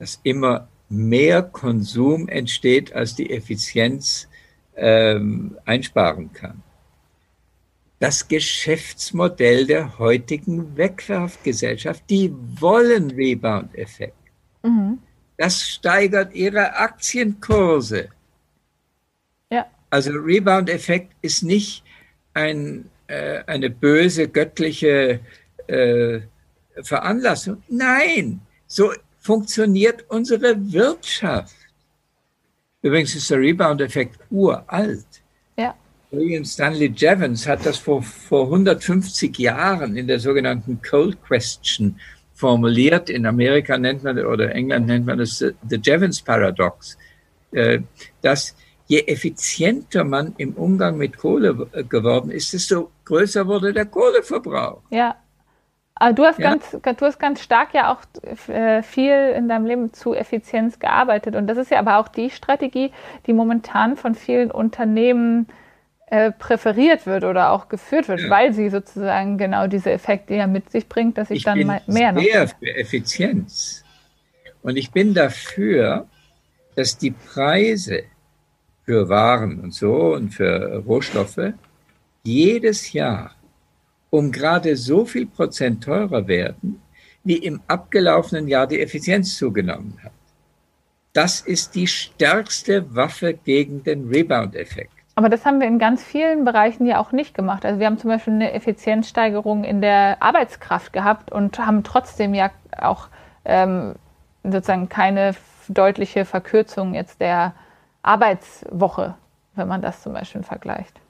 dass 0.00 0.18
immer 0.24 0.66
mehr 0.88 1.42
Konsum 1.42 2.26
entsteht, 2.26 2.92
als 2.92 3.14
die 3.14 3.30
Effizienz 3.30 4.28
ähm, 4.76 5.56
einsparen 5.64 6.32
kann. 6.32 6.62
Das 7.98 8.26
Geschäftsmodell 8.26 9.66
der 9.66 9.98
heutigen 9.98 10.76
Wegwerfgesellschaft, 10.76 12.02
die 12.10 12.34
wollen 12.60 13.10
Rebound-Effekt. 13.12 14.16
Mhm. 14.62 14.98
Das 15.36 15.62
steigert 15.68 16.34
ihre 16.34 16.74
Aktienkurse. 16.76 18.08
Ja. 19.50 19.66
Also 19.90 20.10
Rebound-Effekt 20.12 21.12
ist 21.22 21.42
nicht 21.42 21.84
ein, 22.34 22.90
äh, 23.06 23.44
eine 23.46 23.70
böse 23.70 24.28
göttliche 24.28 25.20
äh, 25.68 26.20
Veranlassung. 26.82 27.62
Nein, 27.68 28.40
so 28.66 28.92
funktioniert 29.20 30.04
unsere 30.08 30.72
Wirtschaft. 30.72 31.54
Übrigens 32.82 33.14
ist 33.14 33.30
der 33.30 33.38
Rebound-Effekt 33.38 34.18
uralt. 34.30 35.06
Ja. 35.56 35.74
William 36.10 36.44
Stanley 36.44 36.92
Jevons 36.94 37.46
hat 37.46 37.64
das 37.64 37.78
vor, 37.78 38.02
vor 38.02 38.44
150 38.46 39.38
Jahren 39.38 39.96
in 39.96 40.06
der 40.06 40.18
sogenannten 40.18 40.80
Cold 40.82 41.22
Question 41.24 41.98
formuliert. 42.34 43.08
In 43.08 43.24
Amerika 43.24 43.78
nennt 43.78 44.02
man 44.02 44.18
oder 44.18 44.52
England 44.54 44.88
nennt 44.88 45.06
man 45.06 45.18
das 45.18 45.38
The 45.38 45.80
Jevons 45.82 46.20
Paradox, 46.20 46.98
äh, 47.52 47.80
dass 48.20 48.54
je 48.88 48.98
effizienter 49.06 50.04
man 50.04 50.34
im 50.36 50.52
Umgang 50.54 50.98
mit 50.98 51.16
Kohle 51.16 51.54
geworden 51.88 52.30
ist, 52.30 52.52
desto 52.52 52.90
größer 53.04 53.46
wurde 53.46 53.72
der 53.72 53.86
Kohleverbrauch. 53.86 54.82
Ja. 54.90 55.16
Aber 56.02 56.14
du 56.14 56.24
hast, 56.24 56.40
ja. 56.40 56.50
ganz, 56.50 56.72
du 56.72 57.06
hast 57.06 57.20
ganz 57.20 57.40
stark 57.40 57.74
ja 57.74 57.92
auch 57.94 58.00
äh, 58.48 58.82
viel 58.82 59.12
in 59.36 59.48
deinem 59.48 59.66
Leben 59.66 59.92
zu 59.92 60.14
Effizienz 60.14 60.80
gearbeitet. 60.80 61.36
Und 61.36 61.46
das 61.46 61.56
ist 61.58 61.70
ja 61.70 61.78
aber 61.78 61.98
auch 61.98 62.08
die 62.08 62.30
Strategie, 62.30 62.90
die 63.28 63.32
momentan 63.32 63.96
von 63.96 64.16
vielen 64.16 64.50
Unternehmen 64.50 65.46
äh, 66.06 66.32
präferiert 66.32 67.06
wird 67.06 67.22
oder 67.22 67.52
auch 67.52 67.68
geführt 67.68 68.08
wird, 68.08 68.22
ja. 68.22 68.30
weil 68.30 68.52
sie 68.52 68.68
sozusagen 68.68 69.38
genau 69.38 69.68
diese 69.68 69.92
Effekte 69.92 70.34
ja 70.34 70.48
mit 70.48 70.72
sich 70.72 70.88
bringt, 70.88 71.18
dass 71.18 71.30
ich, 71.30 71.36
ich 71.36 71.44
dann 71.44 71.58
bin 71.58 71.68
mehr 71.86 72.10
noch. 72.10 72.20
Sehr 72.20 72.48
für 72.48 72.74
Effizienz. 72.74 73.84
Und 74.60 74.76
ich 74.76 74.90
bin 74.90 75.14
dafür, 75.14 76.08
dass 76.74 76.98
die 76.98 77.12
Preise 77.12 78.02
für 78.84 79.08
Waren 79.08 79.60
und 79.60 79.72
so 79.72 80.14
und 80.14 80.30
für 80.30 80.82
Rohstoffe 80.84 81.52
jedes 82.24 82.92
Jahr 82.92 83.36
um 84.12 84.30
gerade 84.30 84.76
so 84.76 85.06
viel 85.06 85.26
Prozent 85.26 85.82
teurer 85.82 86.28
werden, 86.28 86.82
wie 87.24 87.38
im 87.38 87.62
abgelaufenen 87.66 88.46
Jahr 88.46 88.66
die 88.66 88.80
Effizienz 88.80 89.36
zugenommen 89.38 89.98
hat. 90.04 90.12
Das 91.14 91.40
ist 91.40 91.74
die 91.74 91.86
stärkste 91.86 92.94
Waffe 92.94 93.32
gegen 93.32 93.82
den 93.82 94.08
Rebound-Effekt. 94.08 94.92
Aber 95.14 95.30
das 95.30 95.46
haben 95.46 95.60
wir 95.60 95.66
in 95.66 95.78
ganz 95.78 96.02
vielen 96.02 96.44
Bereichen 96.44 96.86
ja 96.86 96.98
auch 96.98 97.12
nicht 97.12 97.34
gemacht. 97.34 97.64
Also 97.64 97.80
wir 97.80 97.86
haben 97.86 97.98
zum 97.98 98.10
Beispiel 98.10 98.34
eine 98.34 98.52
Effizienzsteigerung 98.52 99.64
in 99.64 99.80
der 99.80 100.22
Arbeitskraft 100.22 100.92
gehabt 100.92 101.32
und 101.32 101.58
haben 101.58 101.82
trotzdem 101.82 102.34
ja 102.34 102.50
auch 102.78 103.08
ähm, 103.46 103.94
sozusagen 104.44 104.90
keine 104.90 105.34
deutliche 105.68 106.26
Verkürzung 106.26 106.94
jetzt 106.94 107.20
der 107.20 107.54
Arbeitswoche, 108.02 109.14
wenn 109.54 109.68
man 109.68 109.80
das 109.80 110.02
zum 110.02 110.12
Beispiel 110.12 110.42
vergleicht. 110.42 111.01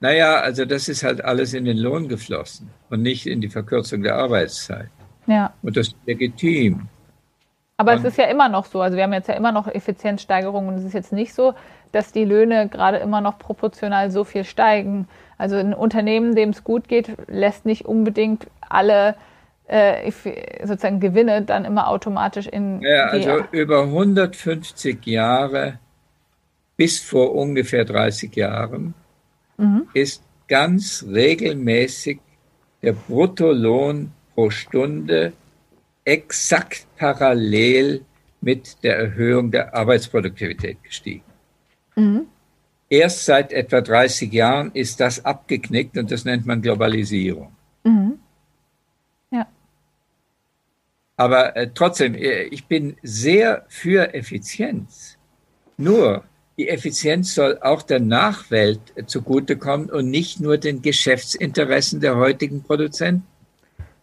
Naja, 0.00 0.40
also 0.40 0.64
das 0.64 0.88
ist 0.88 1.02
halt 1.02 1.24
alles 1.24 1.54
in 1.54 1.64
den 1.64 1.78
Lohn 1.78 2.08
geflossen 2.08 2.70
und 2.90 3.02
nicht 3.02 3.26
in 3.26 3.40
die 3.40 3.48
Verkürzung 3.48 4.02
der 4.02 4.16
Arbeitszeit. 4.16 4.90
Ja. 5.26 5.52
Und 5.62 5.76
das 5.76 5.88
ist 5.88 5.96
legitim. 6.06 6.88
Aber 7.78 7.92
und 7.92 7.98
es 7.98 8.04
ist 8.04 8.18
ja 8.18 8.24
immer 8.26 8.48
noch 8.48 8.66
so, 8.66 8.80
also 8.80 8.96
wir 8.96 9.04
haben 9.04 9.12
jetzt 9.12 9.28
ja 9.28 9.34
immer 9.34 9.52
noch 9.52 9.68
Effizienzsteigerungen 9.68 10.68
und 10.68 10.80
es 10.80 10.84
ist 10.84 10.94
jetzt 10.94 11.12
nicht 11.12 11.34
so, 11.34 11.54
dass 11.92 12.12
die 12.12 12.24
Löhne 12.24 12.68
gerade 12.68 12.98
immer 12.98 13.20
noch 13.20 13.38
proportional 13.38 14.10
so 14.10 14.24
viel 14.24 14.44
steigen. 14.44 15.08
Also 15.38 15.56
ein 15.56 15.74
Unternehmen, 15.74 16.34
dem 16.34 16.50
es 16.50 16.64
gut 16.64 16.88
geht, 16.88 17.10
lässt 17.26 17.66
nicht 17.66 17.84
unbedingt 17.84 18.46
alle 18.60 19.14
äh, 19.66 20.10
sozusagen 20.62 21.00
Gewinne 21.00 21.42
dann 21.42 21.64
immer 21.64 21.88
automatisch 21.88 22.46
in. 22.46 22.80
Ja, 22.80 23.06
also 23.06 23.44
über 23.50 23.82
150 23.82 25.04
Jahre 25.06 25.78
bis 26.76 27.00
vor 27.00 27.34
ungefähr 27.34 27.84
30 27.84 28.34
Jahren 28.36 28.94
mhm. 29.56 29.88
ist 29.94 30.22
ganz 30.48 31.04
regelmäßig 31.08 32.20
der 32.82 32.92
Bruttolohn 32.92 34.12
pro 34.34 34.50
Stunde 34.50 35.32
exakt 36.04 36.86
parallel 36.96 38.04
mit 38.40 38.82
der 38.84 38.96
Erhöhung 38.96 39.50
der 39.50 39.74
Arbeitsproduktivität 39.74 40.82
gestiegen. 40.82 41.24
Mhm. 41.96 42.26
Erst 42.88 43.24
seit 43.24 43.52
etwa 43.52 43.80
30 43.80 44.32
Jahren 44.32 44.70
ist 44.72 45.00
das 45.00 45.24
abgeknickt 45.24 45.98
und 45.98 46.10
das 46.12 46.24
nennt 46.24 46.46
man 46.46 46.62
Globalisierung. 46.62 47.52
Mhm. 47.82 48.20
Ja. 49.32 49.48
Aber 51.16 51.56
äh, 51.56 51.70
trotzdem, 51.74 52.14
äh, 52.14 52.44
ich 52.44 52.66
bin 52.66 52.96
sehr 53.02 53.64
für 53.68 54.14
Effizienz. 54.14 55.18
Nur 55.76 56.22
die 56.56 56.68
Effizienz 56.68 57.34
soll 57.34 57.58
auch 57.60 57.82
der 57.82 58.00
Nachwelt 58.00 58.80
zugutekommen 59.06 59.90
und 59.90 60.10
nicht 60.10 60.40
nur 60.40 60.56
den 60.56 60.82
Geschäftsinteressen 60.82 62.00
der 62.00 62.16
heutigen 62.16 62.62
Produzenten. 62.62 63.26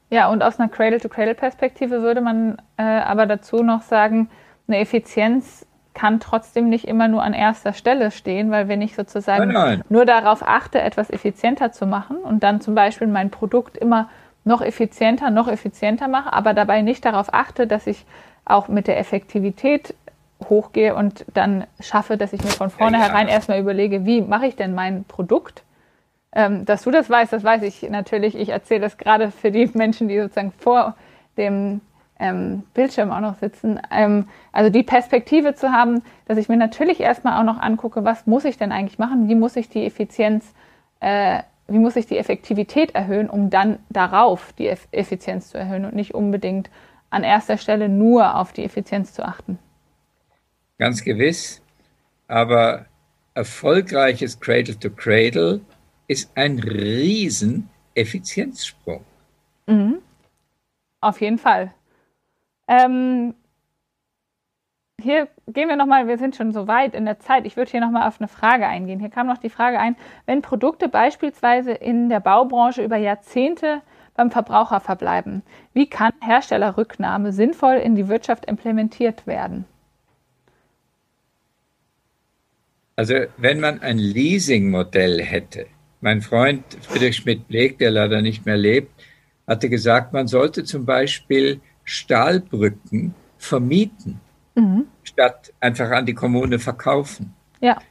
Ja, 0.09 0.29
und 0.29 0.43
aus 0.43 0.59
einer 0.59 0.69
Cradle-to-Cradle-Perspektive 0.69 2.03
würde 2.03 2.21
man 2.21 2.61
äh, 2.77 2.83
aber 2.83 3.25
dazu 3.25 3.63
noch 3.63 3.81
sagen, 3.81 4.29
eine 4.67 4.77
Effizienz 4.77 5.65
kann 5.95 6.19
trotzdem 6.19 6.69
nicht 6.69 6.87
immer 6.87 7.07
nur 7.07 7.23
an 7.23 7.33
erster 7.33 7.73
Stelle 7.73 8.11
stehen, 8.11 8.51
weil 8.51 8.67
wenn 8.67 8.81
ich 8.81 8.95
sozusagen 8.95 9.51
nein, 9.51 9.79
nein. 9.79 9.83
nur 9.89 10.05
darauf 10.05 10.47
achte, 10.47 10.81
etwas 10.81 11.09
effizienter 11.09 11.71
zu 11.71 11.85
machen 11.85 12.17
und 12.17 12.43
dann 12.43 12.61
zum 12.61 12.75
Beispiel 12.75 13.07
mein 13.07 13.31
Produkt 13.31 13.77
immer 13.77 14.09
noch 14.43 14.61
effizienter, 14.61 15.29
noch 15.29 15.47
effizienter 15.47 16.07
mache, 16.07 16.33
aber 16.33 16.53
dabei 16.53 16.81
nicht 16.81 17.05
darauf 17.05 17.33
achte, 17.33 17.67
dass 17.67 17.87
ich 17.87 18.05
auch 18.45 18.67
mit 18.67 18.87
der 18.87 18.99
Effektivität 18.99 19.95
hochgehe 20.49 20.95
und 20.95 21.25
dann 21.33 21.65
schaffe, 21.79 22.17
dass 22.17 22.33
ich 22.33 22.43
mir 22.43 22.51
von 22.51 22.69
vornherein 22.69 23.27
ja. 23.27 23.33
erstmal 23.33 23.59
überlege, 23.59 24.05
wie 24.05 24.21
mache 24.21 24.47
ich 24.47 24.55
denn 24.55 24.73
mein 24.73 25.03
Produkt? 25.05 25.63
Ähm, 26.35 26.65
dass 26.65 26.83
du 26.83 26.91
das 26.91 27.09
weißt, 27.09 27.31
das 27.31 27.43
weiß 27.43 27.61
ich 27.63 27.87
natürlich. 27.89 28.35
Ich 28.35 28.49
erzähle 28.49 28.81
das 28.81 28.97
gerade 28.97 29.31
für 29.31 29.51
die 29.51 29.69
Menschen, 29.73 30.07
die 30.07 30.19
sozusagen 30.19 30.51
vor 30.51 30.95
dem 31.37 31.81
ähm, 32.19 32.63
Bildschirm 32.73 33.11
auch 33.11 33.19
noch 33.19 33.35
sitzen. 33.35 33.79
Ähm, 33.91 34.27
also 34.51 34.69
die 34.69 34.83
Perspektive 34.83 35.55
zu 35.55 35.71
haben, 35.71 36.01
dass 36.25 36.37
ich 36.37 36.49
mir 36.49 36.57
natürlich 36.57 36.99
erstmal 36.99 37.39
auch 37.39 37.45
noch 37.45 37.59
angucke, 37.59 38.03
was 38.03 38.25
muss 38.25 38.45
ich 38.45 38.57
denn 38.57 38.71
eigentlich 38.71 38.99
machen? 38.99 39.29
Wie 39.29 39.35
muss 39.35 39.55
ich 39.55 39.69
die 39.69 39.85
Effizienz, 39.85 40.53
äh, 40.99 41.43
wie 41.67 41.79
muss 41.79 41.95
ich 41.95 42.07
die 42.07 42.17
Effektivität 42.17 42.95
erhöhen, 42.95 43.29
um 43.29 43.49
dann 43.49 43.79
darauf 43.89 44.53
die 44.53 44.67
Effizienz 44.67 45.49
zu 45.49 45.57
erhöhen 45.57 45.85
und 45.85 45.95
nicht 45.95 46.13
unbedingt 46.13 46.69
an 47.09 47.23
erster 47.23 47.57
Stelle 47.57 47.89
nur 47.89 48.35
auf 48.35 48.53
die 48.53 48.63
Effizienz 48.63 49.13
zu 49.13 49.23
achten. 49.23 49.59
Ganz 50.77 51.03
gewiss. 51.03 51.61
Aber 52.27 52.85
erfolgreiches 53.33 54.39
Cradle 54.39 54.77
to 54.77 54.89
Cradle 54.89 55.61
ist 56.07 56.31
ein 56.35 56.59
riesen 56.59 57.69
Effizienzsprung. 57.95 59.03
Mhm. 59.67 59.99
Auf 61.01 61.21
jeden 61.21 61.37
Fall. 61.37 61.73
Ähm, 62.67 63.35
hier 65.01 65.27
gehen 65.47 65.67
wir 65.67 65.75
nochmal, 65.75 66.07
wir 66.07 66.17
sind 66.17 66.35
schon 66.35 66.53
so 66.53 66.67
weit 66.67 66.93
in 66.95 67.05
der 67.05 67.19
Zeit. 67.19 67.45
Ich 67.45 67.57
würde 67.57 67.71
hier 67.71 67.81
nochmal 67.81 68.07
auf 68.07 68.21
eine 68.21 68.27
Frage 68.27 68.67
eingehen. 68.67 68.99
Hier 68.99 69.09
kam 69.09 69.27
noch 69.27 69.37
die 69.37 69.49
Frage 69.49 69.79
ein, 69.79 69.95
wenn 70.25 70.41
Produkte 70.41 70.87
beispielsweise 70.87 71.71
in 71.71 72.09
der 72.09 72.19
Baubranche 72.19 72.83
über 72.83 72.97
Jahrzehnte 72.97 73.81
beim 74.15 74.31
Verbraucher 74.31 74.79
verbleiben, 74.79 75.41
wie 75.73 75.89
kann 75.89 76.13
Herstellerrücknahme 76.21 77.33
sinnvoll 77.33 77.75
in 77.75 77.95
die 77.95 78.07
Wirtschaft 78.07 78.45
implementiert 78.45 79.25
werden? 79.27 79.65
Also 82.95 83.15
wenn 83.37 83.59
man 83.59 83.81
ein 83.81 83.97
Leasing-Modell 83.97 85.21
hätte, 85.21 85.65
mein 86.01 86.21
Freund 86.21 86.63
Friedrich 86.81 87.15
Schmidt-Bleek, 87.17 87.79
der 87.79 87.91
leider 87.91 88.21
nicht 88.21 88.45
mehr 88.45 88.57
lebt, 88.57 88.91
hatte 89.47 89.69
gesagt, 89.69 90.13
man 90.13 90.27
sollte 90.27 90.63
zum 90.63 90.85
Beispiel 90.85 91.59
Stahlbrücken 91.83 93.13
vermieten, 93.37 94.19
mhm. 94.55 94.85
statt 95.03 95.53
einfach 95.59 95.89
an 95.91 96.05
die 96.05 96.13
Kommune 96.13 96.59
verkaufen. 96.59 97.33
Ja. 97.61 97.81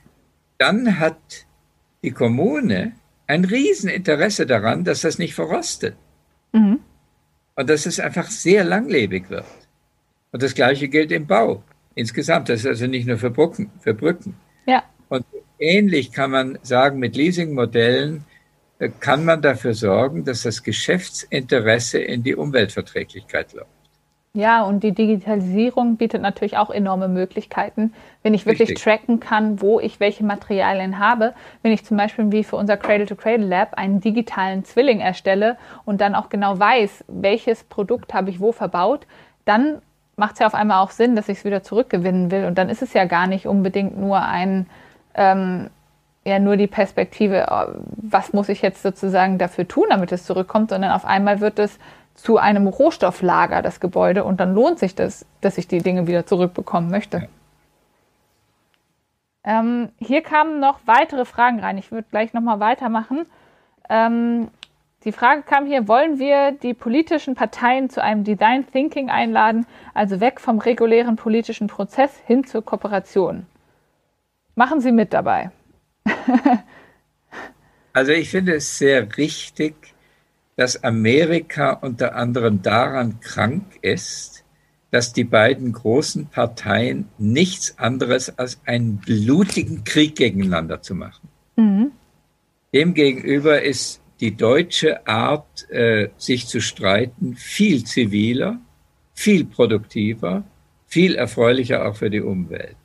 Dann 0.59 0.99
hat 0.99 1.47
die 2.03 2.13
Kommune 2.13 2.93
ein 3.27 3.45
Rieseninteresse 3.45 4.47
daran, 4.47 4.85
dass 4.85 5.03
das 5.03 5.19
nicht 5.19 5.35
verrostet. 5.35 5.97
Mhm. 6.53 6.81
Und 7.55 7.71
dass 7.71 7.87
es 7.87 8.01
einfach 8.01 8.29
sehr 8.29 8.65
langlebig 8.65 9.31
wird. 9.31 9.45
Und 10.33 10.43
das 10.43 10.55
Gleiche 10.55 10.89
gilt 10.89 11.13
im 11.13 11.27
Bau. 11.27 11.63
Insgesamt, 11.95 12.49
das 12.49 12.61
ist 12.61 12.67
also 12.67 12.87
nicht 12.87 13.07
nur 13.07 13.19
für 13.19 13.31
Brücken. 13.31 13.71
Für 13.81 13.95
Brücken. 13.95 14.37
Ja. 14.67 14.83
Und 15.13 15.27
ähnlich 15.59 16.11
kann 16.11 16.31
man 16.31 16.59
sagen, 16.63 16.99
mit 16.99 17.17
Leasingmodellen 17.17 18.25
äh, 18.79 18.89
kann 18.99 19.27
man 19.27 19.43
dafür 19.43 19.75
sorgen, 19.75 20.25
dass 20.25 20.43
das 20.43 20.63
Geschäftsinteresse 20.63 21.99
in 21.99 22.23
die 22.23 22.35
Umweltverträglichkeit 22.35 23.53
läuft. 23.53 23.69
Ja, 24.33 24.63
und 24.63 24.83
die 24.83 24.93
Digitalisierung 24.93 25.99
bietet 25.99 26.23
natürlich 26.23 26.57
auch 26.57 26.71
enorme 26.71 27.09
Möglichkeiten, 27.09 27.93
wenn 28.23 28.33
ich 28.33 28.47
wirklich 28.47 28.71
Richtig. 28.71 28.83
tracken 28.83 29.21
kann, 29.21 29.61
wo 29.61 29.79
ich 29.79 30.01
welche 30.01 30.25
Materialien 30.25 30.99
habe. 30.99 31.35
Wenn 31.61 31.73
ich 31.73 31.85
zum 31.85 31.99
Beispiel 31.99 32.33
wie 32.33 32.43
für 32.43 32.57
unser 32.57 32.79
Cradle-to-Cradle 32.79 33.47
Lab 33.47 33.75
einen 33.75 34.01
digitalen 34.01 34.65
Zwilling 34.65 35.01
erstelle 35.01 35.59
und 35.85 36.01
dann 36.01 36.15
auch 36.15 36.31
genau 36.31 36.59
weiß, 36.59 37.05
welches 37.09 37.65
Produkt 37.65 38.15
habe 38.15 38.31
ich 38.31 38.41
wo 38.41 38.53
verbaut, 38.53 39.07
dann 39.45 39.83
macht 40.17 40.35
es 40.35 40.39
ja 40.39 40.47
auf 40.47 40.55
einmal 40.55 40.83
auch 40.83 40.91
Sinn, 40.91 41.17
dass 41.17 41.29
ich 41.29 41.39
es 41.39 41.45
wieder 41.45 41.63
zurückgewinnen 41.63 42.31
will. 42.31 42.47
Und 42.47 42.57
dann 42.57 42.71
ist 42.71 42.81
es 42.81 42.95
ja 42.95 43.05
gar 43.05 43.27
nicht 43.27 43.47
unbedingt 43.47 43.99
nur 43.99 44.23
ein, 44.23 44.67
ähm, 45.15 45.71
ja, 46.25 46.39
nur 46.39 46.57
die 46.57 46.69
Perspektive, 46.69 47.47
oh, 47.51 47.81
was 47.97 48.33
muss 48.33 48.49
ich 48.49 48.63
jetzt 48.63 48.83
sozusagen 48.83 49.39
dafür 49.39 49.67
tun, 49.67 49.87
damit 49.91 50.13
es 50.13 50.25
zurückkommt, 50.25 50.71
sondern 50.71 50.93
auf 50.93 51.05
einmal 51.05 51.41
wird 51.41 51.59
es 51.59 51.79
zu 52.15 52.39
einem 52.39 52.67
Rohstofflager, 52.67 53.63
das 53.63 53.81
Gebäude, 53.81 54.25
und 54.25 54.39
dann 54.39 54.55
lohnt 54.55 54.79
sich 54.79 54.95
das, 54.95 55.27
dass 55.41 55.59
ich 55.59 55.67
die 55.67 55.79
Dinge 55.79 56.07
wieder 56.07 56.27
zurückbekommen 56.27 56.91
möchte. 56.91 57.19
Ja. 57.19 57.29
Ähm, 59.45 59.89
hier 59.99 60.23
kamen 60.23 60.61
noch 60.61 60.81
weitere 60.87 61.25
Fragen 61.25 61.59
rein. 61.61 61.79
Ich 61.79 61.91
würde 61.91 62.07
gleich 62.11 62.33
nochmal 62.33 62.61
weitermachen. 62.61 63.27
Ähm, 63.89 64.49
die 65.05 65.11
Frage 65.11 65.43
kam 65.43 65.67
hier, 65.67 65.89
wollen 65.89 66.21
wir 66.21 66.53
die 66.53 66.75
politischen 66.75 67.35
Parteien 67.35 67.91
zu 67.91 68.01
einem 68.01 68.23
Design 68.23 68.65
Thinking 68.71 69.11
einladen, 69.11 69.67
also 69.95 70.21
weg 70.21 70.39
vom 70.39 70.61
regulären 70.61 71.17
politischen 71.17 71.67
Prozess 71.67 72.17
hin 72.25 72.45
zur 72.45 72.65
Kooperation? 72.65 73.47
Machen 74.55 74.81
Sie 74.81 74.93
mit 74.93 75.13
dabei. 75.13 75.51
also 77.93 78.13
ich 78.13 78.31
finde 78.31 78.55
es 78.55 78.79
sehr 78.79 79.17
richtig, 79.17 79.75
dass 80.57 80.83
Amerika 80.85 81.73
unter 81.73 82.15
anderem 82.15 82.63
daran 82.63 83.21
krank 83.21 83.65
ist, 83.81 84.45
dass 84.91 85.15
die 85.15 85.25
beiden 85.25 85.73
großen 85.73 86.27
Parteien 86.27 87.09
nichts 87.17 87.79
anderes 87.79 88.39
als 88.39 88.61
einen 88.67 88.99
blutigen 88.99 89.85
Krieg 89.85 90.17
gegeneinander 90.17 90.83
zu 90.83 90.95
machen. 90.95 91.29
Mhm. 91.57 91.93
Demgegenüber 92.75 93.63
ist 93.63 94.03
die 94.21 94.37
deutsche 94.37 95.07
Art, 95.07 95.69
äh, 95.71 96.11
sich 96.19 96.47
zu 96.47 96.61
streiten, 96.61 97.35
viel 97.37 97.85
ziviler, 97.85 98.59
viel 99.15 99.45
produktiver, 99.47 100.45
viel 100.87 101.15
erfreulicher 101.15 101.87
auch 101.87 101.97
für 101.97 102.11
die 102.11 102.21
Umwelt. 102.21 102.77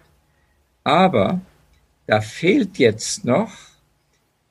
Aber 0.84 1.42
da 2.08 2.22
fehlt 2.22 2.80
jetzt 2.80 3.26
noch 3.26 3.52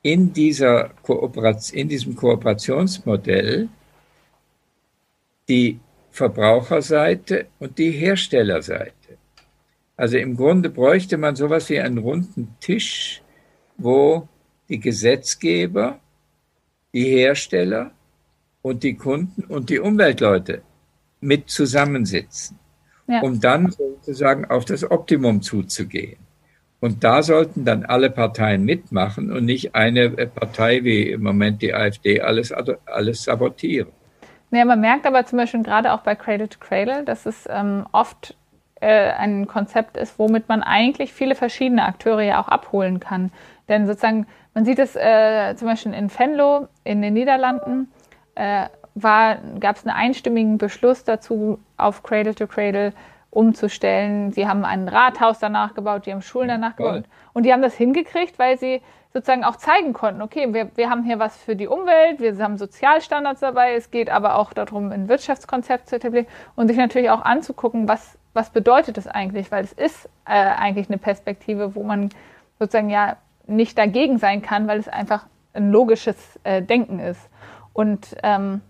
in, 0.03 0.31
dieser 0.31 0.89
Kooperation, 1.01 1.79
in 1.79 1.89
diesem 1.89 2.15
Kooperationsmodell 2.15 3.67
die 5.49 5.79
Verbraucherseite 6.11 7.47
und 7.59 7.77
die 7.77 7.91
Herstellerseite. 7.91 8.93
Also 9.95 10.17
im 10.17 10.37
Grunde 10.37 10.69
bräuchte 10.69 11.17
man 11.17 11.35
sowas 11.35 11.69
wie 11.69 11.79
einen 11.79 11.97
runden 11.97 12.55
Tisch, 12.59 13.23
wo 13.77 14.27
die 14.69 14.79
Gesetzgeber, 14.79 15.99
die 16.93 17.05
Hersteller 17.05 17.91
und 18.61 18.83
die 18.83 18.95
Kunden 18.95 19.43
und 19.45 19.69
die 19.69 19.79
Umweltleute 19.79 20.61
mit 21.21 21.49
zusammensitzen, 21.49 22.59
ja. 23.07 23.21
um 23.21 23.39
dann 23.39 23.71
sozusagen 23.71 24.45
auf 24.45 24.65
das 24.65 24.89
Optimum 24.89 25.41
zuzugehen. 25.41 26.26
Und 26.79 27.03
da 27.03 27.23
sollten 27.23 27.65
dann 27.65 27.85
alle 27.85 28.09
Parteien 28.09 28.63
mitmachen 28.63 29.31
und 29.31 29.45
nicht 29.45 29.73
eine 29.73 30.09
Partei 30.09 30.83
wie 30.83 31.09
im 31.11 31.23
Moment 31.23 31.61
die 31.61 31.73
AfD 31.73 32.21
alles, 32.21 32.53
alles 32.85 33.23
sabotieren. 33.23 33.89
Ja, 34.51 34.63
man 34.63 34.79
merkt 34.79 35.05
aber 35.05 35.25
zum 35.25 35.37
Beispiel 35.39 35.63
gerade 35.63 35.91
auch 35.91 36.01
bei 36.01 36.15
Cradle 36.15 36.47
to 36.47 36.59
Cradle, 36.59 37.03
dass 37.03 37.25
es 37.25 37.47
ähm, 37.49 37.85
oft 37.91 38.35
äh, 38.79 39.11
ein 39.11 39.47
Konzept 39.47 39.97
ist, 39.97 40.19
womit 40.19 40.47
man 40.47 40.61
eigentlich 40.61 41.13
viele 41.13 41.35
verschiedene 41.35 41.83
Akteure 41.83 42.21
ja 42.21 42.41
auch 42.41 42.47
abholen 42.47 42.99
kann. 42.99 43.31
Denn 43.67 43.87
sozusagen, 43.87 44.27
man 44.53 44.63
sieht 44.63 44.79
es 44.79 44.95
äh, 44.95 45.55
zum 45.55 45.67
Beispiel 45.67 45.93
in 45.93 46.11
Venlo 46.11 46.67
in 46.83 47.01
den 47.01 47.15
Niederlanden, 47.15 47.91
äh, 48.35 48.67
gab 49.01 49.75
es 49.75 49.85
einen 49.85 49.95
einstimmigen 49.95 50.57
Beschluss 50.57 51.03
dazu 51.03 51.59
auf 51.75 52.03
Cradle 52.03 52.33
to 52.33 52.47
Cradle 52.47 52.93
umzustellen. 53.29 54.31
Sie 54.31 54.47
haben 54.47 54.65
ein 54.65 54.87
Rathaus 54.87 55.39
danach 55.39 55.73
gebaut, 55.73 56.05
die 56.05 56.11
haben 56.11 56.21
Schulen 56.21 56.47
danach 56.47 56.75
gebaut. 56.75 57.03
Und 57.33 57.43
die 57.43 57.53
haben 57.53 57.61
das 57.61 57.75
hingekriegt, 57.75 58.39
weil 58.39 58.57
sie 58.57 58.81
sozusagen 59.13 59.43
auch 59.43 59.55
zeigen 59.55 59.93
konnten, 59.93 60.21
okay, 60.21 60.53
wir, 60.53 60.69
wir 60.75 60.89
haben 60.89 61.03
hier 61.03 61.17
was 61.17 61.35
für 61.37 61.55
die 61.55 61.67
Umwelt, 61.67 62.19
wir 62.19 62.37
haben 62.37 62.57
Sozialstandards 62.57 63.39
dabei, 63.39 63.73
es 63.73 63.89
geht 63.89 64.09
aber 64.09 64.35
auch 64.35 64.53
darum, 64.53 64.91
ein 64.91 65.07
Wirtschaftskonzept 65.09 65.89
zu 65.89 65.95
etablieren 65.95 66.27
und 66.55 66.67
sich 66.67 66.77
natürlich 66.77 67.09
auch 67.09 67.21
anzugucken, 67.21 67.87
was, 67.87 68.17
was 68.33 68.51
bedeutet 68.51 68.97
das 68.97 69.07
eigentlich, 69.07 69.51
weil 69.51 69.63
es 69.63 69.73
ist 69.73 70.05
äh, 70.25 70.33
eigentlich 70.33 70.89
eine 70.89 70.97
Perspektive, 70.97 71.73
wo 71.73 71.83
man 71.83 72.09
sozusagen 72.59 72.89
ja 72.89 73.17
nicht 73.47 73.77
dagegen 73.77 74.19
sein 74.19 74.41
kann, 74.41 74.67
weil 74.67 74.79
es 74.79 74.87
einfach 74.87 75.25
ein 75.53 75.71
logisches 75.71 76.39
äh, 76.43 76.61
Denken 76.61 76.99
ist. 76.99 77.29
Und 77.73 78.15
ähm, 78.23 78.61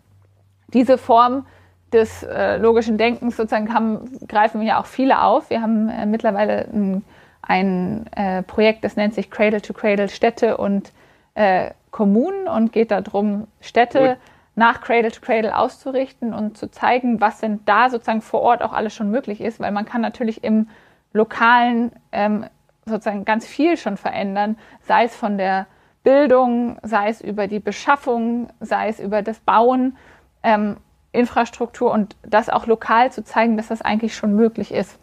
diese 0.68 0.98
Form 0.98 1.46
des 1.94 2.24
äh, 2.24 2.58
logischen 2.58 2.98
Denkens 2.98 3.38
sozusagen 3.38 3.74
haben, 3.74 4.10
greifen 4.28 4.62
ja 4.62 4.80
auch 4.80 4.86
viele 4.86 5.22
auf. 5.22 5.50
Wir 5.50 5.62
haben 5.62 5.90
äh, 5.90 6.06
mittlerweile 6.06 6.68
ein, 6.72 7.04
ein 7.42 8.06
äh, 8.16 8.44
Projekt, 8.44 8.84
das 8.84 8.96
nennt 8.96 9.14
sich 9.14 9.32
Cradle 9.32 9.62
to 9.62 9.74
Cradle 9.74 10.10
Städte 10.10 10.58
und 10.58 10.92
äh, 11.36 11.72
Kommunen 11.92 12.48
und 12.48 12.74
geht 12.74 12.92
darum, 12.92 13.48
Städte 13.62 14.00
Gut. 14.00 14.18
nach 14.56 14.82
Cradle 14.82 15.12
to 15.12 15.22
Cradle 15.22 15.58
auszurichten 15.58 16.34
und 16.34 16.58
zu 16.58 16.70
zeigen, 16.70 17.22
was 17.22 17.40
denn 17.40 17.62
da 17.66 17.90
sozusagen 17.90 18.22
vor 18.22 18.42
Ort 18.42 18.62
auch 18.62 18.74
alles 18.74 18.94
schon 18.94 19.10
möglich 19.10 19.40
ist, 19.40 19.60
weil 19.60 19.72
man 19.72 19.86
kann 19.86 20.02
natürlich 20.02 20.44
im 20.44 20.68
lokalen 21.14 21.92
ähm, 22.12 22.46
sozusagen 22.86 23.26
ganz 23.26 23.46
viel 23.46 23.78
schon 23.78 23.98
verändern, 23.98 24.58
sei 24.82 25.06
es 25.06 25.16
von 25.16 25.38
der 25.38 25.68
Bildung, 26.04 26.78
sei 26.84 27.10
es 27.10 27.22
über 27.22 27.48
die 27.48 27.60
Beschaffung, 27.60 28.50
sei 28.60 28.90
es 28.90 29.00
über 29.00 29.22
das 29.22 29.40
Bauen, 29.40 29.98
ähm, 30.44 30.78
Infrastruktur 31.18 31.92
und 31.92 32.16
das 32.24 32.50
auch 32.50 32.68
lokal 32.68 33.12
zu 33.12 33.24
zeigen, 33.24 33.58
dass 33.58 33.68
das 33.68 33.82
eigentlich 33.82 34.16
schon 34.16 34.36
möglich 34.36 34.72
ist. 34.72 35.00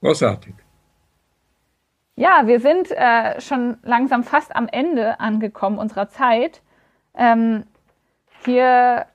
Großartig. 0.00 0.54
Ja, 2.16 2.46
wir 2.46 2.60
sind 2.60 2.90
äh, 2.90 3.40
schon 3.40 3.76
langsam 3.82 4.24
fast 4.24 4.54
am 4.56 4.68
Ende 4.68 5.20
angekommen 5.20 5.78
unserer 5.78 6.08
Zeit. 6.08 6.62
Ähm, 7.14 7.64
hier 8.44 9.06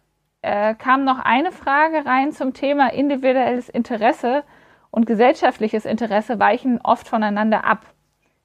äh, 0.41 0.75
kam 0.75 1.03
noch 1.03 1.19
eine 1.19 1.51
Frage 1.51 2.05
rein 2.05 2.31
zum 2.31 2.53
Thema 2.53 2.93
individuelles 2.93 3.69
Interesse 3.69 4.43
und 4.91 5.05
gesellschaftliches 5.05 5.85
Interesse 5.85 6.39
weichen 6.39 6.79
oft 6.81 7.07
voneinander 7.07 7.65
ab 7.65 7.93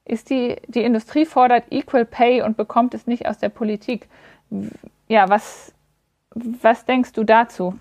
ist 0.08 0.30
die, 0.30 0.56
die 0.66 0.82
Industrie 0.82 1.26
fordert 1.26 1.64
Equal 1.70 2.06
Pay 2.06 2.42
und 2.42 2.56
bekommt 2.56 2.94
es 2.94 3.06
nicht 3.06 3.26
aus 3.26 3.38
der 3.38 3.50
Politik. 3.50 4.08
Ja, 5.06 5.28
was, 5.28 5.74
was 6.34 6.84
denkst 6.84 7.12
du 7.12 7.24
dazu? 7.24 7.78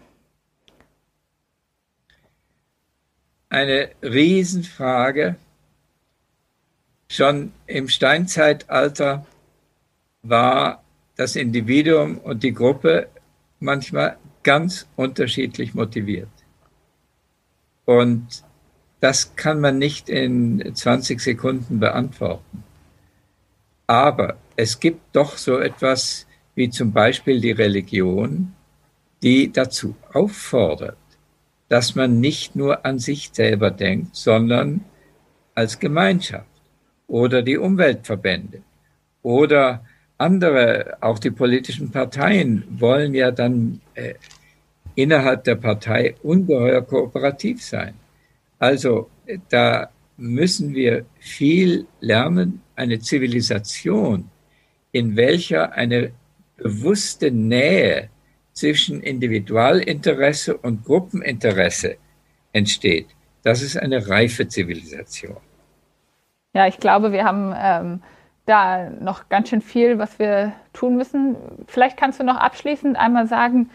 Eine 3.49 3.89
Riesenfrage. 4.01 5.35
Schon 7.09 7.53
im 7.67 7.87
Steinzeitalter 7.87 9.25
war 10.21 10.83
das 11.15 11.35
Individuum 11.35 12.17
und 12.17 12.43
die 12.43 12.53
Gruppe 12.53 13.07
manchmal 13.59 14.17
ganz 14.43 14.87
unterschiedlich 14.95 15.73
motiviert. 15.73 16.29
Und 17.85 18.43
das 18.99 19.35
kann 19.35 19.61
man 19.61 19.77
nicht 19.77 20.09
in 20.09 20.75
20 20.75 21.21
Sekunden 21.21 21.79
beantworten. 21.79 22.63
Aber 23.87 24.35
es 24.57 24.79
gibt 24.79 25.15
doch 25.15 25.37
so 25.37 25.57
etwas 25.57 26.26
wie 26.57 26.71
zum 26.71 26.91
Beispiel 26.91 27.39
die 27.39 27.51
Religion, 27.51 28.51
die 29.21 29.51
dazu 29.51 29.95
auffordert, 30.11 30.97
dass 31.69 31.93
man 31.93 32.19
nicht 32.19 32.55
nur 32.55 32.83
an 32.83 32.97
sich 32.97 33.29
selber 33.31 33.69
denkt, 33.69 34.15
sondern 34.15 34.83
als 35.53 35.77
Gemeinschaft 35.77 36.49
oder 37.05 37.43
die 37.43 37.57
Umweltverbände 37.57 38.63
oder 39.21 39.85
andere, 40.17 40.97
auch 40.99 41.19
die 41.19 41.29
politischen 41.29 41.91
Parteien 41.91 42.63
wollen 42.71 43.13
ja 43.13 43.29
dann 43.29 43.79
äh, 43.93 44.15
innerhalb 44.95 45.43
der 45.43 45.57
Partei 45.57 46.15
ungeheuer 46.23 46.81
kooperativ 46.81 47.63
sein. 47.63 47.93
Also 48.57 49.11
da 49.49 49.91
müssen 50.17 50.73
wir 50.73 51.05
viel 51.19 51.85
lernen, 51.99 52.63
eine 52.75 52.99
Zivilisation, 52.99 54.31
in 54.91 55.15
welcher 55.15 55.73
eine 55.73 56.13
bewusste 56.57 57.31
Nähe 57.31 58.09
zwischen 58.53 59.01
Individualinteresse 59.01 60.57
und 60.57 60.83
Gruppeninteresse 60.83 61.97
entsteht. 62.51 63.07
Das 63.43 63.61
ist 63.61 63.77
eine 63.77 64.09
reife 64.09 64.47
Zivilisation. 64.47 65.37
Ja, 66.53 66.67
ich 66.67 66.79
glaube, 66.79 67.11
wir 67.11 67.23
haben 67.23 67.53
ähm, 67.55 68.01
da 68.47 68.89
noch 68.89 69.29
ganz 69.29 69.49
schön 69.49 69.61
viel, 69.61 69.99
was 69.99 70.17
wir 70.17 70.53
tun 70.73 70.97
müssen. 70.97 71.35
Vielleicht 71.67 71.97
kannst 71.97 72.19
du 72.19 72.23
noch 72.23 72.37
abschließend 72.37 72.97
einmal 72.97 73.27
sagen, 73.27 73.69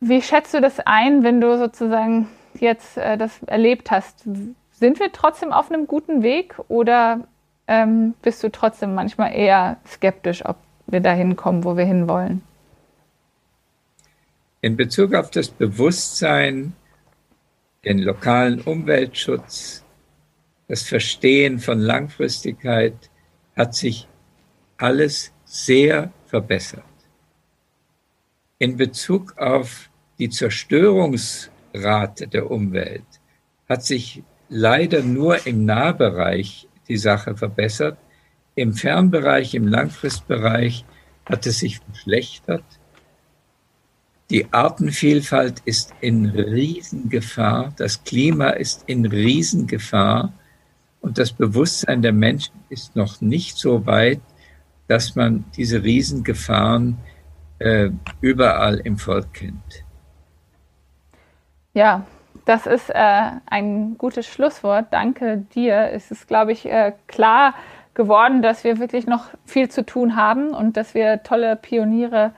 wie 0.00 0.22
schätzt 0.22 0.54
du 0.54 0.62
das 0.62 0.80
ein, 0.80 1.22
wenn 1.22 1.40
du 1.42 1.58
sozusagen 1.58 2.28
jetzt 2.54 2.96
äh, 2.96 3.18
das 3.18 3.42
erlebt 3.42 3.90
hast, 3.90 4.24
sind 4.70 4.98
wir 4.98 5.12
trotzdem 5.12 5.52
auf 5.52 5.70
einem 5.70 5.86
guten 5.86 6.22
Weg 6.22 6.56
oder 6.68 7.20
ähm, 7.66 8.14
bist 8.22 8.42
du 8.42 8.50
trotzdem 8.50 8.94
manchmal 8.94 9.34
eher 9.34 9.76
skeptisch, 9.86 10.44
ob 10.46 10.56
wir 10.92 11.00
dahin 11.00 11.36
kommen, 11.36 11.64
wo 11.64 11.76
wir 11.76 11.84
hinwollen? 11.84 12.42
In 14.60 14.76
Bezug 14.76 15.14
auf 15.14 15.30
das 15.30 15.48
Bewusstsein, 15.48 16.74
den 17.84 17.98
lokalen 17.98 18.60
Umweltschutz, 18.60 19.84
das 20.68 20.82
Verstehen 20.82 21.58
von 21.58 21.80
Langfristigkeit 21.80 23.10
hat 23.56 23.74
sich 23.74 24.06
alles 24.76 25.32
sehr 25.44 26.12
verbessert. 26.26 26.84
In 28.58 28.76
Bezug 28.76 29.38
auf 29.38 29.90
die 30.18 30.28
Zerstörungs- 30.28 31.50
Rate 31.74 32.28
der 32.28 32.50
Umwelt 32.50 33.04
hat 33.68 33.84
sich 33.84 34.22
leider 34.48 35.02
nur 35.02 35.46
im 35.46 35.64
Nahbereich 35.64 36.68
die 36.88 36.96
Sache 36.96 37.36
verbessert. 37.36 37.98
Im 38.60 38.74
Fernbereich, 38.74 39.54
im 39.54 39.66
Langfristbereich 39.66 40.84
hat 41.24 41.46
es 41.46 41.60
sich 41.60 41.78
verschlechtert. 41.78 42.62
Die 44.28 44.52
Artenvielfalt 44.52 45.62
ist 45.64 45.94
in 46.02 46.26
Riesengefahr, 46.26 47.72
das 47.78 48.04
Klima 48.04 48.50
ist 48.50 48.84
in 48.86 49.06
Riesengefahr 49.06 50.34
und 51.00 51.16
das 51.16 51.32
Bewusstsein 51.32 52.02
der 52.02 52.12
Menschen 52.12 52.52
ist 52.68 52.96
noch 52.96 53.22
nicht 53.22 53.56
so 53.56 53.86
weit, 53.86 54.20
dass 54.88 55.16
man 55.16 55.46
diese 55.56 55.82
Riesengefahren 55.82 56.98
äh, 57.60 57.88
überall 58.20 58.78
im 58.80 58.98
Volk 58.98 59.32
kennt. 59.32 59.84
Ja, 61.72 62.04
das 62.44 62.66
ist 62.66 62.90
äh, 62.90 63.30
ein 63.46 63.96
gutes 63.96 64.26
Schlusswort. 64.26 64.88
Danke 64.90 65.46
dir. 65.54 65.92
Es 65.92 66.10
ist, 66.10 66.28
glaube 66.28 66.52
ich, 66.52 66.66
äh, 66.66 66.92
klar 67.06 67.54
geworden, 67.94 68.42
dass 68.42 68.64
wir 68.64 68.78
wirklich 68.78 69.06
noch 69.06 69.26
viel 69.44 69.68
zu 69.68 69.84
tun 69.84 70.16
haben 70.16 70.50
und 70.50 70.76
dass 70.76 70.94
wir 70.94 71.22
tolle 71.22 71.56
Pioniere 71.56 72.32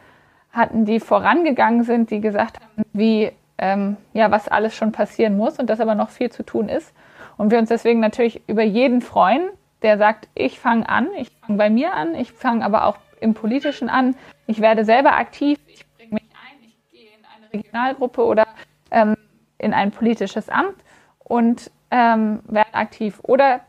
hatten, 0.50 0.84
die 0.84 1.00
vorangegangen 1.00 1.84
sind, 1.84 2.10
die 2.10 2.20
gesagt 2.20 2.60
haben, 2.60 2.84
wie 2.92 3.32
ähm, 3.58 3.96
ja 4.12 4.30
was 4.30 4.48
alles 4.48 4.74
schon 4.74 4.92
passieren 4.92 5.36
muss 5.36 5.58
und 5.58 5.68
dass 5.70 5.80
aber 5.80 5.94
noch 5.94 6.10
viel 6.10 6.30
zu 6.30 6.42
tun 6.42 6.68
ist. 6.68 6.92
Und 7.36 7.50
wir 7.50 7.58
uns 7.58 7.68
deswegen 7.68 8.00
natürlich 8.00 8.42
über 8.48 8.62
jeden 8.62 9.00
freuen, 9.00 9.48
der 9.82 9.98
sagt, 9.98 10.28
ich 10.34 10.60
fange 10.60 10.88
an, 10.88 11.08
ich 11.16 11.30
fange 11.40 11.58
bei 11.58 11.70
mir 11.70 11.94
an, 11.94 12.14
ich 12.14 12.32
fange 12.32 12.64
aber 12.64 12.86
auch 12.86 12.96
im 13.20 13.34
Politischen 13.34 13.88
an, 13.88 14.14
ich 14.46 14.60
werde 14.60 14.84
selber 14.84 15.16
aktiv, 15.16 15.58
ich 15.66 15.86
bringe 15.96 16.14
mich 16.14 16.24
ein, 16.24 16.58
ich 16.62 16.76
gehe 16.90 17.08
in 17.16 17.24
eine 17.24 17.52
Regionalgruppe 17.52 18.24
oder 18.24 18.46
ähm, 18.90 19.16
in 19.58 19.72
ein 19.72 19.90
politisches 19.90 20.48
Amt 20.48 20.76
und 21.18 21.70
ähm, 21.90 22.40
werden 22.46 22.74
aktiv 22.74 23.20
oder 23.22 23.60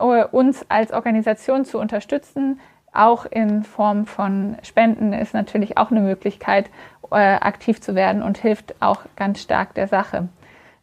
uns 0.00 0.64
als 0.68 0.92
Organisation 0.92 1.64
zu 1.64 1.78
unterstützen, 1.78 2.60
auch 2.92 3.24
in 3.26 3.62
Form 3.62 4.06
von 4.06 4.56
Spenden 4.62 5.12
ist 5.12 5.34
natürlich 5.34 5.76
auch 5.76 5.90
eine 5.90 6.00
Möglichkeit, 6.00 6.70
äh, 7.10 7.16
aktiv 7.16 7.80
zu 7.80 7.94
werden 7.94 8.22
und 8.22 8.38
hilft 8.38 8.74
auch 8.80 9.02
ganz 9.16 9.40
stark 9.40 9.74
der 9.74 9.88
Sache. 9.88 10.28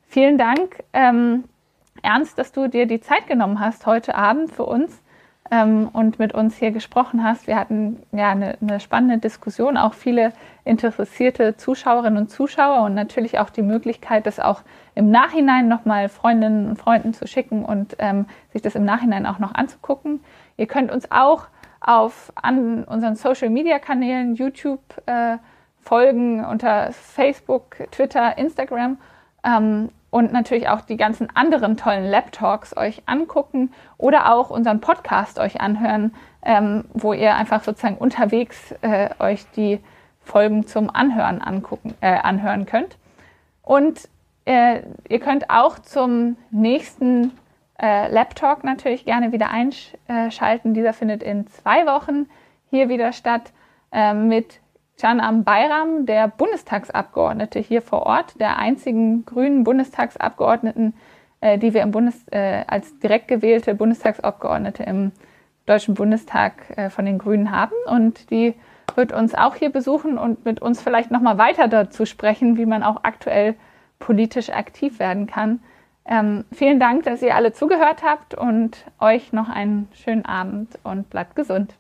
Vielen 0.07 0.38
Dank, 0.38 0.84
ähm, 0.93 1.43
Ernst, 2.01 2.38
dass 2.38 2.51
du 2.51 2.68
dir 2.68 2.86
die 2.86 3.01
Zeit 3.01 3.28
genommen 3.28 3.59
hast 3.59 3.86
heute 3.86 4.15
Abend 4.15 4.51
für 4.51 4.65
uns 4.65 5.01
ähm, 5.51 5.89
und 5.93 6.19
mit 6.19 6.33
uns 6.33 6.57
hier 6.57 6.71
gesprochen 6.71 7.23
hast. 7.23 7.47
Wir 7.47 7.57
hatten 7.57 8.01
ja 8.11 8.29
eine, 8.31 8.57
eine, 8.61 8.79
spannende 8.79 9.17
Diskussion, 9.17 9.77
auch 9.77 9.93
viele 9.93 10.33
interessierte 10.65 11.57
Zuschauerinnen 11.57 12.17
und 12.17 12.29
Zuschauer 12.29 12.83
und 12.83 12.93
natürlich 12.93 13.39
auch 13.39 13.49
die 13.49 13.61
Möglichkeit, 13.61 14.25
das 14.25 14.39
auch 14.39 14.61
im 14.95 15.09
Nachhinein 15.09 15.67
nochmal 15.67 16.09
Freundinnen 16.09 16.69
und 16.69 16.77
Freunden 16.77 17.13
zu 17.13 17.27
schicken 17.27 17.63
und 17.63 17.95
ähm, 17.99 18.25
sich 18.51 18.61
das 18.61 18.75
im 18.75 18.83
Nachhinein 18.83 19.25
auch 19.25 19.39
noch 19.39 19.53
anzugucken. 19.53 20.21
Ihr 20.57 20.67
könnt 20.67 20.91
uns 20.91 21.11
auch 21.11 21.47
auf 21.79 22.33
an 22.35 22.83
unseren 22.83 23.15
Social 23.15 23.49
Media 23.49 23.79
Kanälen, 23.79 24.35
YouTube 24.35 24.81
äh, 25.05 25.37
folgen 25.79 26.43
unter 26.43 26.91
Facebook, 26.91 27.77
Twitter, 27.91 28.37
Instagram. 28.37 28.97
Ähm, 29.43 29.89
und 30.09 30.31
natürlich 30.31 30.69
auch 30.69 30.81
die 30.81 30.97
ganzen 30.97 31.35
anderen 31.35 31.77
tollen 31.77 32.05
Lab-Talks 32.05 32.75
euch 32.77 33.03
angucken 33.05 33.73
oder 33.97 34.33
auch 34.33 34.49
unseren 34.49 34.79
Podcast 34.79 35.39
euch 35.39 35.59
anhören, 35.59 36.13
ähm, 36.43 36.85
wo 36.93 37.13
ihr 37.13 37.35
einfach 37.35 37.63
sozusagen 37.63 37.97
unterwegs 37.97 38.73
äh, 38.81 39.09
euch 39.19 39.45
die 39.55 39.79
Folgen 40.23 40.65
zum 40.67 40.89
Anhören 40.89 41.41
angucken, 41.41 41.93
äh, 42.01 42.17
anhören 42.17 42.65
könnt. 42.65 42.97
Und 43.63 44.07
äh, 44.45 44.81
ihr 45.09 45.19
könnt 45.19 45.49
auch 45.49 45.79
zum 45.79 46.37
nächsten 46.51 47.31
äh, 47.79 48.11
Lab-Talk 48.11 48.63
natürlich 48.63 49.05
gerne 49.05 49.31
wieder 49.31 49.49
einschalten. 49.49 50.73
Dieser 50.73 50.93
findet 50.93 51.21
in 51.21 51.47
zwei 51.47 51.85
Wochen 51.85 52.27
hier 52.69 52.89
wieder 52.89 53.11
statt 53.11 53.51
äh, 53.91 54.13
mit 54.13 54.59
Canam 54.99 55.43
Bayram, 55.43 56.05
der 56.05 56.27
Bundestagsabgeordnete 56.27 57.59
hier 57.59 57.81
vor 57.81 58.03
Ort, 58.03 58.39
der 58.39 58.57
einzigen 58.57 59.25
grünen 59.25 59.63
Bundestagsabgeordneten, 59.63 60.95
äh, 61.39 61.59
die 61.59 61.73
wir 61.73 61.83
im 61.83 61.91
Bundes, 61.91 62.27
äh, 62.31 62.63
als 62.67 62.97
direkt 62.99 63.27
gewählte 63.27 63.75
Bundestagsabgeordnete 63.75 64.83
im 64.83 65.11
Deutschen 65.67 65.93
Bundestag 65.93 66.77
äh, 66.77 66.89
von 66.89 67.05
den 67.05 67.19
Grünen 67.19 67.51
haben. 67.51 67.75
Und 67.85 68.31
die 68.31 68.55
wird 68.95 69.13
uns 69.13 69.35
auch 69.35 69.55
hier 69.55 69.69
besuchen 69.69 70.17
und 70.17 70.45
mit 70.45 70.61
uns 70.61 70.81
vielleicht 70.81 71.11
nochmal 71.11 71.37
weiter 71.37 71.67
dazu 71.67 72.05
sprechen, 72.05 72.57
wie 72.57 72.65
man 72.65 72.81
auch 72.81 73.03
aktuell 73.03 73.55
politisch 73.99 74.49
aktiv 74.49 74.97
werden 74.97 75.27
kann. 75.27 75.59
Ähm, 76.05 76.45
vielen 76.51 76.79
Dank, 76.79 77.03
dass 77.03 77.21
ihr 77.21 77.35
alle 77.35 77.53
zugehört 77.53 78.01
habt 78.01 78.33
und 78.33 78.85
euch 78.99 79.33
noch 79.33 79.49
einen 79.49 79.89
schönen 79.93 80.25
Abend 80.25 80.79
und 80.83 81.09
bleibt 81.09 81.35
gesund. 81.35 81.75